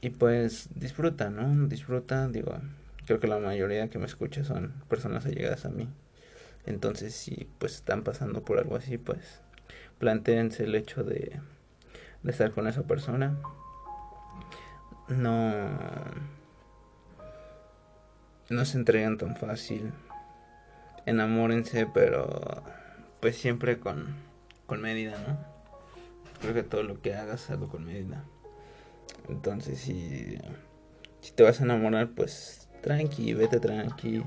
Y 0.00 0.08
pues 0.08 0.70
disfruta, 0.74 1.28
¿no? 1.28 1.68
Disfruta, 1.68 2.28
digo, 2.28 2.54
creo 3.06 3.20
que 3.20 3.28
la 3.28 3.38
mayoría 3.38 3.90
que 3.90 3.98
me 3.98 4.06
escucha 4.06 4.42
son 4.42 4.72
personas 4.88 5.26
allegadas 5.26 5.66
a 5.66 5.70
mí. 5.70 5.86
Entonces, 6.64 7.14
si 7.14 7.46
pues 7.58 7.74
están 7.74 8.04
pasando 8.04 8.42
por 8.42 8.58
algo 8.58 8.76
así, 8.76 8.96
pues 8.96 9.42
planteense 9.98 10.64
el 10.64 10.74
hecho 10.74 11.04
de 11.04 11.40
de 12.22 12.30
estar 12.30 12.52
con 12.52 12.66
esa 12.66 12.82
persona. 12.82 13.36
No. 15.08 15.50
no 18.48 18.64
se 18.64 18.78
entregan 18.78 19.18
tan 19.18 19.36
fácil. 19.36 19.92
Enamórense, 21.06 21.86
pero 21.86 22.62
pues 23.20 23.36
siempre 23.36 23.78
con, 23.78 24.14
con 24.66 24.80
medida, 24.80 25.16
¿no? 25.26 25.38
Creo 26.40 26.54
que 26.54 26.62
todo 26.62 26.82
lo 26.82 27.00
que 27.00 27.14
hagas, 27.14 27.50
hazlo 27.50 27.68
con 27.68 27.84
medida. 27.84 28.24
Entonces, 29.28 29.78
si, 29.78 30.38
si 31.20 31.32
te 31.32 31.42
vas 31.42 31.60
a 31.60 31.64
enamorar, 31.64 32.10
pues 32.10 32.68
tranqui, 32.82 33.34
vete 33.34 33.60
tranqui. 33.60 34.22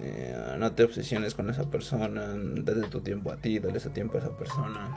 Eh, 0.00 0.56
no 0.58 0.72
te 0.72 0.84
obsesiones 0.84 1.34
con 1.34 1.50
esa 1.50 1.70
persona, 1.70 2.34
date 2.36 2.88
tu 2.88 3.00
tiempo 3.00 3.30
a 3.30 3.36
ti, 3.36 3.58
dale 3.58 3.78
ese 3.78 3.90
tiempo 3.90 4.16
a 4.16 4.20
esa 4.20 4.36
persona. 4.36 4.90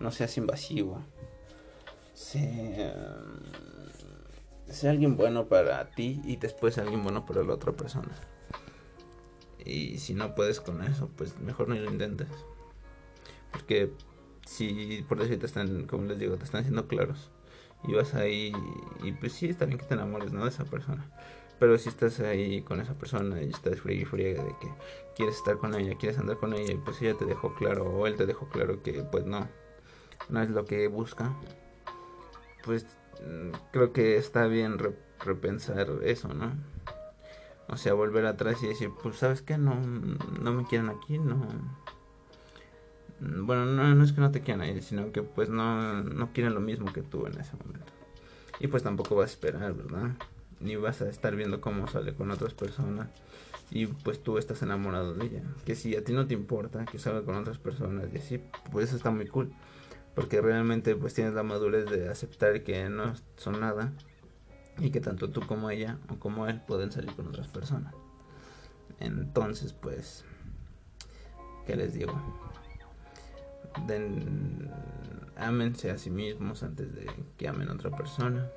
No 0.00 0.10
seas 0.10 0.36
invasivo. 0.36 1.02
Sé, 2.14 2.92
sé 4.68 4.88
alguien 4.88 5.16
bueno 5.16 5.46
para 5.46 5.90
ti 5.90 6.20
y 6.24 6.36
después 6.36 6.78
alguien 6.78 7.02
bueno 7.02 7.26
para 7.26 7.42
la 7.42 7.54
otra 7.54 7.72
persona. 7.72 8.14
Y 9.64 9.98
si 9.98 10.14
no 10.14 10.34
puedes 10.34 10.60
con 10.60 10.82
eso, 10.82 11.10
pues 11.16 11.38
mejor 11.40 11.68
no 11.68 11.74
lo 11.74 11.90
intentes. 11.90 12.28
Porque 13.50 13.92
si 14.46 15.04
por 15.08 15.18
decir 15.18 15.40
te 15.40 15.46
están, 15.46 15.86
como 15.86 16.04
les 16.04 16.18
digo, 16.18 16.36
te 16.36 16.44
están 16.44 16.62
siendo 16.62 16.86
claros. 16.86 17.30
Y 17.84 17.92
vas 17.92 18.14
ahí 18.14 18.52
y 19.02 19.12
pues 19.12 19.32
sí, 19.32 19.48
está 19.48 19.66
bien 19.66 19.78
que 19.78 19.84
te 19.84 19.94
enamores, 19.94 20.32
¿no? 20.32 20.44
De 20.44 20.50
esa 20.50 20.64
persona. 20.64 21.10
Pero 21.58 21.78
si 21.78 21.88
estás 21.88 22.20
ahí 22.20 22.62
con 22.62 22.80
esa 22.80 22.94
persona 22.94 23.42
y 23.42 23.48
estás 23.48 23.80
fría 23.80 24.02
y 24.02 24.04
fría 24.04 24.28
de 24.28 24.54
que 24.60 24.68
quieres 25.16 25.36
estar 25.36 25.56
con 25.56 25.74
ella, 25.74 25.96
quieres 25.98 26.18
andar 26.18 26.36
con 26.36 26.52
ella 26.52 26.72
y 26.72 26.76
pues 26.76 27.00
ella 27.00 27.16
te 27.16 27.24
dejó 27.24 27.54
claro 27.54 27.86
o 27.86 28.06
él 28.06 28.16
te 28.16 28.26
dejó 28.26 28.48
claro 28.48 28.82
que 28.82 29.02
pues 29.04 29.24
no, 29.24 29.48
no 30.28 30.42
es 30.42 30.50
lo 30.50 30.64
que 30.64 30.88
busca, 30.88 31.34
pues 32.64 32.86
mm, 33.24 33.50
creo 33.72 33.92
que 33.92 34.16
está 34.16 34.46
bien 34.46 34.78
repensar 35.20 35.88
eso, 36.02 36.28
¿no? 36.28 36.52
O 37.68 37.76
sea, 37.76 37.94
volver 37.94 38.26
atrás 38.26 38.62
y 38.62 38.68
decir, 38.68 38.90
pues 39.02 39.16
sabes 39.16 39.42
que 39.42 39.58
no, 39.58 39.80
no 40.40 40.52
me 40.52 40.64
quieren 40.64 40.88
aquí, 40.88 41.18
no. 41.18 41.46
Bueno, 43.18 43.64
no, 43.64 43.94
no 43.94 44.04
es 44.04 44.12
que 44.12 44.20
no 44.20 44.30
te 44.30 44.42
quieran 44.42 44.60
ahí, 44.60 44.80
sino 44.82 45.10
que 45.10 45.22
pues 45.22 45.48
no, 45.48 46.02
no 46.02 46.32
quieren 46.32 46.54
lo 46.54 46.60
mismo 46.60 46.92
que 46.92 47.02
tú 47.02 47.26
en 47.26 47.40
ese 47.40 47.56
momento. 47.56 47.92
Y 48.60 48.68
pues 48.68 48.82
tampoco 48.82 49.16
vas 49.16 49.30
a 49.30 49.32
esperar, 49.32 49.74
¿verdad? 49.74 50.10
Ni 50.60 50.76
vas 50.76 51.02
a 51.02 51.08
estar 51.08 51.34
viendo 51.34 51.60
cómo 51.60 51.88
sale 51.88 52.14
con 52.14 52.30
otras 52.30 52.54
personas. 52.54 53.08
Y 53.70 53.86
pues 53.86 54.22
tú 54.22 54.38
estás 54.38 54.62
enamorado 54.62 55.14
de 55.14 55.26
ella. 55.26 55.42
Que 55.64 55.74
si 55.74 55.96
a 55.96 56.04
ti 56.04 56.12
no 56.12 56.26
te 56.26 56.34
importa 56.34 56.84
que 56.84 56.98
salga 56.98 57.22
con 57.22 57.34
otras 57.34 57.58
personas 57.58 58.06
y 58.12 58.18
así, 58.18 58.40
pues 58.70 58.88
eso 58.88 58.96
está 58.96 59.10
muy 59.10 59.26
cool. 59.26 59.52
Porque 60.16 60.40
realmente 60.40 60.96
pues 60.96 61.14
tienes 61.14 61.34
la 61.34 61.42
madurez 61.44 61.84
de 61.90 62.08
aceptar 62.08 62.64
que 62.64 62.88
no 62.88 63.14
son 63.36 63.60
nada 63.60 63.92
y 64.78 64.90
que 64.90 65.00
tanto 65.00 65.30
tú 65.30 65.42
como 65.46 65.70
ella 65.70 65.98
o 66.08 66.16
como 66.16 66.46
él 66.46 66.60
pueden 66.62 66.90
salir 66.90 67.14
con 67.14 67.28
otras 67.28 67.48
personas. 67.48 67.94
Entonces, 68.98 69.74
pues, 69.74 70.24
¿qué 71.66 71.76
les 71.76 71.92
digo? 71.92 72.18
Den, 73.86 74.70
ámense 75.36 75.90
a 75.90 75.98
sí 75.98 76.10
mismos 76.10 76.62
antes 76.62 76.94
de 76.94 77.06
que 77.36 77.46
amen 77.46 77.68
a 77.68 77.74
otra 77.74 77.90
persona. 77.90 78.48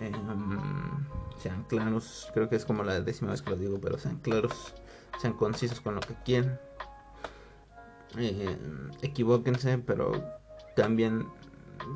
Em, 0.00 0.12
sean 1.38 1.64
claros, 1.64 2.30
creo 2.34 2.50
que 2.50 2.56
es 2.56 2.64
como 2.64 2.84
la 2.84 3.00
décima 3.00 3.30
vez 3.30 3.40
que 3.40 3.50
lo 3.50 3.56
digo, 3.56 3.80
pero 3.80 3.96
sean 3.98 4.18
claros, 4.18 4.74
sean 5.18 5.32
concisos 5.32 5.80
con 5.80 5.94
lo 5.94 6.00
que 6.00 6.14
quieren. 6.24 6.58
Eh, 8.16 8.56
equivóquense, 9.02 9.78
pero 9.78 10.12
también 10.74 11.26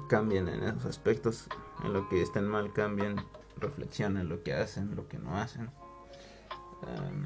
cambien 0.09 0.49
en 0.49 0.63
esos 0.63 0.85
aspectos 0.85 1.47
en 1.85 1.93
lo 1.93 2.09
que 2.09 2.23
estén 2.23 2.47
mal 2.47 2.73
cambien, 2.73 3.17
reflexionen 3.57 4.29
lo 4.29 4.43
que 4.43 4.55
hacen, 4.55 4.95
lo 4.95 5.09
que 5.09 5.19
no 5.19 5.37
hacen. 5.37 5.71
Um, 6.83 7.25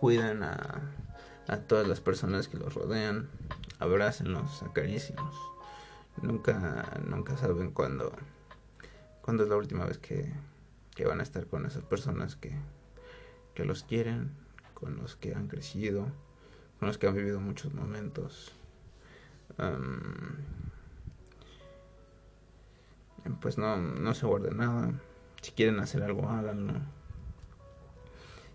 cuiden 0.00 0.42
a, 0.42 0.80
a, 1.46 1.56
todas 1.58 1.86
las 1.86 2.00
personas 2.00 2.48
que 2.48 2.58
los 2.58 2.74
rodean, 2.74 3.28
abrácenlos, 3.78 4.62
acarícienlos. 4.62 5.34
Nunca, 6.20 7.00
nunca 7.06 7.36
saben 7.36 7.70
cuándo, 7.70 8.12
cuándo 9.22 9.44
es 9.44 9.48
la 9.48 9.56
última 9.56 9.86
vez 9.86 9.98
que, 9.98 10.32
que 10.94 11.06
van 11.06 11.20
a 11.20 11.22
estar 11.22 11.46
con 11.46 11.64
esas 11.64 11.84
personas 11.84 12.36
que, 12.36 12.52
que 13.54 13.64
los 13.64 13.84
quieren, 13.84 14.32
con 14.74 14.96
los 14.96 15.16
que 15.16 15.34
han 15.34 15.48
crecido, 15.48 16.08
con 16.82 16.88
los 16.88 16.98
que 16.98 17.06
han 17.06 17.14
vivido 17.14 17.38
muchos 17.38 17.72
momentos. 17.72 18.50
Um, 19.56 20.34
pues 23.40 23.56
no, 23.56 23.76
no 23.76 24.14
se 24.14 24.26
guarde 24.26 24.50
nada. 24.50 24.92
Si 25.42 25.52
quieren 25.52 25.78
hacer 25.78 26.02
algo, 26.02 26.28
háganlo. 26.28 26.80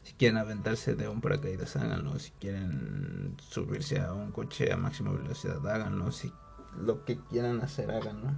Si 0.04 0.12
quieren 0.16 0.36
aventarse 0.40 0.96
de 0.96 1.08
un 1.08 1.22
paracaídas, 1.22 1.78
háganlo. 1.78 2.20
Si 2.20 2.32
quieren 2.32 3.38
subirse 3.50 4.02
a 4.02 4.12
un 4.12 4.34
coche 4.34 4.74
a 4.74 4.76
máxima 4.76 5.14
velocidad, 5.14 5.66
háganlo. 5.66 6.12
Si 6.12 6.34
lo 6.76 7.06
que 7.06 7.18
quieran 7.30 7.62
hacer, 7.62 7.90
háganlo. 7.92 8.34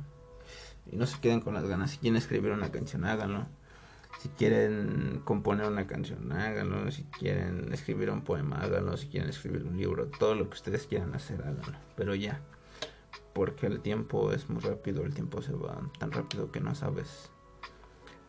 Y 0.86 0.98
no 0.98 1.08
se 1.08 1.20
queden 1.20 1.42
con 1.42 1.56
las 1.56 1.66
ganas. 1.66 1.90
Si 1.90 1.98
quieren 1.98 2.18
escribir 2.18 2.52
una 2.52 2.72
canción, 2.72 3.06
háganlo. 3.06 3.48
Si 4.20 4.30
quieren 4.30 5.22
componer 5.26 5.66
una 5.68 5.88
canción, 5.88 6.32
háganlo. 6.32 6.92
Si 6.92 7.04
quieren 7.06 7.74
escribir 7.74 8.12
un 8.12 8.22
poema, 8.22 8.62
háganlo. 8.62 8.96
Si 8.98 9.08
quieren 9.08 9.30
escribir 9.30 9.64
un 9.64 9.78
libro, 9.78 10.08
todo 10.08 10.36
lo 10.36 10.50
que 10.50 10.56
ustedes 10.56 10.86
quieran 10.86 11.16
hacer, 11.16 11.42
háganlo. 11.42 11.80
Pero 11.96 12.14
ya 12.14 12.42
porque 13.34 13.68
el 13.68 13.80
tiempo 13.80 14.32
es 14.32 14.50
muy 14.50 14.62
rápido, 14.62 15.04
el 15.04 15.14
tiempo 15.14 15.42
se 15.42 15.54
va 15.54 15.80
tan 15.98 16.12
rápido 16.12 16.52
que 16.52 16.60
no 16.60 16.76
sabes, 16.76 17.32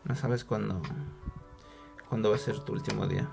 no 0.05 0.15
sabes 0.15 0.45
cuándo, 0.45 0.81
cuándo 2.09 2.31
va 2.31 2.37
a 2.37 2.39
ser 2.39 2.61
tu 2.61 2.73
último 2.73 3.07
día. 3.07 3.29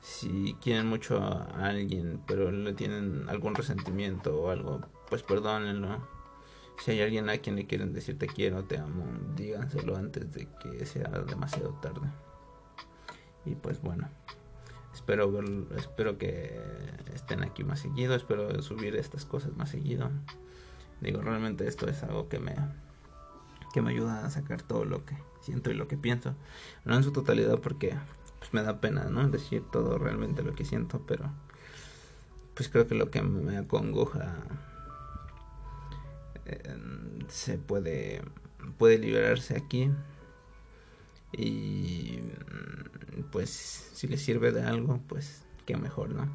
Si 0.00 0.54
quieren 0.60 0.86
mucho 0.86 1.18
a 1.18 1.66
alguien, 1.66 2.22
pero 2.26 2.52
le 2.52 2.74
tienen 2.74 3.28
algún 3.28 3.54
resentimiento 3.54 4.36
o 4.36 4.50
algo, 4.50 4.80
pues 5.08 5.22
perdónenlo. 5.22 6.06
Si 6.78 6.90
hay 6.90 7.00
alguien 7.02 7.28
a 7.30 7.38
quien 7.38 7.56
le 7.56 7.66
quieren 7.66 7.92
decir 7.92 8.18
te 8.18 8.26
quiero, 8.26 8.64
te 8.64 8.78
amo, 8.78 9.06
díganselo 9.36 9.96
antes 9.96 10.30
de 10.32 10.48
que 10.60 10.84
sea 10.86 11.08
demasiado 11.08 11.70
tarde. 11.80 12.08
Y 13.46 13.54
pues 13.54 13.80
bueno, 13.80 14.08
espero 14.92 15.32
espero 15.76 16.18
que 16.18 16.58
estén 17.14 17.42
aquí 17.42 17.64
más 17.64 17.80
seguido, 17.80 18.14
espero 18.14 18.60
subir 18.62 18.96
estas 18.96 19.24
cosas 19.24 19.56
más 19.56 19.70
seguido. 19.70 20.10
Digo, 21.00 21.20
realmente 21.20 21.66
esto 21.66 21.88
es 21.88 22.02
algo 22.02 22.28
que 22.28 22.38
me, 22.38 22.54
que 23.72 23.82
me 23.82 23.90
ayuda 23.90 24.24
a 24.24 24.30
sacar 24.30 24.62
todo 24.62 24.84
lo 24.84 25.04
que 25.04 25.16
siento 25.40 25.70
y 25.70 25.74
lo 25.74 25.88
que 25.88 25.96
pienso. 25.96 26.34
No 26.84 26.96
en 26.96 27.02
su 27.02 27.12
totalidad 27.12 27.60
porque 27.60 27.94
pues, 28.38 28.52
me 28.52 28.62
da 28.62 28.80
pena, 28.80 29.04
¿no? 29.04 29.28
Decir 29.28 29.64
todo 29.70 29.98
realmente 29.98 30.42
lo 30.42 30.54
que 30.54 30.64
siento, 30.64 31.04
pero 31.06 31.30
pues 32.54 32.68
creo 32.68 32.86
que 32.86 32.94
lo 32.94 33.10
que 33.10 33.20
me 33.22 33.58
acongoja 33.58 34.36
se 37.28 37.58
puede, 37.58 38.22
puede 38.78 38.98
liberarse 38.98 39.56
aquí. 39.56 39.90
Y 41.32 42.20
pues 43.32 43.50
si 43.50 44.06
le 44.06 44.16
sirve 44.16 44.52
de 44.52 44.62
algo, 44.62 45.00
pues 45.08 45.44
qué 45.66 45.76
mejor, 45.76 46.10
¿no? 46.10 46.28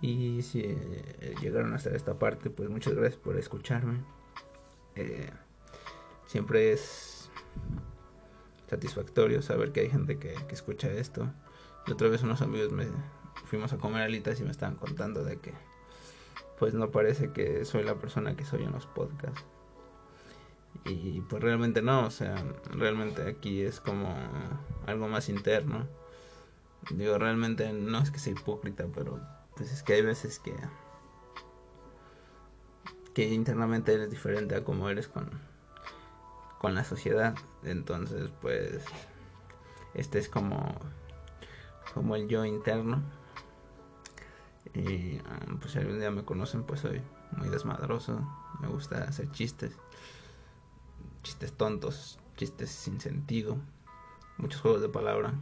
Y 0.00 0.42
si 0.42 0.60
eh, 0.60 1.34
llegaron 1.40 1.74
hasta 1.74 1.90
esta 1.90 2.18
parte, 2.18 2.50
pues 2.50 2.68
muchas 2.68 2.94
gracias 2.94 3.20
por 3.20 3.38
escucharme. 3.38 4.00
Eh, 4.96 5.30
siempre 6.26 6.72
es 6.72 7.30
satisfactorio 8.68 9.42
saber 9.42 9.72
que 9.72 9.80
hay 9.80 9.90
gente 9.90 10.18
que, 10.18 10.34
escucha 10.50 10.90
esto. 10.90 11.32
Y 11.86 11.92
otra 11.92 12.08
vez 12.08 12.22
unos 12.22 12.42
amigos 12.42 12.72
me 12.72 12.86
fuimos 13.44 13.72
a 13.72 13.78
comer 13.78 14.02
alitas 14.02 14.40
y 14.40 14.44
me 14.44 14.50
estaban 14.50 14.76
contando 14.76 15.24
de 15.24 15.36
que 15.38 15.52
pues 16.62 16.74
no 16.74 16.92
parece 16.92 17.32
que 17.32 17.64
soy 17.64 17.82
la 17.82 17.96
persona 17.96 18.36
que 18.36 18.44
soy 18.44 18.62
en 18.62 18.70
los 18.70 18.86
podcasts. 18.86 19.44
Y 20.84 21.20
pues 21.22 21.42
realmente 21.42 21.82
no, 21.82 22.06
o 22.06 22.10
sea, 22.10 22.36
realmente 22.70 23.28
aquí 23.28 23.62
es 23.62 23.80
como 23.80 24.14
algo 24.86 25.08
más 25.08 25.28
interno. 25.28 25.88
Digo, 26.92 27.18
realmente 27.18 27.72
no 27.72 27.98
es 27.98 28.12
que 28.12 28.20
sea 28.20 28.34
hipócrita, 28.34 28.86
pero 28.94 29.18
pues 29.56 29.72
es 29.72 29.82
que 29.82 29.94
hay 29.94 30.02
veces 30.02 30.38
que 30.38 30.54
que 33.12 33.34
internamente 33.34 33.92
eres 33.94 34.08
diferente 34.08 34.54
a 34.54 34.62
como 34.62 34.88
eres 34.88 35.08
con 35.08 35.30
con 36.60 36.76
la 36.76 36.84
sociedad 36.84 37.34
entonces 37.64 38.30
pues 38.40 38.84
este 39.94 40.20
es 40.20 40.28
como 40.28 40.76
como 41.92 42.14
el 42.14 42.28
yo 42.28 42.44
interno 42.44 43.02
y 44.74 45.20
um, 45.48 45.58
pues 45.58 45.72
si 45.72 45.78
algún 45.78 45.98
día 45.98 46.10
me 46.10 46.24
conocen 46.24 46.64
pues 46.64 46.80
soy 46.80 47.02
muy 47.32 47.48
desmadroso. 47.48 48.20
Me 48.60 48.68
gusta 48.68 49.04
hacer 49.04 49.30
chistes. 49.32 49.76
Chistes 51.22 51.52
tontos 51.52 52.18
chistes 52.36 52.70
sin 52.70 53.00
sentido. 53.00 53.56
Muchos 54.38 54.60
juegos 54.60 54.82
de 54.82 54.88
palabra 54.88 55.34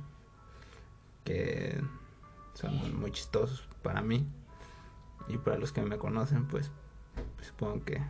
que 1.25 1.81
son 2.55 3.01
muy 3.01 3.13
chistosos 3.13 3.69
para 3.83 4.03
mí. 4.03 4.27
Y 5.29 5.39
para 5.39 5.59
los 5.59 5.73
que 5.73 5.83
me 5.83 5.99
conocen 5.99 6.47
pues, 6.49 6.71
pues, 7.37 7.49
supongo 7.49 7.85
que 7.85 8.03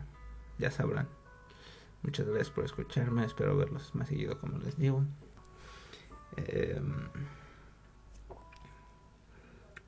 ya 0.57 0.71
sabrán. 0.71 1.07
Muchas 2.03 2.25
gracias 2.25 2.49
por 2.49 2.65
escucharme. 2.65 3.25
Espero 3.25 3.55
verlos 3.55 3.93
más 3.93 4.07
seguido 4.07 4.39
como 4.39 4.57
les 4.57 4.77
digo. 4.77 5.05
Em, 6.37 7.09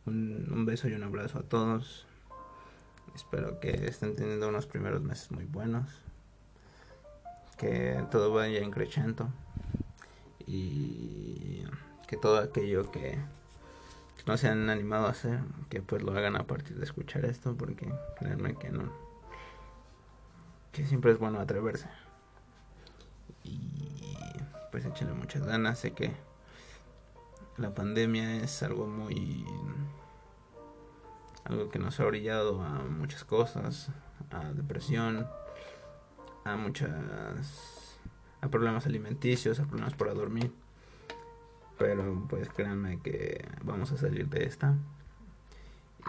un, 0.06 0.48
un 0.52 0.66
beso 0.66 0.88
y 0.88 0.94
un 0.94 1.04
abrazo 1.04 1.40
a 1.40 1.44
todos. 1.44 2.06
Espero 3.16 3.60
que 3.60 3.70
estén 3.88 4.16
teniendo 4.16 4.50
unos 4.50 4.66
primeros 4.66 5.02
meses 5.02 5.32
muy 5.32 5.46
buenos. 5.46 5.90
Que 7.58 8.04
todo 8.12 8.34
vaya 8.34 8.62
increciendo. 8.62 9.30
Y 10.46 11.64
que 12.08 12.18
todo 12.18 12.40
aquello 12.40 12.92
que 12.92 13.18
no 14.26 14.38
se 14.38 14.48
han 14.48 14.70
animado 14.70 15.08
a 15.08 15.12
hacer, 15.12 15.40
que 15.70 15.82
pues 15.82 16.02
lo 16.02 16.12
hagan 16.12 16.36
a 16.36 16.48
partir 16.48 16.78
de 16.78 16.86
escuchar 16.86 17.26
esto, 17.26 17.56
porque 17.56 17.92
créanme 18.18 18.56
que 18.56 18.70
no. 18.70 18.92
Que 20.72 20.86
siempre 20.86 21.12
es 21.12 21.20
bueno 21.20 21.40
atreverse. 21.40 21.88
Y 23.44 23.90
pues 24.72 24.86
échenle 24.86 25.14
muchas 25.14 25.46
ganas. 25.46 25.80
Sé 25.80 25.92
que 25.92 26.12
la 27.58 27.74
pandemia 27.74 28.38
es 28.38 28.64
algo 28.64 28.88
muy 28.88 29.46
algo 31.44 31.70
que 31.70 31.80
nos 31.80 32.00
ha 32.00 32.06
orillado 32.06 32.62
a 32.62 32.84
muchas 32.84 33.26
cosas, 33.26 33.90
a 34.32 34.54
depresión, 34.54 35.28
a 36.46 36.56
muchas 36.56 38.00
a 38.42 38.50
problemas 38.50 38.86
alimenticios, 38.86 39.60
a 39.60 39.66
problemas 39.66 39.94
para 39.94 40.14
dormir. 40.14 40.54
Pero 41.78 42.26
pues 42.30 42.50
créanme 42.50 43.00
que 43.02 43.48
vamos 43.64 43.92
a 43.92 43.98
salir 43.98 44.28
de 44.30 44.46
esta. 44.46 44.76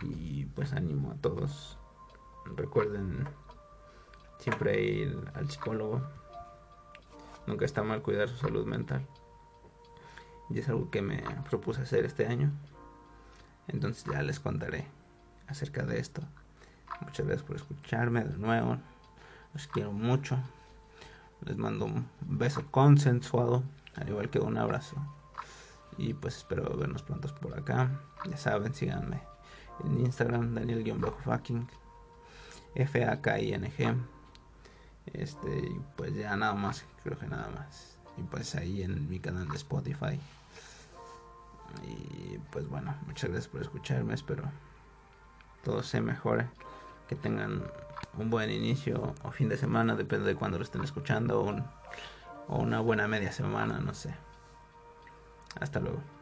Y 0.03 0.47
pues 0.47 0.72
animo 0.72 1.12
a 1.12 1.16
todos. 1.16 1.78
Recuerden 2.57 3.26
siempre 4.38 4.82
ir 4.82 5.30
al 5.34 5.51
psicólogo. 5.51 6.03
Nunca 7.47 7.64
está 7.64 7.82
mal 7.82 8.03
cuidar 8.03 8.28
su 8.28 8.36
salud 8.36 8.66
mental. 8.66 9.07
Y 10.51 10.59
es 10.59 10.68
algo 10.68 10.90
que 10.90 11.03
me 11.03 11.22
propuse 11.49 11.82
hacer 11.82 12.05
este 12.05 12.26
año. 12.26 12.53
Entonces 13.68 14.05
ya 14.05 14.22
les 14.22 14.40
contaré 14.40 14.86
acerca 15.47 15.84
de 15.84 15.99
esto. 15.99 16.22
Muchas 17.01 17.26
gracias 17.26 17.47
por 17.47 17.57
escucharme 17.57 18.24
de 18.24 18.38
nuevo. 18.38 18.78
Los 19.53 19.66
quiero 19.68 19.92
mucho. 19.92 20.38
Les 21.42 21.57
mando 21.57 21.86
un 21.86 22.09
beso 22.20 22.64
consensuado, 22.70 23.62
al 23.97 24.09
igual 24.09 24.30
que 24.30 24.38
un 24.38 24.57
abrazo. 24.57 24.97
Y 25.97 26.14
pues 26.14 26.38
espero 26.38 26.76
vernos 26.76 27.03
pronto 27.03 27.32
por 27.36 27.59
acá. 27.59 27.90
Ya 28.28 28.36
saben, 28.36 28.74
síganme 28.74 29.34
en 29.84 30.01
Instagram, 30.01 30.55
Daniel-Fucking, 30.55 31.66
F-A-K-I-N-G. 32.74 33.95
Este, 35.12 35.80
pues 35.97 36.14
ya 36.14 36.36
nada 36.36 36.55
más, 36.55 36.84
creo 37.03 37.18
que 37.18 37.26
nada 37.26 37.51
más. 37.51 37.93
Y 38.17 38.23
pues 38.23 38.55
ahí 38.55 38.83
en 38.83 39.09
mi 39.09 39.19
canal 39.19 39.49
de 39.49 39.57
Spotify. 39.57 40.21
Y 41.83 42.39
pues 42.53 42.69
bueno, 42.69 42.95
muchas 43.07 43.31
gracias 43.31 43.49
por 43.49 43.62
escucharme. 43.62 44.15
Espero 44.15 44.45
todo 45.65 45.83
se 45.83 46.01
mejore. 46.01 46.47
Que 47.09 47.17
tengan 47.17 47.65
un 48.17 48.31
buen 48.31 48.51
inicio 48.51 49.15
o 49.25 49.31
fin 49.31 49.49
de 49.49 49.57
semana, 49.57 49.97
depende 49.97 50.27
de 50.27 50.37
cuando 50.37 50.59
lo 50.59 50.65
estén 50.65 50.85
escuchando. 50.85 51.43
o 52.47 52.59
una 52.59 52.81
buena 52.81 53.09
media 53.09 53.33
semana, 53.33 53.81
no 53.81 53.95
sé. 53.95 54.15
Hasta 55.61 55.81
luego. 55.81 56.14